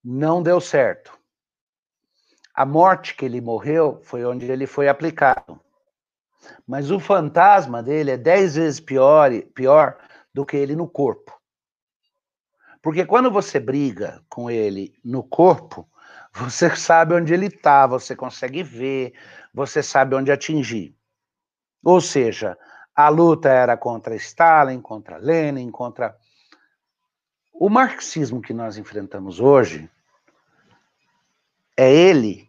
não 0.04 0.42
deu 0.42 0.60
certo. 0.60 1.18
A 2.54 2.66
morte 2.66 3.14
que 3.16 3.24
ele 3.24 3.40
morreu 3.40 4.00
foi 4.02 4.24
onde 4.24 4.50
ele 4.50 4.66
foi 4.66 4.88
aplicado. 4.88 5.60
Mas 6.66 6.90
o 6.90 7.00
fantasma 7.00 7.82
dele 7.82 8.12
é 8.12 8.16
dez 8.16 8.54
vezes 8.54 8.78
pior, 8.78 9.30
pior 9.54 9.98
do 10.32 10.44
que 10.44 10.56
ele 10.56 10.76
no 10.76 10.88
corpo. 10.88 11.36
Porque 12.86 13.04
quando 13.04 13.32
você 13.32 13.58
briga 13.58 14.22
com 14.28 14.48
ele 14.48 14.94
no 15.04 15.20
corpo, 15.20 15.88
você 16.32 16.76
sabe 16.76 17.14
onde 17.14 17.34
ele 17.34 17.46
está, 17.46 17.84
você 17.84 18.14
consegue 18.14 18.62
ver, 18.62 19.12
você 19.52 19.82
sabe 19.82 20.14
onde 20.14 20.30
atingir. 20.30 20.96
Ou 21.82 22.00
seja, 22.00 22.56
a 22.94 23.08
luta 23.08 23.48
era 23.48 23.76
contra 23.76 24.14
Stalin, 24.14 24.80
contra 24.80 25.16
Lenin, 25.16 25.68
contra. 25.68 26.16
O 27.52 27.68
marxismo 27.68 28.40
que 28.40 28.54
nós 28.54 28.78
enfrentamos 28.78 29.40
hoje 29.40 29.90
é 31.76 31.92
ele 31.92 32.48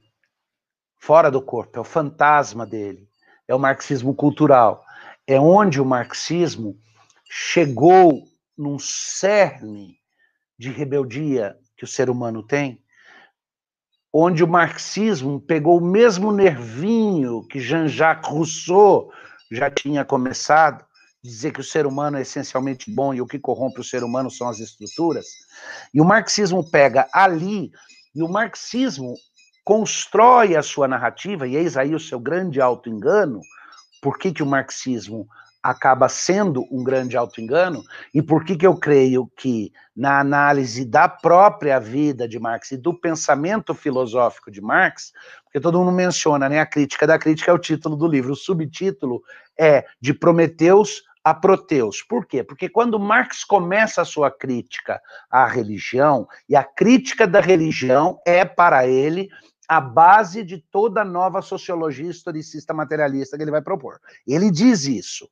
fora 1.00 1.32
do 1.32 1.42
corpo, 1.42 1.80
é 1.80 1.82
o 1.82 1.84
fantasma 1.84 2.64
dele, 2.64 3.10
é 3.48 3.56
o 3.56 3.60
marxismo 3.60 4.14
cultural. 4.14 4.86
É 5.26 5.40
onde 5.40 5.82
o 5.82 5.86
marxismo 5.86 6.80
chegou 7.28 8.22
num 8.56 8.78
cerne 8.78 9.97
de 10.58 10.72
rebeldia 10.72 11.56
que 11.78 11.84
o 11.84 11.88
ser 11.88 12.10
humano 12.10 12.42
tem, 12.42 12.82
onde 14.12 14.44
o 14.44 14.48
marxismo 14.48 15.40
pegou 15.40 15.78
o 15.78 15.86
mesmo 15.86 16.32
nervinho 16.32 17.46
que 17.48 17.60
Jean-Jacques 17.60 18.30
Rousseau 18.30 19.12
já 19.52 19.70
tinha 19.70 20.04
começado, 20.04 20.84
dizer 21.24 21.52
que 21.52 21.60
o 21.60 21.64
ser 21.64 21.86
humano 21.86 22.18
é 22.18 22.22
essencialmente 22.22 22.92
bom 22.92 23.14
e 23.14 23.22
o 23.22 23.28
que 23.28 23.38
corrompe 23.38 23.80
o 23.80 23.84
ser 23.84 24.04
humano 24.04 24.32
são 24.32 24.50
as 24.50 24.60
estruturas. 24.60 25.28
E 25.94 26.02
o 26.02 26.06
marxismo 26.06 26.70
pega 26.70 27.08
ali, 27.14 27.72
e 28.16 28.24
o 28.24 28.30
marxismo 28.30 29.14
constrói 29.64 30.56
a 30.56 30.64
sua 30.64 30.88
narrativa, 30.88 31.48
e 31.48 31.56
eis 31.56 31.76
aí 31.76 31.94
o 31.94 32.00
seu 32.00 32.20
grande 32.20 32.62
auto-engano. 32.62 33.42
Por 34.02 34.18
que, 34.18 34.32
que 34.32 34.44
o 34.44 34.48
marxismo 34.48 35.28
acaba 35.70 36.08
sendo 36.08 36.66
um 36.72 36.82
grande 36.82 37.18
auto-engano? 37.18 37.84
E 38.14 38.22
por 38.22 38.46
que, 38.46 38.56
que 38.56 38.66
eu 38.66 38.78
creio 38.78 39.30
que, 39.36 39.74
na 39.94 40.20
análise 40.20 40.86
da 40.86 41.10
própria 41.10 41.78
vida 41.78 42.26
de 42.26 42.40
Marx 42.40 42.72
e 42.72 42.78
do 42.78 42.94
pensamento 42.94 43.74
filosófico 43.74 44.50
de 44.50 44.62
Marx, 44.62 45.12
porque 45.44 45.60
todo 45.60 45.78
mundo 45.78 45.92
menciona, 45.92 46.48
né? 46.48 46.62
A 46.62 46.66
crítica 46.66 47.06
da 47.06 47.20
crítica 47.20 47.52
é 47.52 47.54
o 47.54 47.60
título 47.60 47.98
do 47.98 48.08
livro. 48.08 48.32
O 48.32 48.36
subtítulo 48.36 49.22
é 49.60 49.84
De 50.00 50.14
Prometeus 50.14 51.04
a 51.22 51.34
Proteus. 51.34 52.02
Por 52.02 52.26
quê? 52.26 52.46
Porque 52.46 52.70
quando 52.70 52.98
Marx 52.98 53.44
começa 53.44 54.02
a 54.02 54.06
sua 54.06 54.32
crítica 54.32 55.02
à 55.30 55.46
religião, 55.46 56.26
e 56.48 56.56
a 56.56 56.64
crítica 56.64 57.28
da 57.28 57.42
religião 57.42 58.18
é 58.26 58.46
para 58.46 58.88
ele 58.88 59.28
a 59.68 59.82
base 59.82 60.46
de 60.46 60.60
toda 60.72 61.04
nova 61.04 61.42
sociologia 61.42 62.10
historicista 62.10 62.74
materialista 62.74 63.36
que 63.36 63.44
ele 63.44 63.52
vai 63.52 63.62
propor. 63.62 64.00
Ele 64.26 64.50
diz 64.50 64.86
isso. 64.86 65.28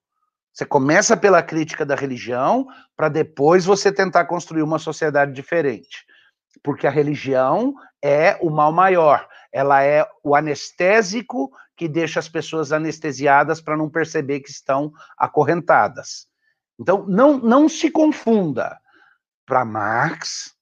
Você 0.55 0.65
começa 0.65 1.15
pela 1.15 1.43
crítica 1.43 1.85
da 1.85 1.95
religião, 1.95 2.65
para 2.95 3.09
depois 3.09 3.65
você 3.65 3.91
tentar 3.91 4.25
construir 4.25 4.63
uma 4.63 4.79
sociedade 4.79 5.33
diferente. 5.33 6.05
Porque 6.63 6.87
a 6.87 6.91
religião 6.91 7.75
é 8.01 8.39
o 8.41 8.49
mal 8.49 8.71
maior 8.71 9.27
ela 9.55 9.81
é 9.81 10.05
o 10.21 10.35
anestésico 10.35 11.49
que 11.77 11.87
deixa 11.87 12.19
as 12.19 12.27
pessoas 12.27 12.73
anestesiadas 12.73 13.61
para 13.61 13.77
não 13.77 13.89
perceber 13.89 14.41
que 14.41 14.49
estão 14.49 14.91
acorrentadas. 15.17 16.27
Então, 16.77 17.05
não, 17.07 17.37
não 17.37 17.69
se 17.69 17.89
confunda. 17.89 18.77
Para 19.45 19.63
Marx, 19.63 20.53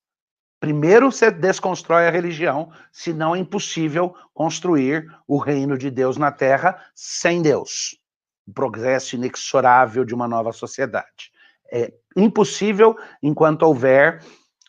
primeiro 0.60 1.12
você 1.12 1.32
desconstrói 1.32 2.08
a 2.08 2.12
religião, 2.12 2.72
senão 2.92 3.36
é 3.36 3.40
impossível 3.40 4.16
construir 4.32 5.08
o 5.28 5.40
reino 5.40 5.76
de 5.76 5.90
Deus 5.90 6.16
na 6.16 6.32
Terra 6.32 6.80
sem 6.94 7.42
Deus. 7.42 8.00
O 8.48 8.54
progresso 8.54 9.16
inexorável 9.16 10.04
de 10.04 10.14
uma 10.14 10.28
nova 10.28 10.52
sociedade. 10.52 11.32
É 11.72 11.94
impossível 12.16 12.96
enquanto 13.22 13.64
houver 13.64 14.24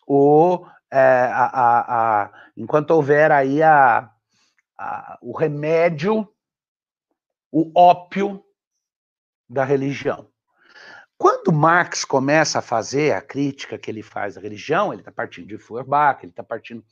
o 0.06 0.66
é, 0.90 1.28
a, 1.32 1.44
a, 1.46 2.22
a, 2.22 2.32
enquanto 2.56 2.92
houver 2.92 3.32
aí 3.32 3.60
a, 3.62 4.08
o 5.20 5.36
remédio, 5.36 6.28
o 7.50 7.70
ópio 7.74 8.44
da 9.48 9.64
religião. 9.64 10.28
Quando 11.16 11.52
Marx 11.52 12.04
começa 12.04 12.58
a 12.58 12.62
fazer 12.62 13.12
a 13.12 13.20
crítica 13.20 13.78
que 13.78 13.90
ele 13.90 14.02
faz 14.02 14.36
à 14.36 14.40
religião, 14.40 14.92
ele 14.92 15.00
está 15.00 15.12
partindo 15.12 15.46
de 15.46 15.58
Feuerbach, 15.58 16.20
ele 16.22 16.30
está 16.30 16.42
partindo. 16.42 16.84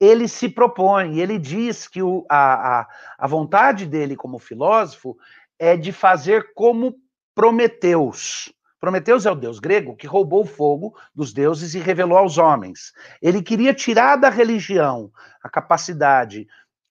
Ele 0.00 0.26
se 0.26 0.48
propõe, 0.48 1.20
ele 1.20 1.38
diz 1.38 1.86
que 1.86 2.02
o, 2.02 2.26
a, 2.28 2.80
a, 2.80 2.88
a 3.18 3.26
vontade 3.26 3.86
dele 3.86 4.16
como 4.16 4.38
filósofo 4.38 5.16
é 5.58 5.76
de 5.76 5.92
fazer 5.92 6.52
como 6.54 6.94
Prometeus. 7.34 8.52
Prometeus 8.80 9.26
é 9.26 9.30
o 9.30 9.36
deus 9.36 9.60
grego 9.60 9.96
que 9.96 10.06
roubou 10.06 10.42
o 10.42 10.46
fogo 10.46 10.94
dos 11.14 11.32
deuses 11.32 11.74
e 11.74 11.78
revelou 11.78 12.18
aos 12.18 12.36
homens. 12.36 12.92
Ele 13.22 13.40
queria 13.40 13.72
tirar 13.72 14.16
da 14.16 14.28
religião 14.28 15.10
a 15.42 15.48
capacidade 15.48 16.48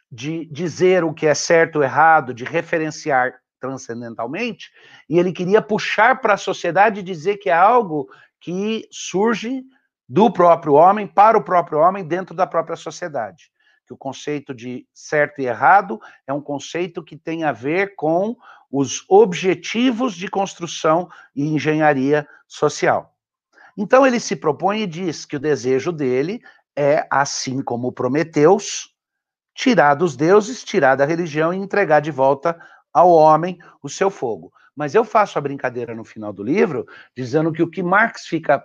de 0.09 0.45
dizer 0.45 1.03
o 1.03 1.13
que 1.13 1.27
é 1.27 1.33
certo 1.33 1.77
ou 1.77 1.83
errado, 1.83 2.33
de 2.33 2.43
referenciar 2.43 3.33
transcendentalmente, 3.59 4.71
e 5.07 5.19
ele 5.19 5.31
queria 5.31 5.61
puxar 5.61 6.19
para 6.19 6.33
a 6.33 6.37
sociedade 6.37 6.99
e 6.99 7.03
dizer 7.03 7.37
que 7.37 7.49
é 7.49 7.53
algo 7.53 8.09
que 8.39 8.87
surge 8.91 9.61
do 10.09 10.31
próprio 10.31 10.73
homem 10.73 11.05
para 11.05 11.37
o 11.37 11.43
próprio 11.43 11.79
homem 11.79 12.03
dentro 12.03 12.35
da 12.35 12.47
própria 12.47 12.75
sociedade. 12.75 13.51
Que 13.91 13.93
o 13.93 13.97
conceito 13.97 14.53
de 14.53 14.87
certo 14.93 15.41
e 15.41 15.45
errado 15.45 15.99
é 16.25 16.31
um 16.31 16.39
conceito 16.39 17.03
que 17.03 17.17
tem 17.17 17.43
a 17.43 17.51
ver 17.51 17.93
com 17.95 18.37
os 18.71 19.03
objetivos 19.09 20.15
de 20.15 20.29
construção 20.29 21.09
e 21.35 21.45
engenharia 21.45 22.25
social. 22.47 23.13
Então 23.75 24.07
ele 24.07 24.17
se 24.21 24.37
propõe 24.37 24.83
e 24.83 24.87
diz 24.87 25.25
que 25.25 25.35
o 25.35 25.39
desejo 25.39 25.91
dele 25.91 26.41
é, 26.73 27.05
assim 27.11 27.61
como 27.61 27.91
Prometeus, 27.91 28.95
tirar 29.53 29.95
dos 29.95 30.15
deuses, 30.15 30.63
tirar 30.63 30.95
da 30.95 31.03
religião 31.03 31.53
e 31.53 31.57
entregar 31.57 31.99
de 31.99 32.11
volta 32.11 32.57
ao 32.93 33.11
homem 33.11 33.59
o 33.83 33.89
seu 33.89 34.09
fogo. 34.09 34.53
Mas 34.73 34.95
eu 34.95 35.03
faço 35.03 35.37
a 35.37 35.41
brincadeira 35.41 35.93
no 35.93 36.05
final 36.05 36.31
do 36.31 36.43
livro, 36.43 36.85
dizendo 37.13 37.51
que 37.51 37.61
o 37.61 37.69
que 37.69 37.83
Marx 37.83 38.25
fica 38.25 38.63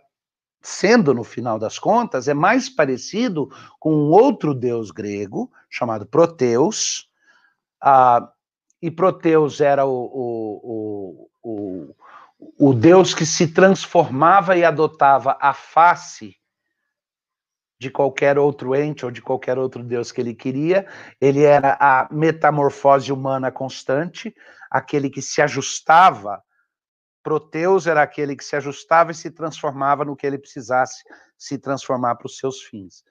sendo, 0.66 1.14
no 1.14 1.22
final 1.22 1.58
das 1.58 1.78
contas, 1.78 2.26
é 2.26 2.34
mais 2.34 2.68
parecido 2.68 3.48
com 3.78 3.94
um 3.94 4.10
outro 4.10 4.52
deus 4.52 4.90
grego, 4.90 5.50
chamado 5.70 6.04
Proteus. 6.04 7.08
Ah, 7.80 8.28
e 8.82 8.90
Proteus 8.90 9.60
era 9.60 9.86
o, 9.86 9.90
o, 9.92 11.30
o, 11.42 11.94
o, 12.38 12.70
o 12.70 12.74
deus 12.74 13.14
que 13.14 13.24
se 13.24 13.46
transformava 13.46 14.56
e 14.56 14.64
adotava 14.64 15.38
a 15.40 15.54
face 15.54 16.36
de 17.78 17.88
qualquer 17.88 18.36
outro 18.36 18.74
ente 18.74 19.04
ou 19.04 19.10
de 19.10 19.22
qualquer 19.22 19.58
outro 19.58 19.84
Deus 19.84 20.10
que 20.10 20.20
ele 20.20 20.34
queria. 20.34 20.86
Ele 21.20 21.44
era 21.44 21.76
a 21.78 22.08
metamorfose 22.10 23.12
humana 23.12 23.52
constante, 23.52 24.34
aquele 24.70 25.10
que 25.10 25.22
se 25.22 25.40
ajustava. 25.40 26.42
Proteus 27.26 27.88
era 27.88 28.02
aquele 28.02 28.36
que 28.36 28.44
se 28.44 28.54
ajustava 28.54 29.10
e 29.10 29.14
se 29.14 29.32
transformava 29.32 30.04
no 30.04 30.14
que 30.14 30.24
ele 30.24 30.38
precisasse 30.38 31.02
se 31.36 31.58
transformar 31.58 32.14
para 32.14 32.26
os 32.26 32.38
seus 32.38 32.62
fins. 32.62 33.02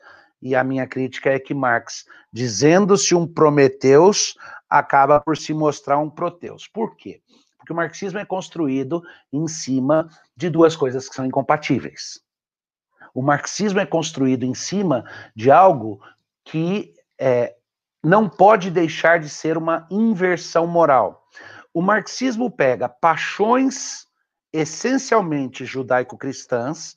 E 0.41 0.55
a 0.55 0.63
minha 0.63 0.87
crítica 0.87 1.31
é 1.31 1.37
que 1.37 1.53
Marx, 1.53 2.05
dizendo-se 2.31 3.13
um 3.13 3.27
Prometeus, 3.27 4.37
acaba 4.69 5.19
por 5.19 5.35
se 5.35 5.53
mostrar 5.53 5.97
um 5.97 6.09
Proteus. 6.09 6.65
Por 6.65 6.95
quê? 6.95 7.21
Porque 7.57 7.73
o 7.73 7.75
marxismo 7.75 8.17
é 8.17 8.23
construído 8.23 9.03
em 9.33 9.49
cima 9.49 10.07
de 10.33 10.49
duas 10.49 10.77
coisas 10.77 11.09
que 11.09 11.15
são 11.15 11.25
incompatíveis 11.25 12.21
O 13.13 13.21
marxismo 13.21 13.81
é 13.81 13.85
construído 13.85 14.43
em 14.43 14.53
cima 14.53 15.03
de 15.35 15.51
algo 15.51 15.99
que 16.45 16.93
é, 17.19 17.53
não 18.01 18.29
pode 18.29 18.71
deixar 18.71 19.19
de 19.19 19.27
ser 19.27 19.57
uma 19.57 19.85
inversão 19.91 20.65
moral. 20.65 21.21
O 21.73 21.81
marxismo 21.81 22.49
pega 22.49 22.87
paixões 22.87 24.04
essencialmente 24.55 25.65
judaico-cristãs, 25.65 26.95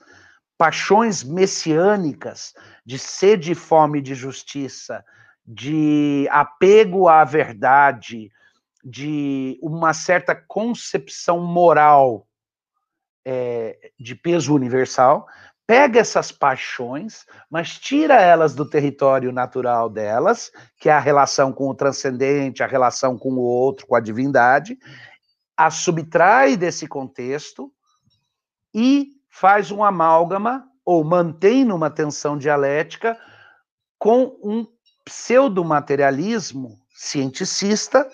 paixões 0.56 1.22
messiânicas 1.22 2.54
de 2.84 2.98
sede 2.98 3.52
e 3.52 3.54
fome 3.54 4.00
de 4.00 4.14
justiça, 4.14 5.04
de 5.46 6.28
apego 6.30 7.08
à 7.08 7.24
verdade, 7.24 8.30
de 8.84 9.58
uma 9.62 9.92
certa 9.92 10.34
concepção 10.34 11.40
moral 11.40 12.26
é, 13.24 13.92
de 13.98 14.14
peso 14.14 14.54
universal, 14.54 15.26
pega 15.66 16.00
essas 16.00 16.32
paixões, 16.32 17.26
mas 17.50 17.78
tira 17.78 18.14
elas 18.14 18.54
do 18.54 18.68
território 18.68 19.30
natural 19.30 19.90
delas, 19.90 20.50
que 20.78 20.88
é 20.88 20.92
a 20.92 20.98
relação 20.98 21.52
com 21.52 21.68
o 21.68 21.74
transcendente, 21.74 22.62
a 22.62 22.66
relação 22.66 23.18
com 23.18 23.30
o 23.34 23.40
outro, 23.40 23.86
com 23.86 23.94
a 23.94 24.00
divindade, 24.00 24.78
a 25.58 25.72
subtrai 25.72 26.56
desse 26.56 26.86
contexto 26.86 27.72
e 28.72 29.08
faz 29.28 29.72
um 29.72 29.82
amálgama 29.82 30.64
ou 30.84 31.02
mantém 31.02 31.64
numa 31.64 31.90
tensão 31.90 32.38
dialética 32.38 33.18
com 33.98 34.38
um 34.40 34.64
pseudo-materialismo 35.04 36.78
cienticista 36.94 38.08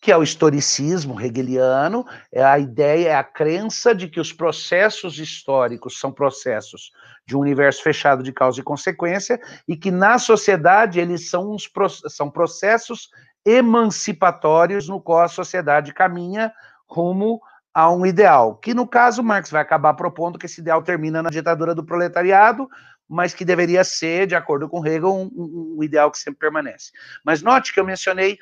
que 0.00 0.12
é 0.12 0.16
o 0.16 0.22
historicismo 0.22 1.20
hegeliano, 1.20 2.06
é 2.32 2.42
a 2.42 2.58
ideia, 2.58 3.08
é 3.08 3.14
a 3.16 3.24
crença 3.24 3.94
de 3.94 4.08
que 4.08 4.20
os 4.20 4.32
processos 4.32 5.18
históricos 5.18 5.98
são 5.98 6.12
processos 6.12 6.92
de 7.26 7.36
um 7.36 7.40
universo 7.40 7.82
fechado 7.82 8.22
de 8.22 8.32
causa 8.32 8.60
e 8.60 8.64
consequência, 8.64 9.40
e 9.66 9.76
que 9.76 9.90
na 9.90 10.18
sociedade 10.18 11.00
eles 11.00 11.28
são, 11.28 11.52
uns, 11.52 11.68
são 12.08 12.30
processos 12.30 13.10
emancipatórios 13.44 14.88
no 14.88 15.00
qual 15.00 15.20
a 15.20 15.28
sociedade 15.28 15.94
caminha 15.94 16.52
rumo 16.88 17.40
a 17.72 17.90
um 17.90 18.04
ideal, 18.04 18.56
que 18.56 18.74
no 18.74 18.86
caso 18.86 19.22
Marx 19.22 19.50
vai 19.50 19.62
acabar 19.62 19.94
propondo 19.94 20.38
que 20.38 20.46
esse 20.46 20.60
ideal 20.60 20.82
termina 20.82 21.22
na 21.22 21.30
ditadura 21.30 21.74
do 21.74 21.84
proletariado, 21.84 22.68
mas 23.08 23.32
que 23.32 23.44
deveria 23.44 23.84
ser, 23.84 24.26
de 24.26 24.34
acordo 24.34 24.68
com 24.68 24.84
Hegel, 24.84 25.14
um, 25.14 25.76
um 25.76 25.82
ideal 25.82 26.10
que 26.10 26.18
sempre 26.18 26.40
permanece. 26.40 26.90
Mas 27.24 27.40
note 27.40 27.72
que 27.72 27.80
eu 27.80 27.84
mencionei 27.84 28.38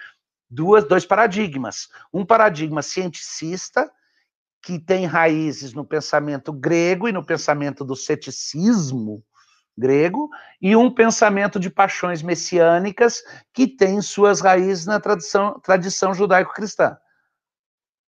duas, 0.51 0.85
dois 0.85 1.05
paradigmas. 1.05 1.89
Um 2.13 2.25
paradigma 2.25 2.83
cienticista, 2.83 3.91
que 4.63 4.79
tem 4.79 5.07
raízes 5.07 5.73
no 5.73 5.85
pensamento 5.85 6.53
grego 6.53 7.09
e 7.09 7.13
no 7.13 7.25
pensamento 7.25 7.85
do 7.85 7.95
ceticismo 7.95 9.23
grego, 9.77 10.29
e 10.61 10.75
um 10.75 10.91
pensamento 10.91 11.61
de 11.61 11.71
paixões 11.71 12.23
messiânicas, 12.23 13.23
que 13.53 13.67
tem 13.67 14.01
suas 14.01 14.41
raízes 14.41 14.87
na 14.87 14.99
tradição, 14.99 15.61
tradição 15.61 16.15
judaico-cristã 16.15 16.97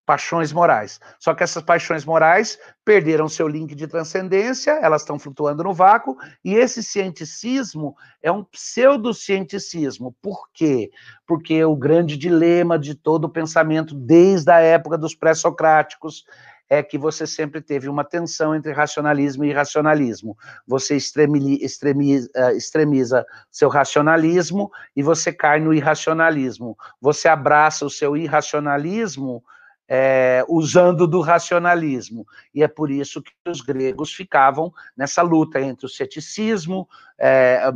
paixões 0.05 0.53
morais. 0.53 1.01
Só 1.19 1.35
que 1.35 1.43
essas 1.43 1.63
paixões 1.63 2.05
morais 2.05 2.59
perderam 2.85 3.29
seu 3.29 3.49
link 3.49 3.75
de 3.75 3.87
transcendência, 3.87 4.73
elas 4.83 5.03
estão 5.03 5.19
flutuando 5.19 5.65
no 5.65 5.73
vácuo, 5.73 6.17
e 6.45 6.55
esse 6.55 6.83
cienticismo 6.83 7.97
é 8.23 8.31
um 8.31 8.45
pseudocienticismo. 8.45 10.15
Por 10.21 10.49
quê? 10.53 10.91
Porque 11.27 11.65
o 11.65 11.77
grande 11.77 12.17
dilema 12.17 12.79
de 12.79 12.95
todo 12.95 13.25
o 13.25 13.31
pensamento, 13.31 13.95
desde 13.95 14.51
a 14.51 14.61
época 14.61 14.99
dos 14.99 15.15
pré-socráticos, 15.15 16.25
é 16.69 16.83
que 16.83 16.97
você 16.97 17.27
sempre 17.27 17.61
teve 17.61 17.89
uma 17.89 18.05
tensão 18.05 18.55
entre 18.55 18.73
racionalismo 18.73 19.45
e 19.45 19.51
irracionalismo. 19.51 20.37
Você 20.67 20.97
extremiza, 20.97 22.31
eh, 22.35 22.57
extremiza 22.57 23.25
seu 23.51 23.69
racionalismo 23.69 24.71
e 24.97 25.03
você 25.03 25.33
cai 25.33 25.61
no 25.61 25.75
irracionalismo. 25.75 26.77
Você 27.01 27.29
abraça 27.29 27.85
o 27.85 27.91
seu 27.91 28.17
irracionalismo 28.17 29.43
é, 29.89 30.45
usando 30.49 31.07
do 31.07 31.21
racionalismo. 31.21 32.27
E 32.55 32.63
é 32.63 32.69
por 32.69 32.91
isso 32.91 33.23
que 33.23 33.33
os 33.47 33.61
gregos 33.61 34.13
ficavam 34.13 34.73
nessa 34.97 35.23
luta 35.23 35.61
entre 35.61 35.87
o 35.87 35.89
ceticismo, 35.89 36.89
é, 37.19 37.71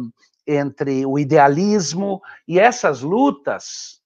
entre 0.47 1.05
o 1.05 1.18
idealismo, 1.18 2.22
e 2.47 2.59
essas 2.59 3.03
lutas 3.03 4.01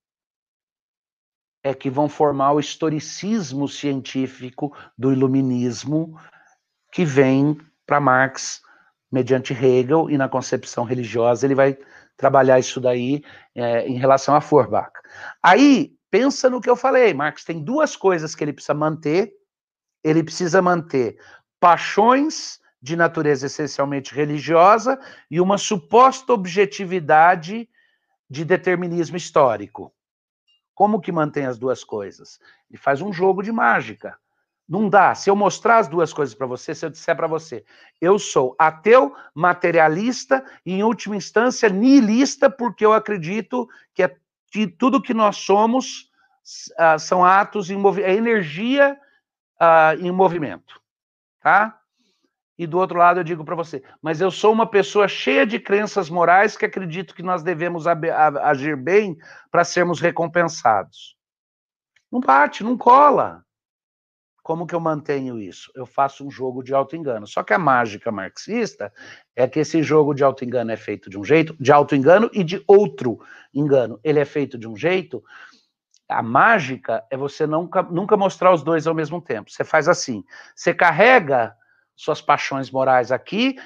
é 1.62 1.72
que 1.72 1.88
vão 1.88 2.08
formar 2.08 2.52
o 2.52 2.60
historicismo 2.60 3.68
científico 3.68 4.76
do 4.98 5.12
iluminismo, 5.12 6.18
que 6.92 7.04
vem 7.04 7.56
para 7.86 8.00
Marx 8.00 8.62
mediante 9.10 9.52
Hegel, 9.52 10.10
e 10.10 10.16
na 10.16 10.28
concepção 10.28 10.84
religiosa 10.84 11.46
ele 11.46 11.54
vai 11.54 11.76
trabalhar 12.16 12.58
isso 12.58 12.80
daí 12.80 13.22
é, 13.54 13.86
em 13.86 13.98
relação 13.98 14.34
a 14.34 14.40
Feuerbach. 14.40 14.92
Aí, 15.42 15.94
pensa 16.10 16.48
no 16.48 16.60
que 16.60 16.70
eu 16.70 16.76
falei, 16.76 17.12
Marx 17.12 17.44
tem 17.44 17.62
duas 17.62 17.96
coisas 17.96 18.34
que 18.34 18.42
ele 18.42 18.52
precisa 18.52 18.74
manter. 18.74 19.32
Ele 20.04 20.22
precisa 20.22 20.60
manter 20.60 21.16
paixões 21.60 22.58
de 22.80 22.96
natureza 22.96 23.46
essencialmente 23.46 24.12
religiosa 24.14 24.98
e 25.30 25.40
uma 25.40 25.56
suposta 25.56 26.32
objetividade 26.32 27.68
de 28.28 28.44
determinismo 28.44 29.16
histórico. 29.16 29.94
Como 30.74 31.00
que 31.00 31.12
mantém 31.12 31.46
as 31.46 31.58
duas 31.58 31.84
coisas? 31.84 32.38
Ele 32.70 32.78
faz 32.78 33.00
um 33.00 33.12
jogo 33.12 33.42
de 33.42 33.52
mágica. 33.52 34.16
Não 34.68 34.88
dá. 34.88 35.14
Se 35.14 35.28
eu 35.28 35.36
mostrar 35.36 35.78
as 35.78 35.88
duas 35.88 36.12
coisas 36.12 36.34
para 36.34 36.46
você, 36.46 36.74
se 36.74 36.86
eu 36.86 36.90
disser 36.90 37.14
para 37.14 37.26
você, 37.26 37.64
eu 38.00 38.18
sou 38.18 38.54
ateu, 38.58 39.14
materialista 39.34 40.44
e, 40.64 40.74
em 40.74 40.82
última 40.82 41.16
instância, 41.16 41.68
nihilista, 41.68 42.48
porque 42.48 42.84
eu 42.84 42.92
acredito 42.92 43.68
que 43.92 44.02
é 44.02 44.16
que 44.50 44.66
tudo 44.66 45.02
que 45.02 45.14
nós 45.14 45.36
somos 45.36 46.10
uh, 46.78 46.98
são 46.98 47.24
atos 47.24 47.70
em 47.70 47.76
movimento, 47.76 48.10
é 48.10 48.14
energia 48.14 48.98
uh, 49.60 49.98
em 49.98 50.10
movimento, 50.10 50.80
tá? 51.40 51.81
E 52.62 52.66
do 52.66 52.78
outro 52.78 52.96
lado 52.96 53.18
eu 53.18 53.24
digo 53.24 53.44
para 53.44 53.56
você, 53.56 53.82
mas 54.00 54.20
eu 54.20 54.30
sou 54.30 54.52
uma 54.52 54.68
pessoa 54.68 55.08
cheia 55.08 55.44
de 55.44 55.58
crenças 55.58 56.08
morais 56.08 56.56
que 56.56 56.64
acredito 56.64 57.12
que 57.12 57.20
nós 57.22 57.42
devemos 57.42 57.88
agir 57.88 58.76
bem 58.76 59.18
para 59.50 59.64
sermos 59.64 60.00
recompensados. 60.00 61.16
Não 62.10 62.20
bate, 62.20 62.62
não 62.62 62.78
cola. 62.78 63.44
Como 64.44 64.64
que 64.64 64.76
eu 64.76 64.78
mantenho 64.78 65.40
isso? 65.40 65.72
Eu 65.74 65.84
faço 65.84 66.24
um 66.24 66.30
jogo 66.30 66.62
de 66.62 66.72
auto-engano. 66.72 67.26
Só 67.26 67.42
que 67.42 67.52
a 67.52 67.58
mágica 67.58 68.12
marxista 68.12 68.92
é 69.34 69.48
que 69.48 69.58
esse 69.58 69.82
jogo 69.82 70.14
de 70.14 70.22
auto-engano 70.22 70.70
é 70.70 70.76
feito 70.76 71.10
de 71.10 71.18
um 71.18 71.24
jeito, 71.24 71.56
de 71.58 71.72
auto-engano 71.72 72.30
e 72.32 72.44
de 72.44 72.62
outro 72.68 73.18
engano. 73.52 73.98
Ele 74.04 74.20
é 74.20 74.24
feito 74.24 74.56
de 74.56 74.68
um 74.68 74.76
jeito. 74.76 75.20
A 76.08 76.22
mágica 76.22 77.04
é 77.10 77.16
você 77.16 77.44
nunca, 77.44 77.82
nunca 77.82 78.16
mostrar 78.16 78.52
os 78.52 78.62
dois 78.62 78.86
ao 78.86 78.94
mesmo 78.94 79.20
tempo. 79.20 79.50
Você 79.50 79.64
faz 79.64 79.88
assim: 79.88 80.22
você 80.54 80.72
carrega 80.72 81.56
suas 81.96 82.20
paixões 82.20 82.70
morais 82.70 83.12
aqui 83.12 83.56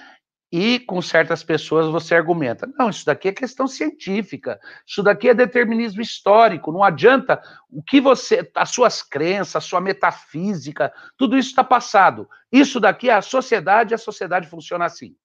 e 0.51 0.79
com 0.79 1.03
certas 1.03 1.43
pessoas 1.43 1.91
você 1.91 2.15
argumenta. 2.15 2.69
Não, 2.79 2.89
isso 2.89 3.05
daqui 3.05 3.29
é 3.29 3.33
questão 3.33 3.67
científica, 3.67 4.61
isso 4.87 5.03
daqui 5.03 5.29
é 5.29 5.35
determinismo 5.35 6.01
histórico, 6.01 6.73
não 6.73 6.85
adianta 6.85 7.41
o 7.71 7.83
que 7.83 8.01
você, 8.01 8.49
as 8.55 8.71
suas 8.71 9.03
crenças, 9.03 9.57
a 9.57 9.61
sua 9.61 9.81
metafísica, 9.81 10.93
tudo 11.17 11.37
isso 11.37 11.51
está 11.51 11.65
passado. 11.65 12.29
Isso 12.51 12.79
daqui 12.79 13.11
é 13.11 13.15
a 13.15 13.23
sociedade, 13.23 13.95
a 13.95 13.99
sociedade 13.99 14.49
funciona 14.49 14.85
assim. 14.85 15.17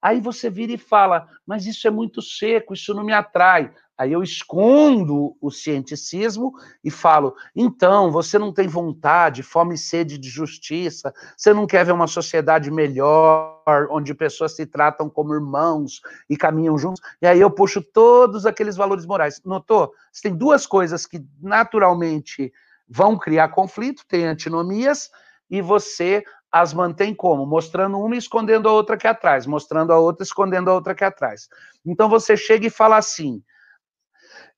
Aí 0.00 0.20
você 0.20 0.48
vira 0.50 0.72
e 0.72 0.78
fala, 0.78 1.26
mas 1.46 1.66
isso 1.66 1.86
é 1.86 1.90
muito 1.90 2.20
seco, 2.22 2.74
isso 2.74 2.94
não 2.94 3.04
me 3.04 3.12
atrai. 3.12 3.72
Aí 3.98 4.12
eu 4.12 4.22
escondo 4.22 5.34
o 5.40 5.50
cienticismo 5.50 6.52
e 6.84 6.90
falo: 6.90 7.34
então, 7.54 8.10
você 8.10 8.38
não 8.38 8.52
tem 8.52 8.68
vontade, 8.68 9.42
fome 9.42 9.74
e 9.74 9.78
sede 9.78 10.18
de 10.18 10.28
justiça, 10.28 11.14
você 11.36 11.54
não 11.54 11.66
quer 11.66 11.84
ver 11.84 11.92
uma 11.92 12.06
sociedade 12.06 12.70
melhor, 12.70 13.88
onde 13.90 14.14
pessoas 14.14 14.54
se 14.54 14.66
tratam 14.66 15.08
como 15.08 15.32
irmãos 15.32 16.02
e 16.28 16.36
caminham 16.36 16.76
juntos. 16.76 17.00
E 17.22 17.26
aí 17.26 17.40
eu 17.40 17.50
puxo 17.50 17.80
todos 17.80 18.44
aqueles 18.44 18.76
valores 18.76 19.06
morais. 19.06 19.40
Notou? 19.44 19.92
Tem 20.22 20.34
duas 20.34 20.66
coisas 20.66 21.06
que 21.06 21.24
naturalmente 21.40 22.52
vão 22.88 23.18
criar 23.18 23.48
conflito, 23.48 24.04
tem 24.06 24.26
antinomias, 24.26 25.10
e 25.50 25.60
você 25.60 26.24
as 26.50 26.72
mantém 26.72 27.14
como? 27.14 27.44
Mostrando 27.44 27.98
uma 27.98 28.14
e 28.14 28.18
escondendo 28.18 28.68
a 28.68 28.72
outra 28.72 28.94
aqui 28.94 29.06
atrás, 29.06 29.46
mostrando 29.46 29.92
a 29.92 29.98
outra, 29.98 30.22
escondendo 30.22 30.70
a 30.70 30.74
outra 30.74 30.92
aqui 30.92 31.04
atrás. 31.04 31.48
Então 31.84 32.08
você 32.08 32.36
chega 32.36 32.66
e 32.66 32.70
fala 32.70 32.96
assim 32.96 33.42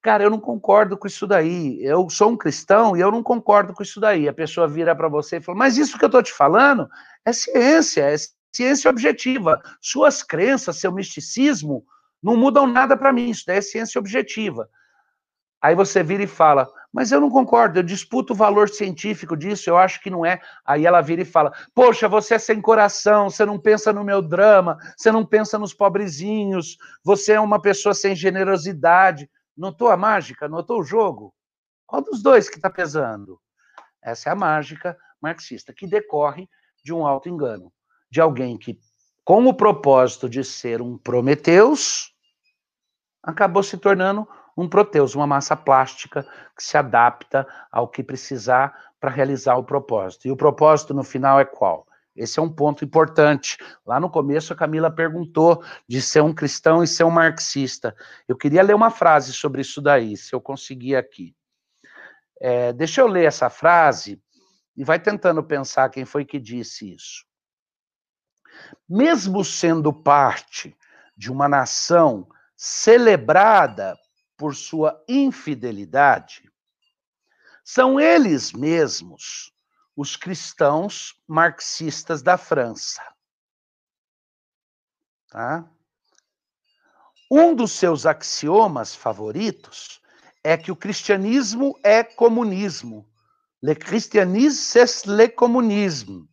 Cara, 0.00 0.22
eu 0.22 0.30
não 0.30 0.38
concordo 0.38 0.96
com 0.96 1.06
isso 1.06 1.26
daí. 1.26 1.82
Eu 1.82 2.08
sou 2.08 2.30
um 2.30 2.36
cristão 2.36 2.96
e 2.96 3.00
eu 3.00 3.10
não 3.10 3.22
concordo 3.22 3.74
com 3.74 3.82
isso 3.82 4.00
daí. 4.00 4.28
A 4.28 4.32
pessoa 4.32 4.68
vira 4.68 4.94
para 4.94 5.08
você 5.08 5.38
e 5.38 5.40
fala: 5.40 5.58
Mas 5.58 5.76
isso 5.76 5.98
que 5.98 6.04
eu 6.04 6.08
estou 6.08 6.22
te 6.22 6.32
falando 6.32 6.88
é 7.24 7.32
ciência, 7.32 8.02
é 8.02 8.14
ciência 8.54 8.88
objetiva. 8.88 9.60
Suas 9.80 10.22
crenças, 10.22 10.76
seu 10.76 10.92
misticismo 10.92 11.84
não 12.22 12.36
mudam 12.36 12.66
nada 12.66 12.96
para 12.96 13.12
mim. 13.12 13.30
Isso 13.30 13.44
daí 13.46 13.58
é 13.58 13.60
ciência 13.60 13.98
objetiva. 13.98 14.68
Aí 15.60 15.74
você 15.74 16.02
vira 16.02 16.22
e 16.22 16.28
fala: 16.28 16.70
Mas 16.92 17.12
eu 17.12 17.20
não 17.20 17.28
concordo, 17.28 17.78
eu 17.78 17.82
disputo 17.82 18.32
o 18.32 18.36
valor 18.36 18.68
científico 18.68 19.36
disso, 19.36 19.68
eu 19.68 19.76
acho 19.76 20.00
que 20.00 20.08
não 20.08 20.24
é. 20.24 20.40
Aí 20.64 20.86
ela 20.86 21.02
vira 21.02 21.22
e 21.22 21.26
fala: 21.26 21.52
Poxa, 21.74 22.08
você 22.08 22.34
é 22.34 22.38
sem 22.38 22.60
coração, 22.60 23.28
você 23.28 23.44
não 23.44 23.58
pensa 23.58 23.92
no 23.92 24.02
meu 24.02 24.22
drama, 24.22 24.78
você 24.96 25.12
não 25.12 25.24
pensa 25.24 25.58
nos 25.58 25.74
pobrezinhos, 25.74 26.78
você 27.04 27.32
é 27.32 27.40
uma 27.40 27.60
pessoa 27.60 27.94
sem 27.94 28.16
generosidade. 28.16 29.30
Notou 29.56 29.88
a 29.88 29.96
mágica? 29.96 30.48
Notou 30.48 30.80
o 30.80 30.84
jogo? 30.84 31.34
Qual 31.86 32.02
dos 32.02 32.22
dois 32.22 32.48
que 32.48 32.56
está 32.56 32.70
pesando? 32.70 33.40
Essa 34.02 34.30
é 34.30 34.32
a 34.32 34.36
mágica 34.36 34.96
marxista, 35.20 35.72
que 35.72 35.86
decorre 35.86 36.48
de 36.82 36.92
um 36.92 37.06
auto-engano, 37.06 37.72
de 38.10 38.20
alguém 38.20 38.56
que, 38.56 38.78
com 39.24 39.44
o 39.46 39.54
propósito 39.54 40.28
de 40.28 40.42
ser 40.42 40.80
um 40.80 40.96
Prometeus, 40.96 42.14
acabou 43.22 43.62
se 43.62 43.76
tornando 43.76 44.26
um 44.58 44.68
proteus, 44.68 45.14
uma 45.14 45.26
massa 45.26 45.56
plástica 45.56 46.26
que 46.56 46.64
se 46.64 46.76
adapta 46.76 47.46
ao 47.70 47.86
que 47.86 48.02
precisar 48.02 48.92
para 48.98 49.08
realizar 49.08 49.54
o 49.54 49.62
propósito. 49.62 50.26
E 50.26 50.32
o 50.32 50.36
propósito 50.36 50.92
no 50.92 51.04
final 51.04 51.38
é 51.38 51.44
qual? 51.44 51.86
Esse 52.16 52.40
é 52.40 52.42
um 52.42 52.52
ponto 52.52 52.84
importante. 52.84 53.56
Lá 53.86 54.00
no 54.00 54.10
começo, 54.10 54.52
a 54.52 54.56
Camila 54.56 54.90
perguntou 54.90 55.62
de 55.86 56.02
ser 56.02 56.24
um 56.24 56.34
cristão 56.34 56.82
e 56.82 56.88
ser 56.88 57.04
um 57.04 57.10
marxista. 57.10 57.94
Eu 58.26 58.36
queria 58.36 58.64
ler 58.64 58.74
uma 58.74 58.90
frase 58.90 59.32
sobre 59.32 59.60
isso 59.60 59.80
daí, 59.80 60.16
se 60.16 60.34
eu 60.34 60.40
conseguir 60.40 60.96
aqui. 60.96 61.36
É, 62.40 62.72
deixa 62.72 63.00
eu 63.00 63.06
ler 63.06 63.26
essa 63.26 63.48
frase 63.48 64.20
e 64.76 64.82
vai 64.82 64.98
tentando 64.98 65.40
pensar 65.44 65.88
quem 65.88 66.04
foi 66.04 66.24
que 66.24 66.40
disse 66.40 66.92
isso. 66.92 67.24
Mesmo 68.88 69.44
sendo 69.44 69.92
parte 69.92 70.76
de 71.16 71.30
uma 71.30 71.48
nação 71.48 72.26
celebrada 72.56 73.96
por 74.38 74.54
sua 74.54 75.04
infidelidade, 75.08 76.50
são 77.64 78.00
eles 78.00 78.52
mesmos 78.52 79.52
os 79.94 80.16
cristãos 80.16 81.20
marxistas 81.26 82.22
da 82.22 82.38
França. 82.38 83.02
Tá? 85.28 85.68
Um 87.28 87.54
dos 87.54 87.72
seus 87.72 88.06
axiomas 88.06 88.94
favoritos 88.94 90.00
é 90.42 90.56
que 90.56 90.70
o 90.70 90.76
cristianismo 90.76 91.78
é 91.82 92.02
comunismo. 92.04 93.10
Le 93.60 93.74
christianisme, 93.74 94.62
c'est 94.62 95.04
le 95.06 95.28
communisme. 95.28 96.28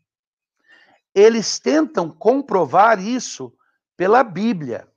Eles 1.14 1.60
tentam 1.60 2.12
comprovar 2.12 3.00
isso 3.00 3.52
pela 3.98 4.24
Bíblia, 4.24 4.88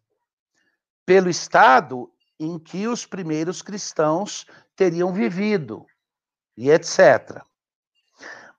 pelo 1.06 1.30
Estado 1.30 2.12
em 2.39 2.59
que 2.59 2.86
os 2.86 3.05
primeiros 3.05 3.62
cristãos 3.62 4.47
teriam 4.76 5.12
vivido, 5.12 5.86
e 6.57 6.70
etc. 6.70 7.43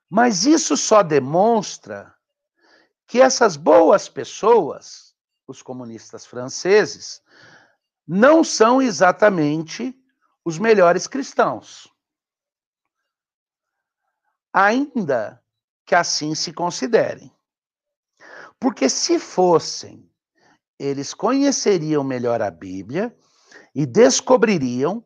Mas 0.08 0.44
isso 0.44 0.76
só 0.76 1.02
demonstra 1.02 2.14
que 3.06 3.20
essas 3.20 3.56
boas 3.56 4.08
pessoas, 4.08 5.14
os 5.46 5.62
comunistas 5.62 6.26
franceses, 6.26 7.22
não 8.06 8.42
são 8.42 8.82
exatamente 8.82 9.96
os 10.44 10.58
melhores 10.58 11.06
cristãos. 11.06 11.88
Ainda 14.52 15.42
que 15.86 15.94
assim 15.94 16.34
se 16.34 16.52
considerem. 16.52 17.32
Porque 18.58 18.88
se 18.88 19.18
fossem, 19.18 20.10
eles 20.78 21.14
conheceriam 21.14 22.02
melhor 22.02 22.42
a 22.42 22.50
Bíblia 22.50 23.16
e 23.74 23.86
descobririam 23.86 25.04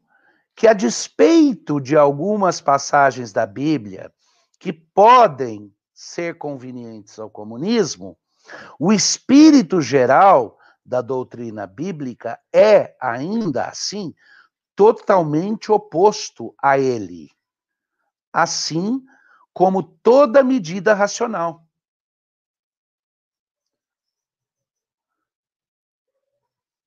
que, 0.54 0.66
a 0.66 0.72
despeito 0.72 1.80
de 1.80 1.96
algumas 1.96 2.60
passagens 2.60 3.32
da 3.32 3.46
Bíblia 3.46 4.12
que 4.58 4.72
podem 4.72 5.74
ser 5.92 6.38
convenientes 6.38 7.18
ao 7.18 7.30
comunismo, 7.30 8.16
o 8.78 8.92
espírito 8.92 9.80
geral 9.80 10.58
da 10.84 11.00
doutrina 11.00 11.66
bíblica 11.66 12.38
é, 12.52 12.96
ainda 13.00 13.66
assim, 13.66 14.14
totalmente 14.76 15.72
oposto 15.72 16.54
a 16.60 16.78
ele. 16.78 17.30
Assim 18.32 19.02
como 19.52 19.82
toda 19.82 20.42
medida 20.42 20.92
racional. 20.92 21.64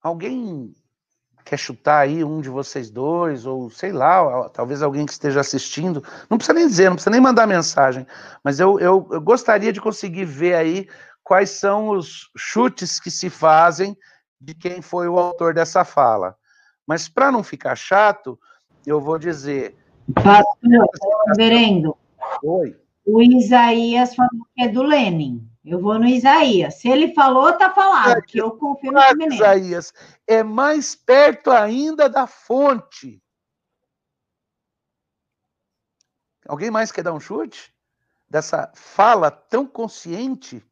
Alguém 0.02 0.76
quer 1.48 1.58
chutar 1.58 2.00
aí 2.00 2.26
um 2.26 2.42
de 2.42 2.50
vocês 2.50 2.90
dois, 2.90 3.46
ou 3.46 3.70
sei 3.70 3.94
lá, 3.94 4.50
talvez 4.50 4.82
alguém 4.82 5.06
que 5.06 5.14
esteja 5.14 5.40
assistindo, 5.40 6.04
não 6.30 6.38
precisa 6.38 6.54
nem 6.54 6.68
dizer, 6.68 6.90
não 6.90 6.96
precisa 6.96 7.10
nem 7.10 7.22
mandar 7.22 7.48
mensagem, 7.48 8.06
mas 8.44 8.60
eu, 8.60 8.78
eu, 8.80 9.08
eu 9.12 9.22
gostaria 9.22 9.72
de 9.72 9.80
conseguir 9.80 10.26
ver 10.26 10.56
aí 10.56 10.90
quais 11.24 11.52
são 11.52 11.90
os 11.90 12.30
chutes 12.36 13.00
que 13.00 13.10
se 13.10 13.30
fazem 13.30 13.98
de 14.40 14.54
quem 14.54 14.82
foi 14.82 15.08
o 15.08 15.18
autor 15.18 15.54
dessa 15.54 15.86
fala. 15.86 16.36
Mas 16.86 17.08
para 17.08 17.32
não 17.32 17.44
ficar 17.44 17.76
chato, 17.76 18.38
eu 18.86 19.00
vou 19.00 19.18
dizer. 19.18 19.76
Pastor, 20.14 20.46
reverendo. 21.28 21.96
Oi. 22.44 22.76
O 23.06 23.22
Isaías 23.22 24.16
falou 24.16 24.46
que 24.54 24.64
é 24.64 24.68
do 24.68 24.84
Lenin. 24.84 25.48
Eu 25.68 25.82
vou 25.82 26.00
no 26.00 26.08
Isaías. 26.08 26.76
Se 26.76 26.88
ele 26.88 27.14
falou, 27.14 27.52
tá 27.58 27.74
falado, 27.74 28.22
que 28.22 28.38
eu 28.38 28.52
confio 28.52 28.90
no. 28.90 29.02
Isaías 29.34 29.94
é 30.26 30.42
mais 30.42 30.96
perto 30.96 31.52
ainda 31.52 32.08
da 32.08 32.26
fonte. 32.26 33.22
Alguém 36.48 36.72
mais 36.72 36.90
quer 36.90 37.04
dar 37.04 37.12
um 37.12 37.20
chute? 37.20 37.76
Dessa 38.30 38.72
fala 38.74 39.30
tão 39.30 39.68
consciente? 39.68 40.66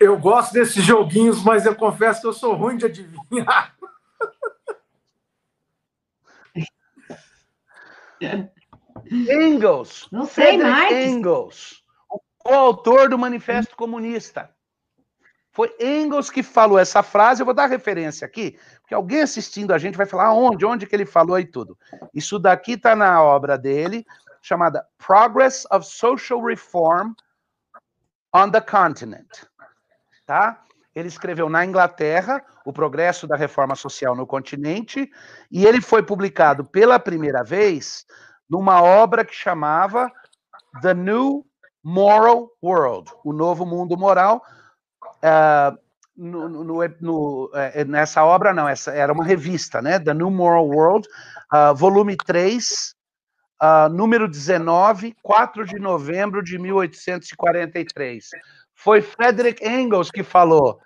Eu 0.00 0.18
gosto 0.18 0.54
desses 0.54 0.82
joguinhos, 0.82 1.44
mas 1.44 1.66
eu 1.66 1.76
confesso 1.76 2.22
que 2.22 2.26
eu 2.28 2.32
sou 2.32 2.54
ruim 2.54 2.78
de 2.78 2.86
adivinhar. 2.86 3.76
Engels. 9.10 10.08
Não 10.10 10.26
sei 10.26 10.58
mais. 10.58 11.06
Engels, 11.06 11.82
o 12.44 12.52
autor 12.52 13.08
do 13.08 13.18
Manifesto 13.18 13.76
Comunista. 13.76 14.50
Foi 15.50 15.74
Engels 15.80 16.30
que 16.30 16.42
falou 16.42 16.78
essa 16.78 17.02
frase. 17.02 17.42
Eu 17.42 17.46
vou 17.46 17.54
dar 17.54 17.66
referência 17.66 18.24
aqui, 18.24 18.58
porque 18.80 18.94
alguém 18.94 19.22
assistindo 19.22 19.72
a 19.72 19.78
gente 19.78 19.96
vai 19.96 20.06
falar 20.06 20.32
onde, 20.32 20.64
onde 20.64 20.86
que 20.86 20.94
ele 20.94 21.06
falou 21.06 21.38
e 21.38 21.44
tudo. 21.44 21.76
Isso 22.14 22.38
daqui 22.38 22.72
está 22.72 22.94
na 22.94 23.22
obra 23.22 23.58
dele, 23.58 24.06
chamada 24.40 24.86
Progress 24.98 25.66
of 25.72 25.84
Social 25.86 26.40
Reform 26.44 27.12
on 28.32 28.50
the 28.50 28.60
Continent. 28.60 29.28
Tá? 30.24 30.62
Ele 30.94 31.08
escreveu 31.08 31.48
na 31.48 31.64
Inglaterra 31.64 32.44
o 32.64 32.72
progresso 32.72 33.26
da 33.26 33.36
reforma 33.36 33.74
social 33.74 34.14
no 34.14 34.26
continente, 34.26 35.10
e 35.50 35.64
ele 35.64 35.80
foi 35.80 36.02
publicado 36.02 36.64
pela 36.64 36.98
primeira 36.98 37.42
vez 37.42 38.06
numa 38.48 38.82
obra 38.82 39.24
que 39.24 39.34
chamava 39.34 40.10
The 40.80 40.94
New 40.94 41.44
Moral 41.82 42.50
World, 42.62 43.10
o 43.24 43.32
novo 43.32 43.64
mundo 43.64 43.96
moral. 43.96 44.42
Uh, 45.22 45.76
no, 46.16 46.48
no, 46.48 46.64
no, 47.00 47.50
é, 47.54 47.84
nessa 47.84 48.24
obra, 48.24 48.52
não, 48.52 48.68
essa 48.68 48.90
era 48.90 49.12
uma 49.12 49.24
revista, 49.24 49.80
né? 49.80 50.00
The 50.00 50.12
New 50.12 50.30
Moral 50.30 50.66
World, 50.66 51.06
uh, 51.54 51.74
volume 51.74 52.16
3, 52.16 52.64
uh, 52.64 52.94
ah, 53.60 53.88
número 53.88 54.28
19, 54.28 55.14
4 55.22 55.64
de 55.64 55.78
novembro 55.78 56.42
de 56.42 56.58
1843. 56.58 58.30
Foi 58.74 59.00
Frederick 59.00 59.64
Engels 59.64 60.10
que 60.10 60.24
falou 60.24 60.80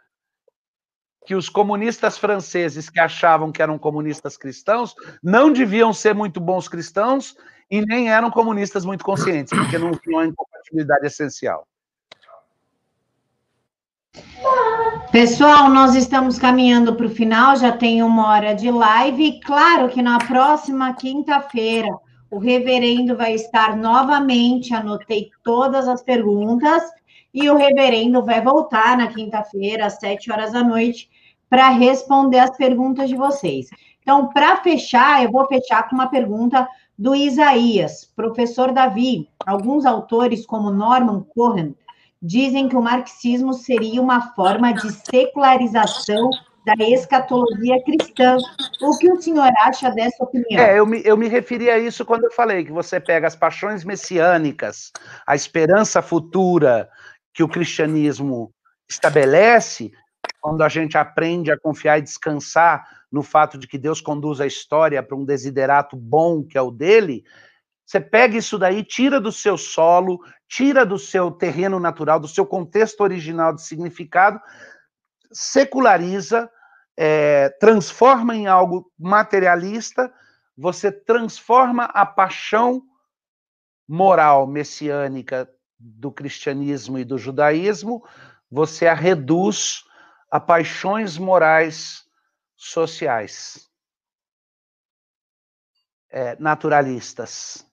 que 1.25 1.35
os 1.35 1.49
comunistas 1.49 2.19
franceses 2.19 2.91
que 2.91 3.01
achavam 3.01 3.53
que 3.53 3.63
eram 3.63 3.79
comunistas 3.79 4.37
cristãos 4.37 4.95
não 5.23 5.53
deviam 5.53 5.93
ser 5.93 6.15
muito 6.15 6.41
bons 6.41 6.69
cristãos 6.69 7.37
e 7.71 7.81
nem 7.81 8.11
eram 8.11 8.31
comunistas 8.31 8.85
muito 8.85 9.05
conscientes, 9.05 9.57
porque 9.57 9.79
não 9.79 9.93
tinham 9.93 10.21
a 10.21 10.27
incompatibilidade 10.27 11.07
essencial. 11.07 11.67
Pessoal, 15.11 15.69
nós 15.69 15.95
estamos 15.95 16.39
caminhando 16.39 16.95
para 16.95 17.07
o 17.07 17.11
final, 17.11 17.57
já 17.57 17.71
tem 17.71 18.03
uma 18.03 18.29
hora 18.31 18.55
de 18.55 18.71
live. 18.71 19.41
Claro 19.41 19.89
que 19.89 20.03
na 20.03 20.19
próxima 20.19 20.93
quinta-feira 20.95 21.89
o 22.31 22.39
reverendo 22.39 23.17
vai 23.17 23.35
estar 23.35 23.77
novamente. 23.77 24.75
Anotei 24.75 25.31
todas 25.43 25.87
as 25.87 26.03
perguntas 26.03 26.83
e 27.33 27.49
o 27.51 27.57
reverendo 27.57 28.25
vai 28.25 28.41
voltar 28.41 28.97
na 28.97 29.09
quinta-feira, 29.09 29.87
às 29.87 29.99
sete 29.99 30.31
horas 30.31 30.53
da 30.53 30.63
noite, 30.63 31.09
para 31.49 31.69
responder 31.69 32.39
as 32.39 32.57
perguntas 32.57 33.09
de 33.09 33.17
vocês. 33.17 33.69
Então, 34.01 34.29
para 34.29 34.57
fechar, 34.57 35.23
eu 35.23 35.31
vou 35.31 35.47
fechar 35.47 35.89
com 35.89 35.95
uma 35.95 36.09
pergunta 36.09 36.67
do 36.99 37.15
Isaías. 37.15 38.11
Professor 38.17 38.73
Davi, 38.73 39.29
alguns 39.47 39.87
autores, 39.87 40.45
como 40.45 40.71
Norman 40.71 41.25
Cohen, 41.35 41.75
dizem 42.21 42.69
que 42.69 42.77
o 42.77 42.83
marxismo 42.83 43.53
seria 43.53 44.01
uma 44.01 44.35
forma 44.35 44.73
de 44.73 44.93
secularização 44.93 46.31
da 46.65 46.75
escatologia 46.85 47.83
cristã. 47.83 48.37
O 48.81 48.97
que 48.97 49.11
o 49.11 49.21
senhor 49.21 49.51
acha 49.61 49.91
dessa 49.91 50.23
opinião? 50.23 50.63
É, 50.63 50.79
eu 50.79 50.87
me, 50.87 51.03
eu 51.05 51.17
me 51.17 51.29
referi 51.29 51.69
a 51.69 51.79
isso 51.79 52.05
quando 52.05 52.25
eu 52.25 52.31
falei 52.31 52.65
que 52.65 52.73
você 52.73 53.01
pega 53.01 53.27
as 53.27 53.35
paixões 53.35 53.85
messiânicas, 53.85 54.93
a 55.27 55.35
esperança 55.35 56.01
futura 56.01 56.89
que 57.33 57.43
o 57.43 57.49
cristianismo 57.49 58.53
estabelece, 58.89 59.93
quando 60.41 60.63
a 60.63 60.69
gente 60.69 60.99
aprende 60.99 61.51
a 61.51 61.59
confiar 61.59 61.99
e 61.99 62.03
descansar 62.03 62.87
no 63.11 63.23
fato 63.23 63.59
de 63.59 63.67
que 63.67 63.79
Deus 63.79 64.01
conduz 64.01 64.41
a 64.41 64.47
história 64.47 65.03
para 65.03 65.17
um 65.17 65.25
desiderato 65.25 65.97
bom 65.97 66.43
que 66.43 66.59
é 66.59 66.63
o 66.63 66.71
dele, 66.71 67.25
você 67.85 68.01
pega 68.01 68.39
isso 68.39 68.59
daí, 68.59 68.83
tira 68.83 69.21
do 69.21 69.31
seu 69.31 69.59
solo, 69.59 70.19
tira 70.49 70.85
do 70.87 70.99
seu 70.99 71.31
terreno 71.31 71.79
natural, 71.79 72.19
do 72.19 72.29
seu 72.29 72.47
contexto 72.47 73.01
original 73.03 73.55
de 73.55 73.63
significado, 73.63 74.41
seculariza, 75.31 76.51
é, 76.97 77.49
transforma 77.61 78.35
em 78.35 78.47
algo 78.47 78.91
materialista, 78.99 80.13
você 80.57 80.93
transforma 80.93 81.85
a 81.85 82.07
paixão 82.07 82.83
moral 83.89 84.47
messiânica 84.47 85.49
do 85.83 86.13
cristianismo 86.13 86.99
e 86.99 87.05
do 87.05 87.19
judaísmo, 87.19 88.05
você 88.51 88.87
a 88.87 88.95
reduz 88.95 89.85
a 90.31 90.39
paixões 90.39 91.19
morais 91.19 92.05
sociais, 92.57 93.69
é, 96.11 96.37
naturalistas, 96.39 97.67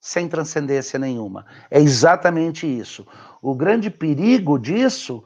sem 0.00 0.28
transcendência 0.28 0.98
nenhuma. 0.98 1.46
É 1.70 1.80
exatamente 1.80 2.66
isso. 2.66 3.06
O 3.40 3.54
grande 3.54 3.90
perigo 3.90 4.58
disso 4.58 5.24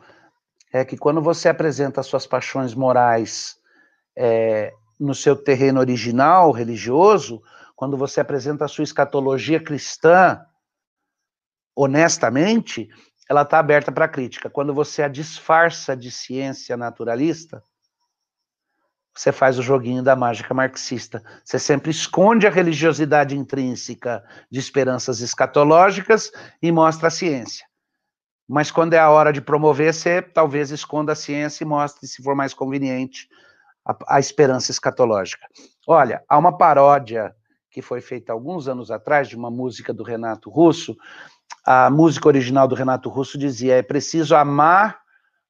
é 0.72 0.85
que 0.85 0.97
quando 0.97 1.20
você 1.20 1.49
apresenta 1.49 2.03
suas 2.03 2.26
paixões 2.26 2.72
morais 2.72 3.57
é, 4.16 4.72
no 4.99 5.14
seu 5.14 5.35
terreno 5.35 5.81
original, 5.81 6.53
religioso, 6.53 7.43
quando 7.74 7.97
você 7.97 8.20
apresenta 8.20 8.64
a 8.64 8.68
sua 8.68 8.85
escatologia 8.85 9.62
cristã, 9.62 10.41
honestamente, 11.75 12.89
ela 13.29 13.43
está 13.43 13.59
aberta 13.59 13.93
para 13.93 14.09
crítica. 14.09 14.51
Quando 14.51 14.75
você 14.75 15.03
a 15.03 15.09
disfarça 15.09 15.97
de 15.97 16.11
ciência 16.11 16.77
naturalista, 16.77 17.62
você 19.14 19.33
faz 19.33 19.59
o 19.59 19.62
joguinho 19.62 20.03
da 20.03 20.16
mágica 20.16 20.55
marxista. 20.55 21.23
Você 21.45 21.59
sempre 21.59 21.91
esconde 21.91 22.47
a 22.47 22.51
religiosidade 22.51 23.37
intrínseca 23.37 24.25
de 24.51 24.59
esperanças 24.59 25.21
escatológicas 25.21 26.31
e 26.62 26.73
mostra 26.73 27.09
a 27.09 27.11
ciência. 27.11 27.66
Mas 28.49 28.71
quando 28.71 28.95
é 28.95 28.99
a 28.99 29.11
hora 29.11 29.33
de 29.33 29.41
promover, 29.41 29.95
você 29.95 30.21
talvez 30.23 30.71
esconda 30.71 31.12
a 31.12 31.16
ciência 31.16 31.62
e 31.62 31.66
mostre, 31.66 32.09
se 32.09 32.23
for 32.23 32.35
mais 32.35 32.53
conveniente, 32.53 33.29
a, 33.87 34.16
a 34.16 34.21
esperança 34.21 34.71
escatológica. 34.71 35.47
Olha, 35.87 36.25
há 36.29 36.37
uma 36.39 36.57
paródia 36.57 37.35
que 37.71 37.81
foi 37.81 38.01
feita 38.01 38.33
alguns 38.33 38.66
anos 38.66 38.91
atrás 38.91 39.29
de 39.29 39.37
uma 39.37 39.51
música 39.51 39.95
do 39.95 40.03
Renato 40.03 40.51
Russo. 40.51 40.97
A 41.64 41.90
música 41.90 42.28
original 42.28 42.66
do 42.66 42.74
Renato 42.74 43.09
Russo 43.09 43.38
dizia: 43.38 43.76
é 43.76 43.82
preciso 43.82 44.34
amar 44.34 45.01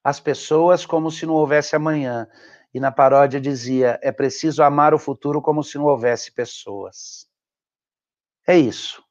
as 0.03 0.19
pessoas 0.19 0.85
como 0.85 1.11
se 1.11 1.25
não 1.25 1.33
houvesse 1.33 1.75
amanhã. 1.75 2.27
E 2.73 2.79
na 2.79 2.91
paródia 2.91 3.39
dizia: 3.39 3.99
é 4.01 4.11
preciso 4.11 4.63
amar 4.63 4.93
o 4.93 4.99
futuro 4.99 5.41
como 5.41 5.63
se 5.63 5.77
não 5.77 5.85
houvesse 5.85 6.31
pessoas. 6.31 7.27
É 8.47 8.57
isso 8.57 9.03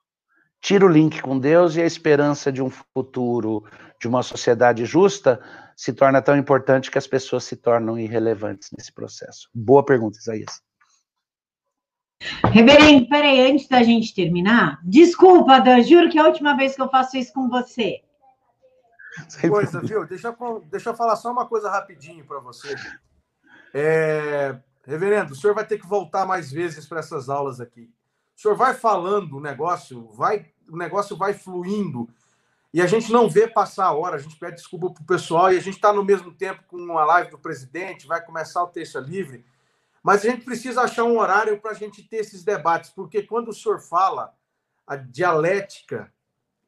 tira 0.60 0.84
o 0.84 0.88
link 0.88 1.20
com 1.22 1.38
Deus 1.38 1.76
e 1.76 1.82
a 1.82 1.86
esperança 1.86 2.52
de 2.52 2.62
um 2.62 2.70
futuro, 2.70 3.64
de 4.00 4.06
uma 4.06 4.22
sociedade 4.22 4.84
justa, 4.84 5.40
se 5.74 5.92
torna 5.92 6.20
tão 6.20 6.36
importante 6.36 6.90
que 6.90 6.98
as 6.98 7.06
pessoas 7.06 7.44
se 7.44 7.56
tornam 7.56 7.98
irrelevantes 7.98 8.68
nesse 8.76 8.92
processo. 8.92 9.48
Boa 9.54 9.84
pergunta, 9.84 10.18
Isaías. 10.18 10.60
Reverendo, 12.52 13.08
peraí, 13.08 13.50
antes 13.50 13.66
da 13.68 13.82
gente 13.82 14.14
terminar, 14.14 14.80
desculpa, 14.84 15.58
Dan, 15.60 15.82
juro 15.82 16.10
que 16.10 16.18
é 16.18 16.22
a 16.22 16.26
última 16.26 16.56
vez 16.56 16.74
que 16.74 16.82
eu 16.82 16.88
faço 16.88 17.16
isso 17.16 17.32
com 17.32 17.48
você. 17.48 18.02
Coisa, 19.40 19.80
viu? 19.80 20.06
Deixa 20.06 20.28
eu, 20.28 20.64
deixa 20.70 20.90
eu 20.90 20.94
falar 20.94 21.16
só 21.16 21.32
uma 21.32 21.46
coisa 21.46 21.70
rapidinho 21.70 22.24
para 22.24 22.38
você. 22.40 22.74
É, 23.74 24.56
reverendo, 24.86 25.32
o 25.32 25.36
senhor 25.36 25.54
vai 25.54 25.66
ter 25.66 25.78
que 25.78 25.86
voltar 25.86 26.26
mais 26.26 26.50
vezes 26.50 26.86
para 26.86 27.00
essas 27.00 27.28
aulas 27.28 27.60
aqui 27.60 27.90
o 28.40 28.42
senhor 28.42 28.56
vai 28.56 28.72
falando 28.72 29.36
o 29.36 29.40
negócio, 29.40 30.08
vai, 30.14 30.46
o 30.66 30.74
negócio 30.74 31.14
vai 31.14 31.34
fluindo 31.34 32.08
e 32.72 32.80
a 32.80 32.86
gente 32.86 33.12
não 33.12 33.28
vê 33.28 33.46
passar 33.46 33.84
a 33.84 33.92
hora, 33.92 34.16
a 34.16 34.18
gente 34.18 34.38
pede 34.38 34.56
desculpa 34.56 34.90
para 34.94 35.02
o 35.02 35.06
pessoal 35.06 35.52
e 35.52 35.58
a 35.58 35.60
gente 35.60 35.74
está 35.74 35.92
no 35.92 36.02
mesmo 36.02 36.32
tempo 36.32 36.62
com 36.66 36.78
uma 36.78 37.04
live 37.04 37.30
do 37.30 37.38
presidente, 37.38 38.06
vai 38.06 38.24
começar 38.24 38.62
o 38.62 38.68
texto 38.68 38.98
livre, 38.98 39.44
mas 40.02 40.24
a 40.24 40.30
gente 40.30 40.44
precisa 40.44 40.82
achar 40.82 41.04
um 41.04 41.18
horário 41.18 41.60
para 41.60 41.72
a 41.72 41.74
gente 41.74 42.02
ter 42.02 42.18
esses 42.18 42.42
debates, 42.42 42.90
porque 42.90 43.22
quando 43.22 43.48
o 43.48 43.54
senhor 43.54 43.80
fala 43.80 44.34
a 44.86 44.96
dialética 44.96 46.12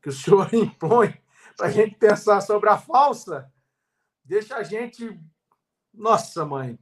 que 0.03 0.09
o 0.09 0.13
senhor 0.13 0.53
impõe 0.53 1.17
para 1.57 1.67
a 1.67 1.71
gente 1.71 1.97
pensar 1.97 2.41
sobre 2.41 2.69
a 2.69 2.79
falsa, 2.79 3.51
deixa 4.25 4.57
a 4.57 4.63
gente. 4.63 5.19
Nossa, 5.93 6.45
mãe, 6.45 6.79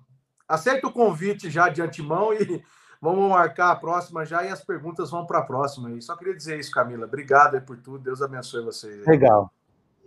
aceita 0.47 0.87
o 0.87 0.93
convite 0.93 1.51
já 1.51 1.69
de 1.69 1.83
antemão 1.83 2.33
e 2.33 2.65
Vamos 3.01 3.31
marcar 3.31 3.71
a 3.71 3.77
próxima 3.77 4.27
já 4.27 4.45
e 4.45 4.49
as 4.49 4.63
perguntas 4.63 5.11
vão 5.11 5.25
para 5.25 5.39
a 5.39 5.43
próxima. 5.43 5.91
E 5.93 6.03
só 6.03 6.15
queria 6.15 6.37
dizer 6.37 6.61
isso, 6.61 6.71
Camila. 6.71 7.07
Obrigado 7.07 7.59
por 7.63 7.79
tudo. 7.79 7.99
Deus 7.99 8.21
abençoe 8.21 8.63
vocês. 8.63 9.07
Legal. 9.07 9.51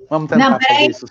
Vamos 0.10 0.30
tentar 0.30 0.52
Não, 0.52 0.60
peraí, 0.60 0.90
isso. 0.90 1.06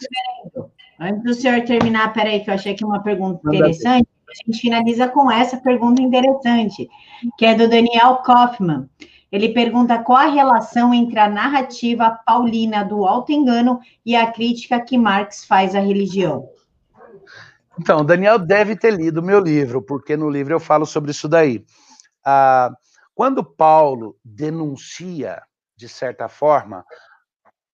Antes 1.00 1.22
do 1.24 1.34
senhor 1.34 1.64
terminar, 1.64 2.12
peraí, 2.12 2.44
que 2.44 2.50
eu 2.50 2.54
achei 2.54 2.72
aqui 2.74 2.84
uma 2.84 3.02
pergunta 3.02 3.40
interessante. 3.48 4.08
A 4.32 4.46
gente 4.46 4.60
finaliza 4.60 5.08
com 5.08 5.30
essa 5.30 5.58
pergunta 5.58 6.00
interessante, 6.00 6.88
que 7.36 7.44
é 7.44 7.54
do 7.54 7.68
Daniel 7.68 8.16
Kaufman. 8.16 8.88
Ele 9.30 9.50
pergunta 9.50 10.02
qual 10.02 10.18
a 10.18 10.26
relação 10.26 10.92
entre 10.92 11.18
a 11.18 11.28
narrativa 11.28 12.18
paulina 12.26 12.84
do 12.84 13.06
auto-engano 13.06 13.80
e 14.04 14.14
a 14.16 14.30
crítica 14.30 14.80
que 14.80 14.98
Marx 14.98 15.44
faz 15.44 15.74
à 15.74 15.80
religião. 15.80 16.48
Então, 17.78 18.04
Daniel 18.04 18.38
deve 18.38 18.76
ter 18.76 18.92
lido 18.92 19.22
meu 19.22 19.40
livro, 19.40 19.80
porque 19.80 20.16
no 20.16 20.28
livro 20.28 20.54
eu 20.54 20.60
falo 20.60 20.84
sobre 20.84 21.10
isso 21.10 21.28
daí. 21.28 21.64
Ah, 22.24 22.70
quando 23.14 23.42
Paulo 23.42 24.16
denuncia, 24.22 25.42
de 25.76 25.88
certa 25.88 26.28
forma, 26.28 26.84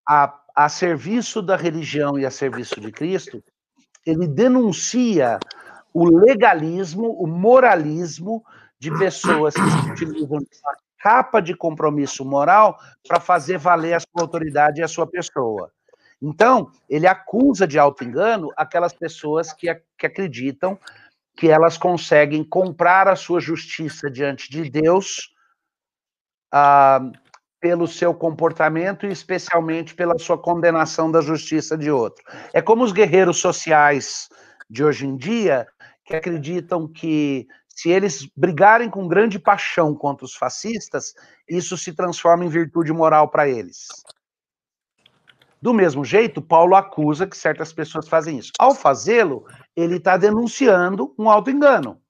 a, 0.09 0.33
a 0.55 0.69
serviço 0.69 1.43
da 1.43 1.57
religião 1.57 2.19
e 2.19 2.25
a 2.25 2.31
serviço 2.31 2.81
de 2.81 2.93
Cristo, 2.93 3.43
ele 4.07 4.27
denuncia 4.27 5.39
o 5.93 6.07
legalismo, 6.07 7.11
o 7.13 7.27
moralismo 7.27 8.45
de 8.79 8.97
pessoas 8.99 9.55
que 9.55 9.91
utilizam 9.91 10.39
uma 10.39 10.77
capa 10.99 11.41
de 11.41 11.55
compromisso 11.55 12.25
moral 12.25 12.79
para 13.07 13.21
fazer 13.21 13.59
valer 13.59 13.95
a 13.95 14.01
sua 14.01 14.23
autoridade 14.23 14.81
e 14.81 14.85
a 14.85 14.89
sua 14.89 15.07
pessoa. 15.07 15.71
Então, 16.21 16.71
ele 16.89 17.07
acusa 17.07 17.67
de 17.67 17.79
auto-engano 17.79 18.51
aquelas 18.57 18.93
pessoas 18.93 19.53
que, 19.53 19.73
que 19.97 20.07
acreditam 20.07 20.79
que 21.37 21.49
elas 21.49 21.79
conseguem 21.79 22.43
comprar 22.43 23.07
a 23.07 23.15
sua 23.15 23.41
justiça 23.41 24.11
diante 24.11 24.51
de 24.51 24.69
Deus 24.69 25.33
ah, 26.53 27.01
pelo 27.61 27.87
seu 27.87 28.13
comportamento 28.13 29.07
e 29.07 29.13
especialmente 29.13 29.95
pela 29.95 30.19
sua 30.19 30.37
condenação 30.37 31.11
da 31.11 31.21
justiça 31.21 31.79
de 31.79 31.91
outro. 31.91 32.25
É 32.53 32.61
como 32.61 32.83
os 32.83 32.93
guerreiros 32.93 33.39
sociais 33.39 34.29
de 34.69 34.85
hoje 34.85 35.07
em 35.07 35.17
dia 35.17 35.67
que 36.09 36.17
acreditam 36.17 36.89
que 36.89 37.47
se 37.69 37.91
eles 37.91 38.27
brigarem 38.35 38.89
com 38.89 39.07
grande 39.07 39.39
paixão 39.39 39.95
contra 39.95 40.25
os 40.25 40.35
fascistas, 40.35 41.15
isso 41.49 41.77
se 41.77 41.93
transforma 41.93 42.45
em 42.45 42.49
virtude 42.49 42.93
moral 42.93 43.29
para 43.29 43.47
eles. 43.47 43.87
Do 45.61 45.75
mesmo 45.75 46.05
jeito, 46.05 46.41
Paulo 46.41 46.75
acusa 46.75 47.27
que 47.27 47.37
certas 47.37 47.73
pessoas 47.73 48.09
fazem 48.09 48.39
isso. 48.39 48.53
Ao 48.59 48.75
fazê-lo, 48.75 49.45
ele 49.77 49.97
está 49.97 50.17
denunciando 50.17 51.15
um 51.19 51.29
auto-engano. 51.29 52.01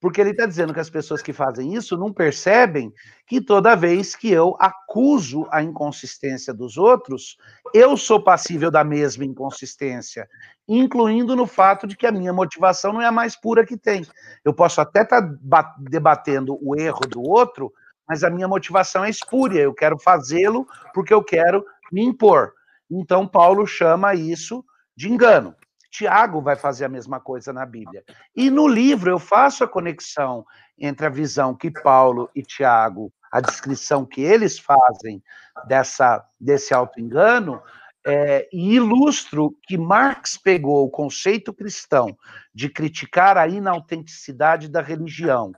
Porque 0.00 0.20
ele 0.20 0.30
está 0.30 0.44
dizendo 0.44 0.74
que 0.74 0.80
as 0.80 0.90
pessoas 0.90 1.22
que 1.22 1.32
fazem 1.32 1.74
isso 1.74 1.96
não 1.96 2.12
percebem 2.12 2.92
que 3.26 3.40
toda 3.40 3.74
vez 3.74 4.14
que 4.14 4.30
eu 4.30 4.54
acuso 4.60 5.46
a 5.50 5.62
inconsistência 5.62 6.52
dos 6.52 6.76
outros, 6.76 7.36
eu 7.72 7.96
sou 7.96 8.22
passível 8.22 8.70
da 8.70 8.84
mesma 8.84 9.24
inconsistência, 9.24 10.28
incluindo 10.68 11.34
no 11.34 11.46
fato 11.46 11.86
de 11.86 11.96
que 11.96 12.06
a 12.06 12.12
minha 12.12 12.32
motivação 12.32 12.92
não 12.92 13.00
é 13.00 13.06
a 13.06 13.12
mais 13.12 13.34
pura 13.34 13.64
que 13.64 13.76
tem. 13.76 14.06
Eu 14.44 14.52
posso 14.52 14.80
até 14.80 15.02
estar 15.02 15.22
tá 15.22 15.74
debatendo 15.78 16.58
o 16.60 16.78
erro 16.78 17.00
do 17.08 17.22
outro, 17.22 17.72
mas 18.06 18.22
a 18.22 18.30
minha 18.30 18.46
motivação 18.46 19.02
é 19.04 19.10
espúria. 19.10 19.60
Eu 19.60 19.74
quero 19.74 19.98
fazê-lo 19.98 20.66
porque 20.92 21.12
eu 21.12 21.24
quero 21.24 21.64
me 21.90 22.02
impor. 22.02 22.52
Então, 22.90 23.26
Paulo 23.26 23.66
chama 23.66 24.14
isso 24.14 24.64
de 24.96 25.10
engano. 25.10 25.54
Tiago 25.96 26.42
vai 26.42 26.56
fazer 26.56 26.84
a 26.84 26.90
mesma 26.90 27.18
coisa 27.18 27.54
na 27.54 27.64
Bíblia. 27.64 28.04
E 28.36 28.50
no 28.50 28.68
livro 28.68 29.10
eu 29.10 29.18
faço 29.18 29.64
a 29.64 29.68
conexão 29.68 30.44
entre 30.78 31.06
a 31.06 31.08
visão 31.08 31.54
que 31.54 31.70
Paulo 31.70 32.28
e 32.34 32.42
Tiago, 32.42 33.10
a 33.32 33.40
descrição 33.40 34.04
que 34.04 34.20
eles 34.20 34.58
fazem 34.58 35.22
dessa, 35.66 36.22
desse 36.38 36.74
auto-engano, 36.74 37.62
é, 38.06 38.46
e 38.52 38.74
ilustro 38.74 39.56
que 39.62 39.78
Marx 39.78 40.36
pegou 40.36 40.84
o 40.84 40.90
conceito 40.90 41.52
cristão 41.52 42.14
de 42.54 42.68
criticar 42.68 43.38
a 43.38 43.48
inautenticidade 43.48 44.68
da 44.68 44.82
religião 44.82 45.50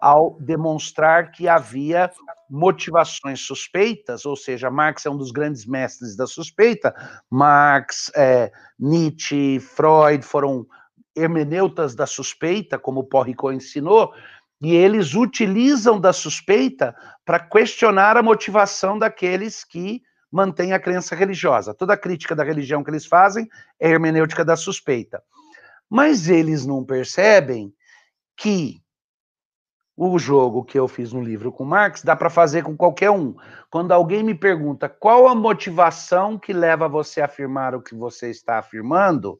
ao 0.00 0.36
demonstrar 0.40 1.30
que 1.30 1.48
havia 1.48 2.10
motivações 2.48 3.40
suspeitas, 3.40 4.26
ou 4.26 4.36
seja, 4.36 4.70
Marx 4.70 5.06
é 5.06 5.10
um 5.10 5.16
dos 5.16 5.30
grandes 5.30 5.66
mestres 5.66 6.16
da 6.16 6.26
suspeita. 6.26 6.94
Marx, 7.30 8.10
é, 8.14 8.52
Nietzsche, 8.78 9.58
Freud 9.60 10.24
foram 10.24 10.66
hermeneutas 11.16 11.94
da 11.94 12.06
suspeita, 12.06 12.78
como 12.78 13.04
Porrico 13.04 13.50
ensinou, 13.50 14.12
e 14.60 14.74
eles 14.74 15.14
utilizam 15.14 16.00
da 16.00 16.12
suspeita 16.12 16.94
para 17.24 17.40
questionar 17.40 18.16
a 18.16 18.22
motivação 18.22 18.98
daqueles 18.98 19.64
que 19.64 20.02
mantêm 20.30 20.72
a 20.72 20.80
crença 20.80 21.14
religiosa. 21.14 21.74
Toda 21.74 21.96
crítica 21.96 22.34
da 22.34 22.42
religião 22.42 22.82
que 22.82 22.90
eles 22.90 23.06
fazem 23.06 23.48
é 23.78 23.90
hermenêutica 23.90 24.44
da 24.44 24.56
suspeita. 24.56 25.22
Mas 25.88 26.28
eles 26.28 26.66
não 26.66 26.84
percebem 26.84 27.72
que 28.36 28.82
o 29.96 30.18
jogo 30.18 30.64
que 30.64 30.78
eu 30.78 30.88
fiz 30.88 31.12
no 31.12 31.22
livro 31.22 31.52
com 31.52 31.64
Marx 31.64 32.02
dá 32.02 32.16
para 32.16 32.28
fazer 32.28 32.62
com 32.62 32.76
qualquer 32.76 33.10
um. 33.10 33.34
Quando 33.70 33.92
alguém 33.92 34.22
me 34.22 34.34
pergunta 34.34 34.88
qual 34.88 35.28
a 35.28 35.34
motivação 35.34 36.38
que 36.38 36.52
leva 36.52 36.88
você 36.88 37.20
a 37.20 37.26
afirmar 37.26 37.74
o 37.74 37.82
que 37.82 37.94
você 37.94 38.30
está 38.30 38.58
afirmando, 38.58 39.38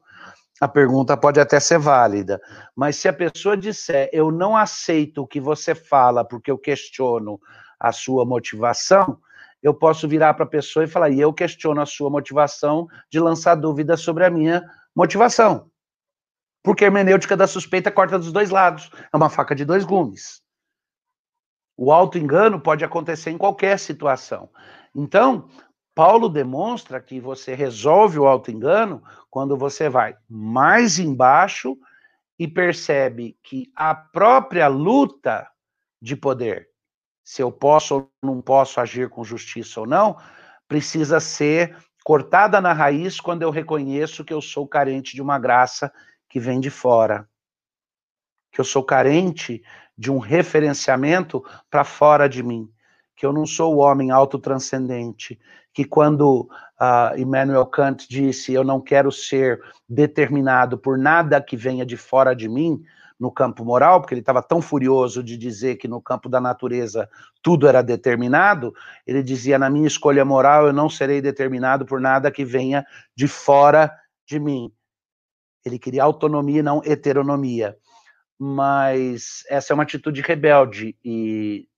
a 0.61 0.68
pergunta 0.68 1.16
pode 1.16 1.40
até 1.40 1.59
ser 1.59 1.78
válida, 1.78 2.40
mas 2.76 2.96
se 2.96 3.09
a 3.09 3.12
pessoa 3.12 3.57
disser 3.57 4.09
eu 4.12 4.30
não 4.30 4.57
aceito 4.57 5.22
o 5.22 5.26
que 5.26 5.40
você 5.40 5.74
fala 5.74 6.24
porque 6.24 6.50
eu 6.50 6.57
questiono 6.57 7.40
a 7.78 7.90
sua 7.90 8.24
motivação, 8.24 9.18
eu 9.61 9.74
posso 9.74 10.07
virar 10.07 10.34
para 10.34 10.44
a 10.44 10.48
pessoa 10.48 10.84
e 10.84 10.88
falar, 10.88 11.11
e 11.11 11.20
eu 11.20 11.32
questiono 11.32 11.80
a 11.80 11.86
sua 11.86 12.09
motivação 12.09 12.86
de 13.11 13.18
lançar 13.18 13.57
dúvidas 13.57 14.00
sobre 14.00 14.24
a 14.24 14.30
minha 14.30 14.62
motivação. 14.94 15.70
Porque 16.62 16.84
a 16.84 16.86
hermenêutica 16.86 17.36
da 17.36 17.46
suspeita 17.46 17.90
corta 17.90 18.18
dos 18.18 18.32
dois 18.32 18.50
lados. 18.50 18.90
É 19.12 19.16
uma 19.16 19.28
faca 19.28 19.55
de 19.55 19.64
dois 19.64 19.84
gumes. 19.84 20.43
O 21.77 21.93
auto-engano 21.93 22.61
pode 22.61 22.85
acontecer 22.85 23.31
em 23.31 23.39
qualquer 23.39 23.79
situação. 23.79 24.49
Então, 24.95 25.49
Paulo 25.95 26.29
demonstra 26.29 27.01
que 27.01 27.20
você 27.20 27.55
resolve 27.55 28.18
o 28.18 28.27
auto-engano 28.27 29.03
quando 29.31 29.57
você 29.57 29.89
vai 29.89 30.16
mais 30.29 30.99
embaixo 30.99 31.77
e 32.39 32.49
percebe 32.49 33.37
que 33.43 33.70
a 33.75 33.95
própria 33.95 34.66
luta 34.66 35.49
de 36.03 36.16
poder, 36.16 36.68
se 37.22 37.41
eu 37.43 37.51
posso 37.51 37.95
ou 37.95 38.12
não 38.22 38.41
posso 38.43 38.81
agir 38.81 39.09
com 39.09 39.25
justiça 39.25 39.81
ou 39.81 39.87
não, 39.87 40.16
precisa 40.66 41.20
ser 41.20 41.77
cortada 42.05 42.61
na 42.61 42.72
raiz 42.72 43.20
quando 43.20 43.43
eu 43.43 43.51
reconheço 43.51 44.25
que 44.25 44.33
eu 44.33 44.43
sou 44.43 44.66
carente 44.66 45.14
de 45.14 45.22
uma 45.22 45.39
graça 45.39 45.93
que 46.29 46.41
vem 46.41 46.61
de 46.61 46.70
fora. 46.70 47.29
Que 48.53 48.61
eu 48.61 48.64
sou 48.64 48.85
carente 48.85 49.62
de 49.97 50.11
um 50.11 50.18
referenciamento 50.18 51.45
para 51.70 51.84
fora 51.84 52.28
de 52.28 52.42
mim. 52.42 52.68
Que 53.16 53.24
eu 53.24 53.32
não 53.32 53.47
sou 53.47 53.76
o 53.76 53.78
homem 53.78 54.11
autotranscendente, 54.11 55.38
que 55.72 55.84
quando 55.84 56.49
uh, 56.80 57.16
Immanuel 57.16 57.66
Kant 57.66 58.09
disse 58.09 58.53
eu 58.53 58.64
não 58.64 58.80
quero 58.80 59.12
ser 59.12 59.61
determinado 59.88 60.76
por 60.76 60.99
nada 60.99 61.40
que 61.40 61.57
venha 61.57 61.86
de 61.86 61.97
fora 61.97 62.34
de 62.34 62.49
mim, 62.49 62.82
no 63.18 63.30
campo 63.30 63.64
moral, 63.64 64.01
porque 64.01 64.14
ele 64.14 64.20
estava 64.20 64.42
tão 64.42 64.61
furioso 64.61 65.22
de 65.22 65.36
dizer 65.36 65.76
que 65.76 65.88
no 65.88 66.01
campo 66.01 66.28
da 66.28 66.40
natureza 66.40 67.09
tudo 67.42 67.68
era 67.68 67.82
determinado, 67.82 68.74
ele 69.07 69.22
dizia: 69.22 69.59
na 69.59 69.70
minha 69.70 69.86
escolha 69.86 70.24
moral 70.24 70.66
eu 70.66 70.72
não 70.72 70.90
serei 70.90 71.20
determinado 71.20 71.86
por 71.86 72.01
nada 72.01 72.30
que 72.30 72.45
venha 72.45 72.84
de 73.16 73.28
fora 73.28 73.90
de 74.26 74.38
mim. 74.38 74.72
Ele 75.64 75.78
queria 75.78 76.05
autonomia 76.05 76.62
não 76.62 76.82
heteronomia. 76.84 77.76
Mas 78.39 79.45
essa 79.49 79.72
é 79.72 79.74
uma 79.74 79.82
atitude 79.85 80.20
rebelde 80.20 80.97
e 81.05 81.68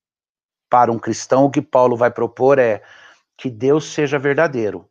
para 0.71 0.91
um 0.91 0.99
cristão 0.99 1.45
o 1.45 1.51
que 1.51 1.63
Paulo 1.63 1.97
vai 1.97 2.11
propor 2.11 2.59
é 2.59 2.83
que 3.37 3.51
Deus 3.51 3.93
seja 3.93 4.19
verdadeiro 4.19 4.89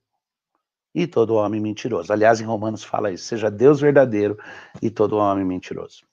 e 0.93 1.05
todo 1.05 1.35
homem 1.35 1.59
mentiroso. 1.59 2.13
Aliás, 2.13 2.39
em 2.39 2.45
Romanos 2.45 2.83
fala 2.83 3.11
isso: 3.11 3.25
seja 3.25 3.51
Deus 3.51 3.81
verdadeiro 3.81 4.37
e 4.81 4.89
todo 4.89 5.17
homem 5.17 5.43
mentiroso. 5.43 6.05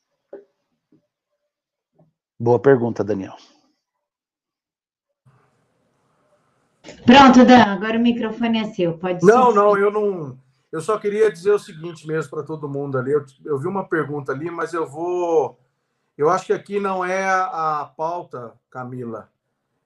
Boa 2.39 2.59
pergunta, 2.59 3.05
Daniel. 3.05 3.37
Pronto, 7.07 7.45
Dan, 7.45 7.63
agora 7.63 7.97
o 7.97 8.03
microfone 8.03 8.59
é 8.59 8.65
seu. 8.65 8.99
Pode 8.99 9.25
Não, 9.25 9.55
não, 9.55 9.79
eu 9.79 9.91
não. 9.91 10.39
Eu 10.73 10.81
só 10.81 10.99
queria 10.99 11.31
dizer 11.31 11.53
o 11.53 11.59
seguinte 11.59 12.07
mesmo 12.07 12.31
para 12.31 12.43
todo 12.43 12.69
mundo 12.69 12.97
ali. 12.97 13.13
Eu, 13.13 13.25
eu, 13.45 13.59
vi 13.59 13.69
uma 13.69 13.87
pergunta 13.87 14.33
ali, 14.33 14.51
mas 14.51 14.73
eu 14.73 14.87
vou. 14.87 15.61
Eu 16.17 16.31
acho 16.31 16.47
que 16.47 16.53
aqui 16.53 16.81
não 16.81 17.05
é 17.05 17.25
a, 17.25 17.83
a 17.83 17.85
pauta, 17.85 18.55
Camila, 18.71 19.31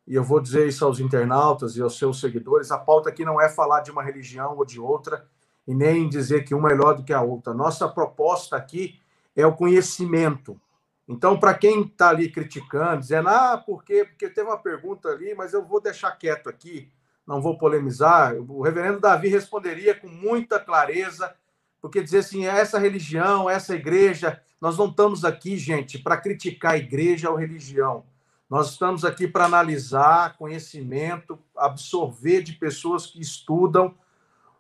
e 0.07 0.15
eu 0.15 0.23
vou 0.23 0.41
dizer 0.41 0.69
isso 0.69 0.85
aos 0.85 1.01
internautas 1.01 1.77
e 1.77 1.83
aos 1.83 1.99
seus 1.99 2.21
seguidores: 2.21 2.71
a 2.71 2.79
pauta 2.79 3.09
aqui 3.09 3.25
não 3.25 3.41
é 3.41 3.49
falar 3.49 3.81
de 3.81 3.91
uma 3.91 4.03
religião 4.03 4.57
ou 4.57 4.65
de 4.65 4.79
outra, 4.79 5.27
e 5.67 5.75
nem 5.75 6.09
dizer 6.09 6.45
que 6.45 6.55
uma 6.55 6.71
é 6.71 6.75
melhor 6.75 6.95
do 6.95 7.03
que 7.03 7.13
a 7.13 7.21
outra. 7.21 7.53
Nossa 7.53 7.89
proposta 7.89 8.57
aqui 8.57 9.01
é 9.35 9.45
o 9.45 9.57
conhecimento. 9.57 10.61
Então, 11.09 11.39
para 11.39 11.55
quem 11.55 11.83
está 11.83 12.11
ali 12.11 12.31
criticando, 12.31 13.01
dizendo, 13.01 13.29
ah, 13.29 13.59
por 13.59 13.85
quê? 13.85 14.05
Porque 14.05 14.29
teve 14.29 14.49
uma 14.49 14.59
pergunta 14.59 15.09
ali, 15.09 15.35
mas 15.35 15.53
eu 15.53 15.65
vou 15.65 15.81
deixar 15.81 16.11
quieto 16.13 16.49
aqui, 16.49 16.91
não 17.27 17.41
vou 17.41 17.59
polemizar. 17.59 18.35
O 18.35 18.63
reverendo 18.63 19.01
Davi 19.01 19.29
responderia 19.29 19.95
com 19.95 20.09
muita 20.09 20.61
clareza, 20.61 21.35
porque 21.81 22.03
dizer 22.03 22.19
assim, 22.19 22.47
essa 22.47 22.79
religião, 22.79 23.51
essa 23.51 23.75
igreja, 23.75 24.41
nós 24.61 24.79
não 24.79 24.87
estamos 24.87 25.25
aqui, 25.25 25.57
gente, 25.57 25.99
para 25.99 26.17
criticar 26.17 26.73
a 26.73 26.79
igreja 26.79 27.31
ou 27.31 27.37
religião. 27.37 28.05
Nós 28.49 28.71
estamos 28.71 29.05
aqui 29.05 29.27
para 29.27 29.45
analisar 29.45 30.37
conhecimento, 30.37 31.39
absorver 31.57 32.43
de 32.43 32.53
pessoas 32.53 33.07
que 33.07 33.21
estudam 33.21 33.95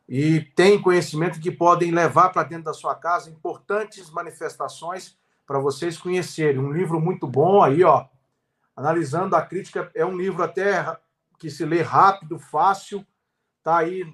e 0.08 0.40
têm 0.40 0.80
conhecimento 0.80 1.40
que 1.40 1.50
podem 1.52 1.92
levar 1.92 2.30
para 2.30 2.42
dentro 2.42 2.64
da 2.64 2.74
sua 2.74 2.94
casa 2.96 3.30
importantes 3.30 4.10
manifestações 4.10 5.16
para 5.46 5.60
vocês 5.60 5.96
conhecerem. 5.96 6.60
Um 6.60 6.72
livro 6.72 7.00
muito 7.00 7.28
bom 7.28 7.62
aí, 7.62 7.84
ó. 7.84 8.06
Analisando 8.74 9.36
a 9.36 9.42
crítica, 9.42 9.90
é 9.94 10.04
um 10.04 10.16
livro 10.16 10.42
até 10.42 10.96
que 11.38 11.50
se 11.50 11.64
lê 11.64 11.82
rápido, 11.82 12.38
fácil. 12.38 13.06
Tá 13.62 13.78
aí. 13.78 14.04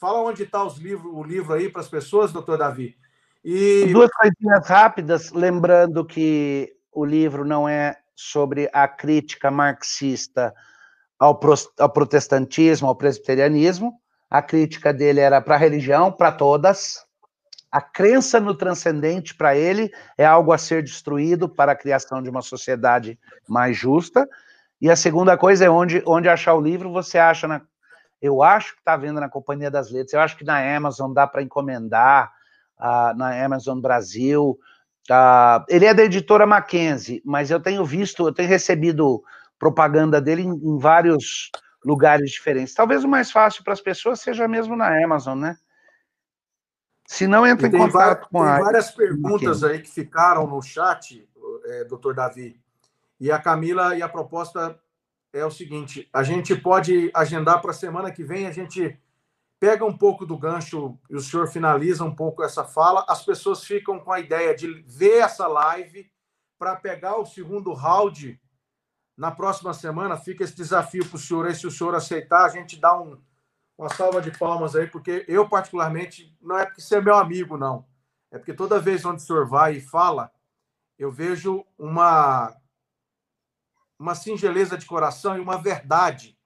Fala 0.00 0.20
onde 0.20 0.44
está 0.44 0.64
os 0.64 0.78
livros, 0.78 1.12
o 1.12 1.22
livro 1.22 1.54
aí 1.54 1.68
para 1.68 1.80
as 1.80 1.88
pessoas, 1.88 2.32
doutor 2.32 2.58
Davi. 2.58 2.96
E 3.44 3.86
duas 3.92 4.10
coisinhas 4.10 4.66
rápidas, 4.66 5.30
lembrando 5.32 6.04
que 6.04 6.72
o 6.92 7.04
livro 7.04 7.44
não 7.44 7.68
é 7.68 7.96
sobre 8.14 8.68
a 8.72 8.86
crítica 8.86 9.50
marxista 9.50 10.54
ao, 11.18 11.38
ao 11.78 11.90
protestantismo, 11.90 12.88
ao 12.88 12.96
presbiterianismo. 12.96 14.00
A 14.30 14.42
crítica 14.42 14.92
dele 14.92 15.20
era 15.20 15.40
para 15.40 15.54
a 15.54 15.58
religião, 15.58 16.12
para 16.12 16.32
todas, 16.32 17.08
a 17.70 17.82
crença 17.82 18.40
no 18.40 18.54
transcendente 18.54 19.34
para 19.34 19.54
ele 19.54 19.92
é 20.16 20.24
algo 20.24 20.52
a 20.52 20.58
ser 20.58 20.82
destruído 20.82 21.48
para 21.48 21.72
a 21.72 21.76
criação 21.76 22.22
de 22.22 22.30
uma 22.30 22.40
sociedade 22.40 23.18
mais 23.46 23.76
justa. 23.76 24.26
E 24.80 24.90
a 24.90 24.96
segunda 24.96 25.36
coisa 25.36 25.64
é 25.64 25.70
onde, 25.70 26.02
onde 26.06 26.28
achar 26.28 26.54
o 26.54 26.60
livro, 26.60 26.92
você 26.92 27.18
acha 27.18 27.48
na. 27.48 27.60
Eu 28.20 28.42
acho 28.42 28.74
que 28.74 28.80
está 28.80 28.96
vendo 28.96 29.20
na 29.20 29.28
Companhia 29.28 29.70
das 29.70 29.90
Letras, 29.90 30.12
eu 30.12 30.20
acho 30.20 30.36
que 30.36 30.44
na 30.44 30.76
Amazon 30.76 31.12
dá 31.12 31.26
para 31.26 31.42
encomendar, 31.42 32.32
uh, 32.78 33.16
na 33.16 33.44
Amazon 33.44 33.80
Brasil. 33.80 34.58
Uh, 35.10 35.64
ele 35.68 35.86
é 35.86 35.94
da 35.94 36.04
editora 36.04 36.46
Mackenzie, 36.46 37.22
mas 37.24 37.50
eu 37.50 37.60
tenho 37.60 37.84
visto, 37.84 38.26
eu 38.26 38.32
tenho 38.32 38.48
recebido 38.48 39.22
propaganda 39.58 40.20
dele 40.20 40.42
em, 40.42 40.50
em 40.50 40.78
vários 40.78 41.50
lugares 41.84 42.30
diferentes. 42.30 42.74
Talvez 42.74 43.04
o 43.04 43.08
mais 43.08 43.30
fácil 43.30 43.64
para 43.64 43.72
as 43.72 43.80
pessoas 43.80 44.20
seja 44.20 44.46
mesmo 44.46 44.76
na 44.76 45.02
Amazon, 45.02 45.38
né? 45.38 45.56
Se 47.06 47.26
não, 47.26 47.46
entra 47.46 47.66
em 47.66 47.70
contato 47.70 48.28
com 48.28 48.42
a. 48.42 48.56
Tem 48.56 48.64
várias 48.64 48.90
perguntas 48.90 49.64
aí 49.64 49.80
que 49.80 49.88
ficaram 49.88 50.46
no 50.46 50.60
chat, 50.60 51.26
é, 51.64 51.84
doutor 51.84 52.14
Davi. 52.14 52.60
E 53.20 53.30
a 53.30 53.38
Camila, 53.38 53.96
e 53.96 54.02
a 54.02 54.08
proposta 54.08 54.78
é 55.32 55.44
o 55.44 55.50
seguinte: 55.50 56.08
a 56.12 56.22
gente 56.22 56.54
pode 56.56 57.10
agendar 57.14 57.60
para 57.60 57.70
a 57.70 57.74
semana 57.74 58.10
que 58.10 58.24
vem, 58.24 58.46
a 58.46 58.52
gente 58.52 58.98
pega 59.60 59.84
um 59.84 59.96
pouco 59.96 60.24
do 60.24 60.38
gancho 60.38 60.98
e 61.10 61.16
o 61.16 61.20
senhor 61.20 61.48
finaliza 61.48 62.04
um 62.04 62.14
pouco 62.14 62.42
essa 62.42 62.64
fala. 62.64 63.04
As 63.08 63.24
pessoas 63.24 63.64
ficam 63.64 63.98
com 63.98 64.12
a 64.12 64.20
ideia 64.20 64.54
de 64.54 64.82
ver 64.86 65.18
essa 65.18 65.46
live 65.46 66.10
para 66.58 66.76
pegar 66.76 67.16
o 67.18 67.26
segundo 67.26 67.72
round 67.72 68.40
na 69.16 69.30
próxima 69.30 69.74
semana. 69.74 70.16
Fica 70.16 70.44
esse 70.44 70.54
desafio 70.54 71.04
para 71.06 71.16
o 71.16 71.18
senhor 71.18 71.46
aí, 71.46 71.54
se 71.54 71.66
o 71.66 71.70
senhor 71.70 71.94
aceitar, 71.94 72.44
a 72.44 72.48
gente 72.48 72.78
dá 72.78 73.00
um 73.00 73.18
uma 73.78 73.88
salva 73.88 74.20
de 74.20 74.36
palmas 74.36 74.74
aí, 74.74 74.88
porque 74.88 75.24
eu, 75.28 75.48
particularmente, 75.48 76.36
não 76.42 76.58
é 76.58 76.66
porque 76.66 76.80
você 76.80 76.96
é 76.96 77.00
meu 77.00 77.14
amigo, 77.14 77.56
não. 77.56 77.86
É 78.30 78.36
porque 78.36 78.52
toda 78.52 78.80
vez 78.80 79.04
onde 79.04 79.22
o 79.22 79.24
senhor 79.24 79.46
vai 79.46 79.76
e 79.76 79.80
fala, 79.80 80.32
eu 80.98 81.12
vejo 81.12 81.64
uma, 81.78 82.54
uma 83.98 84.14
singeleza 84.14 84.76
de 84.76 84.86
coração 84.86 85.36
e 85.36 85.40
uma 85.40 85.60
verdade 85.60 86.38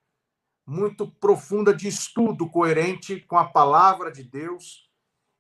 muito 0.67 1.07
profunda 1.07 1.75
de 1.75 1.89
estudo 1.89 2.49
coerente 2.49 3.21
com 3.21 3.37
a 3.37 3.45
palavra 3.45 4.11
de 4.11 4.23
Deus 4.23 4.89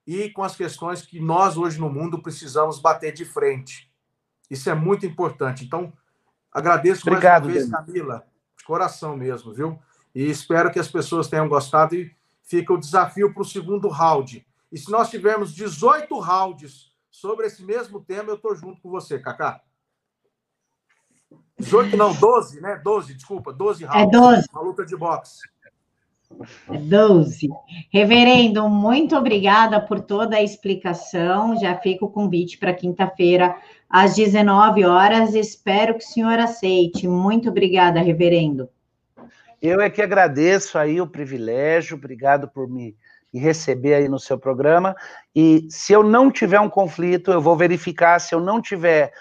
e 0.07 0.31
com 0.31 0.43
as 0.43 0.57
questões 0.57 1.03
que 1.03 1.21
nós 1.21 1.57
hoje 1.57 1.81
no 1.81 1.89
mundo 1.89 2.21
precisamos 2.21 2.81
bater 2.81 3.13
de 3.13 3.25
frente. 3.25 3.91
Isso 4.51 4.69
é 4.69 4.75
muito 4.75 5.07
importante. 5.07 5.65
Então, 5.65 5.93
agradeço 6.53 7.09
Obrigado, 7.09 7.45
mais 7.49 7.65
uma 7.67 7.79
vez, 7.79 7.87
Camila, 7.87 8.27
de 8.59 8.65
coração 8.65 9.17
mesmo, 9.17 9.55
viu? 9.55 9.79
E 10.15 10.29
espero 10.29 10.71
que 10.71 10.79
as 10.79 10.89
pessoas 10.89 11.29
tenham 11.29 11.49
gostado 11.49 11.95
e 11.95 12.15
fica 12.43 12.73
o 12.73 12.79
desafio 12.79 13.33
para 13.33 13.43
o 13.43 13.47
segundo 13.47 13.89
round. 13.89 14.47
E 14.71 14.77
se 14.77 14.91
nós 14.91 15.09
tivermos 15.09 15.55
18 15.55 16.19
rounds 16.19 16.93
sobre 17.11 17.47
esse 17.47 17.63
mesmo 17.63 18.01
tema, 18.01 18.31
eu 18.31 18.35
estou 18.35 18.55
junto 18.55 18.81
com 18.83 18.91
você, 18.91 19.19
Cacá. 19.19 19.63
18 21.63 21.97
não, 21.97 22.13
12, 22.13 22.61
né? 22.61 22.81
12, 22.83 23.15
desculpa, 23.15 23.53
12 23.53 23.85
rounds. 23.85 24.03
É 24.03 24.11
12. 24.11 24.49
Uma 24.53 24.63
luta 24.63 24.85
de 24.85 24.97
boxe. 24.97 25.41
12. 26.69 27.49
Reverendo, 27.93 28.69
muito 28.69 29.17
obrigada 29.17 29.81
por 29.81 30.01
toda 30.01 30.37
a 30.37 30.43
explicação. 30.43 31.57
Já 31.61 31.77
fica 31.77 32.05
o 32.05 32.11
convite 32.11 32.59
para 32.59 32.75
quinta-feira, 32.75 33.55
às 33.89 34.17
19 34.17 34.85
horas. 34.85 35.35
Espero 35.35 35.95
que 35.95 36.05
o 36.05 36.09
senhor 36.09 36.39
aceite. 36.39 37.07
Muito 37.07 37.51
obrigada, 37.51 38.01
reverendo. 38.01 38.69
Eu 39.61 39.81
é 39.81 39.89
que 39.89 40.03
agradeço 40.03 40.77
aí 40.77 41.01
o 41.01 41.07
privilégio, 41.07 41.97
obrigado 41.97 42.49
por 42.49 42.69
me, 42.69 42.97
me 43.33 43.39
receber 43.39 43.95
aí 43.95 44.09
no 44.09 44.19
seu 44.19 44.37
programa. 44.37 44.97
E 45.37 45.69
se 45.71 45.93
eu 45.93 46.03
não 46.03 46.31
tiver 46.31 46.59
um 46.59 46.69
conflito, 46.69 47.31
eu 47.31 47.41
vou 47.41 47.57
verificar. 47.57 48.19
Se 48.19 48.35
eu 48.35 48.41
não 48.41 48.61
tiver 48.61 49.13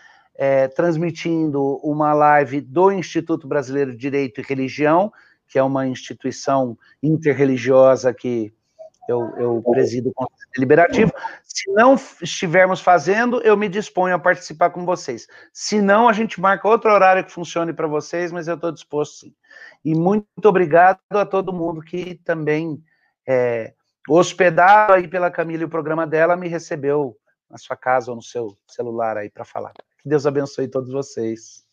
é, 0.42 0.68
transmitindo 0.68 1.76
uma 1.84 2.16
live 2.16 2.62
do 2.62 2.92
Instituto 2.92 3.48
Brasileiro 3.48 3.92
de 3.92 3.98
Direito 4.00 4.42
e 4.42 4.44
Religião, 4.44 5.14
que 5.48 5.60
é 5.60 5.62
uma 5.62 5.86
instituição 5.86 6.76
interreligiosa 7.04 8.12
que 8.12 8.52
eu, 9.08 9.22
eu 9.38 9.62
presido 9.70 10.10
o 10.10 10.14
Conselho 10.16 10.50
Deliberativo. 10.56 11.14
Se 11.44 11.72
não 11.74 11.94
estivermos 12.20 12.82
fazendo, 12.82 13.40
eu 13.44 13.56
me 13.56 13.70
disponho 13.70 14.16
a 14.16 14.20
participar 14.20 14.72
com 14.72 14.84
vocês. 14.84 15.28
Se 15.54 15.80
não, 15.80 16.10
a 16.10 16.14
gente 16.14 16.42
marca 16.42 16.68
outro 16.68 16.92
horário 16.92 17.24
que 17.24 17.32
funcione 17.32 17.72
para 17.72 17.86
vocês, 17.86 18.32
mas 18.32 18.48
eu 18.48 18.56
estou 18.56 18.72
disposto 18.72 19.20
sim. 19.20 19.36
E 19.86 19.94
muito 19.94 20.26
obrigado 20.46 20.98
a 21.12 21.24
todo 21.24 21.54
mundo 21.54 21.84
que 21.84 22.16
também, 22.26 22.84
é, 23.28 23.76
hospedado 24.10 24.94
aí 24.94 25.08
pela 25.08 25.30
Camila 25.30 25.62
e 25.62 25.66
o 25.66 25.70
programa 25.70 26.08
dela, 26.08 26.36
me 26.36 26.48
recebeu 26.48 27.16
na 27.48 27.60
sua 27.60 27.78
casa 27.78 28.10
ou 28.10 28.16
no 28.16 28.24
seu 28.24 28.58
celular 28.66 29.18
aí 29.18 29.30
para 29.30 29.46
falar. 29.46 29.74
Que 30.02 30.10
Deus 30.10 30.26
abençoe 30.26 30.68
todos 30.68 30.92
vocês. 30.92 31.64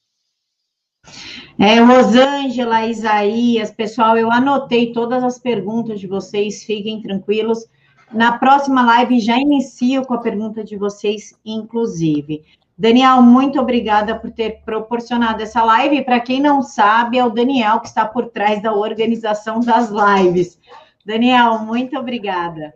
É, 1.59 1.81
Rosângela, 1.81 2.87
Isaías, 2.87 3.71
pessoal, 3.71 4.17
eu 4.17 4.31
anotei 4.31 4.93
todas 4.93 5.25
as 5.25 5.39
perguntas 5.39 5.99
de 5.99 6.07
vocês, 6.07 6.63
fiquem 6.63 7.03
tranquilos. 7.03 7.67
Na 8.13 8.39
próxima 8.39 8.85
live 8.85 9.19
já 9.21 9.37
inicio 9.37 10.05
com 10.05 10.15
a 10.15 10.21
pergunta 10.21 10.63
de 10.63 10.77
vocês, 10.77 11.35
inclusive. 11.45 12.45
Daniel, 12.77 13.21
muito 13.23 13.61
obrigada 13.61 14.17
por 14.19 14.31
ter 14.31 14.63
proporcionado 14.63 15.43
essa 15.43 15.65
live. 15.65 16.05
Para 16.05 16.21
quem 16.21 16.41
não 16.41 16.63
sabe, 16.63 17.19
é 17.19 17.25
o 17.25 17.31
Daniel 17.31 17.81
que 17.81 17.89
está 17.89 18.07
por 18.07 18.29
trás 18.29 18.63
da 18.63 18.73
organização 18.73 19.59
das 19.61 19.91
lives. 19.91 20.61
Daniel, 21.05 21.59
muito 21.59 21.99
obrigada. 21.99 22.73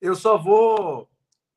Eu 0.00 0.16
só 0.16 0.36
vou 0.36 1.09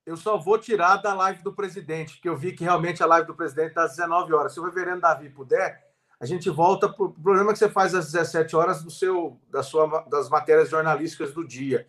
eu 0.05 0.17
só 0.17 0.37
vou 0.37 0.57
tirar 0.57 0.97
da 0.97 1.13
live 1.13 1.43
do 1.43 1.53
presidente, 1.53 2.15
porque 2.15 2.27
eu 2.27 2.37
vi 2.37 2.51
que 2.51 2.63
realmente 2.63 3.01
a 3.01 3.05
live 3.05 3.27
do 3.27 3.35
presidente 3.35 3.69
está 3.69 3.83
às 3.83 3.95
19 3.95 4.33
horas. 4.33 4.53
Se 4.53 4.59
o 4.59 4.63
reverendo 4.63 5.01
Davi 5.01 5.29
puder, 5.29 5.81
a 6.19 6.25
gente 6.25 6.49
volta 6.49 6.89
para 6.89 7.05
o 7.05 7.11
programa 7.11 7.53
que 7.53 7.59
você 7.59 7.69
faz 7.69 7.95
às 7.95 8.11
17 8.11 8.55
horas 8.55 8.83
do 8.83 8.91
seu, 8.91 9.39
da 9.49 9.63
sua, 9.63 10.05
das 10.09 10.29
matérias 10.29 10.69
jornalísticas 10.69 11.33
do 11.33 11.45
dia. 11.45 11.87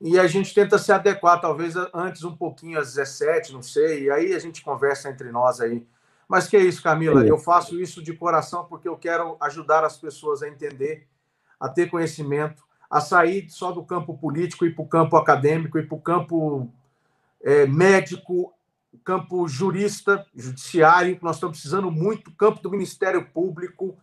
E 0.00 0.18
a 0.18 0.26
gente 0.26 0.52
tenta 0.52 0.78
se 0.78 0.92
adequar, 0.92 1.40
talvez 1.40 1.74
antes 1.94 2.22
um 2.22 2.36
pouquinho 2.36 2.78
às 2.78 2.94
17, 2.94 3.52
não 3.52 3.62
sei, 3.62 4.04
e 4.04 4.10
aí 4.10 4.34
a 4.34 4.38
gente 4.38 4.62
conversa 4.62 5.08
entre 5.08 5.32
nós 5.32 5.60
aí. 5.60 5.86
Mas 6.28 6.48
que 6.48 6.56
é 6.56 6.60
isso, 6.60 6.82
Camila, 6.82 7.24
eu 7.26 7.38
faço 7.38 7.80
isso 7.80 8.02
de 8.02 8.12
coração 8.12 8.64
porque 8.64 8.88
eu 8.88 8.96
quero 8.96 9.36
ajudar 9.40 9.84
as 9.84 9.96
pessoas 9.96 10.42
a 10.42 10.48
entender, 10.48 11.06
a 11.58 11.68
ter 11.68 11.88
conhecimento, 11.88 12.62
a 12.90 13.00
sair 13.00 13.48
só 13.48 13.72
do 13.72 13.84
campo 13.84 14.18
político 14.18 14.66
e 14.66 14.74
para 14.74 14.84
o 14.84 14.88
campo 14.88 15.16
acadêmico 15.16 15.78
e 15.78 15.86
para 15.86 15.96
o 15.96 16.00
campo 16.00 16.70
é, 17.46 17.64
médico, 17.64 18.52
campo 19.04 19.46
jurista, 19.46 20.26
judiciário, 20.34 21.16
nós 21.22 21.36
estamos 21.36 21.56
precisando 21.56 21.92
muito, 21.92 22.32
campo 22.32 22.60
do 22.60 22.68
Ministério 22.68 23.24
Público, 23.24 23.96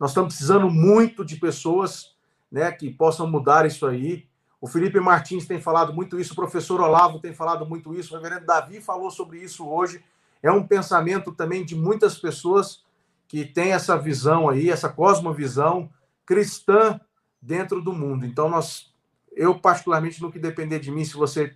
nós 0.00 0.12
estamos 0.12 0.32
precisando 0.34 0.70
muito 0.70 1.22
de 1.22 1.36
pessoas 1.36 2.16
né, 2.50 2.72
que 2.72 2.90
possam 2.90 3.26
mudar 3.26 3.66
isso 3.66 3.86
aí. 3.86 4.26
O 4.58 4.66
Felipe 4.66 4.98
Martins 5.00 5.46
tem 5.46 5.60
falado 5.60 5.92
muito 5.92 6.18
isso, 6.18 6.32
o 6.32 6.36
professor 6.36 6.80
Olavo 6.80 7.20
tem 7.20 7.34
falado 7.34 7.66
muito 7.66 7.92
isso, 7.92 8.14
o 8.14 8.16
reverendo 8.16 8.46
Davi 8.46 8.80
falou 8.80 9.10
sobre 9.10 9.38
isso 9.38 9.68
hoje. 9.68 10.02
É 10.42 10.50
um 10.50 10.66
pensamento 10.66 11.30
também 11.30 11.66
de 11.66 11.76
muitas 11.76 12.16
pessoas 12.16 12.82
que 13.28 13.44
têm 13.44 13.72
essa 13.72 13.98
visão 13.98 14.48
aí, 14.48 14.70
essa 14.70 14.88
cosmovisão 14.88 15.90
cristã 16.24 16.98
dentro 17.42 17.82
do 17.82 17.92
mundo. 17.92 18.24
Então, 18.24 18.48
nós, 18.48 18.90
eu, 19.32 19.58
particularmente, 19.58 20.22
no 20.22 20.32
que 20.32 20.38
depender 20.38 20.78
de 20.78 20.90
mim, 20.90 21.04
se 21.04 21.14
você 21.14 21.54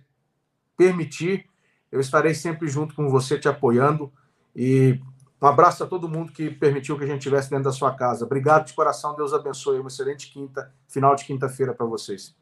permitir, 0.77 1.45
eu 1.91 1.99
estarei 1.99 2.33
sempre 2.33 2.67
junto 2.67 2.95
com 2.95 3.09
você, 3.09 3.37
te 3.37 3.47
apoiando. 3.47 4.11
E 4.55 4.99
um 5.41 5.47
abraço 5.47 5.83
a 5.83 5.87
todo 5.87 6.09
mundo 6.09 6.31
que 6.31 6.49
permitiu 6.49 6.97
que 6.97 7.03
a 7.03 7.07
gente 7.07 7.19
estivesse 7.19 7.49
dentro 7.49 7.65
da 7.65 7.71
sua 7.71 7.93
casa. 7.93 8.25
Obrigado 8.25 8.65
de 8.65 8.73
coração, 8.73 9.15
Deus 9.15 9.33
abençoe. 9.33 9.79
Uma 9.79 9.89
excelente 9.89 10.31
quinta, 10.31 10.71
final 10.87 11.15
de 11.15 11.25
quinta-feira 11.25 11.73
para 11.73 11.85
vocês. 11.85 12.35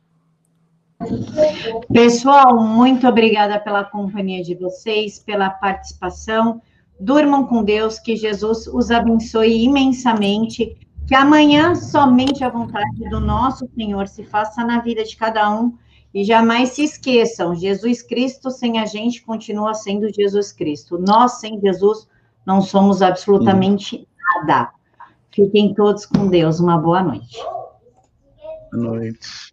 Pessoal, 1.92 2.64
muito 2.64 3.08
obrigada 3.08 3.60
pela 3.60 3.84
companhia 3.84 4.44
de 4.44 4.56
vocês, 4.56 5.20
pela 5.20 5.50
participação. 5.50 6.62
Durmam 7.00 7.48
com 7.48 7.64
Deus, 7.64 7.98
que 7.98 8.16
Jesus 8.16 8.68
os 8.68 8.92
abençoe 8.92 9.64
imensamente. 9.64 10.78
Que 11.08 11.16
amanhã 11.16 11.74
somente 11.74 12.44
a 12.44 12.50
vontade 12.50 13.10
do 13.10 13.20
nosso 13.20 13.68
Senhor 13.76 14.08
se 14.08 14.24
faça 14.24 14.64
na 14.64 14.80
vida 14.80 15.04
de 15.04 15.18
cada 15.18 15.50
um 15.50 15.76
e 16.14 16.24
jamais 16.24 16.70
se 16.70 16.84
esqueçam, 16.84 17.56
Jesus 17.56 18.02
Cristo 18.02 18.52
sem 18.52 18.80
a 18.80 18.86
gente 18.86 19.24
continua 19.24 19.74
sendo 19.74 20.14
Jesus 20.14 20.52
Cristo. 20.52 20.98
Nós 20.98 21.40
sem 21.40 21.60
Jesus 21.60 22.08
não 22.46 22.62
somos 22.62 23.02
absolutamente 23.02 24.08
nada. 24.36 24.72
Fiquem 25.34 25.74
todos 25.74 26.06
com 26.06 26.28
Deus. 26.28 26.60
Uma 26.60 26.78
boa 26.78 27.02
noite. 27.02 27.38
Boa 28.72 28.84
noite. 28.84 29.51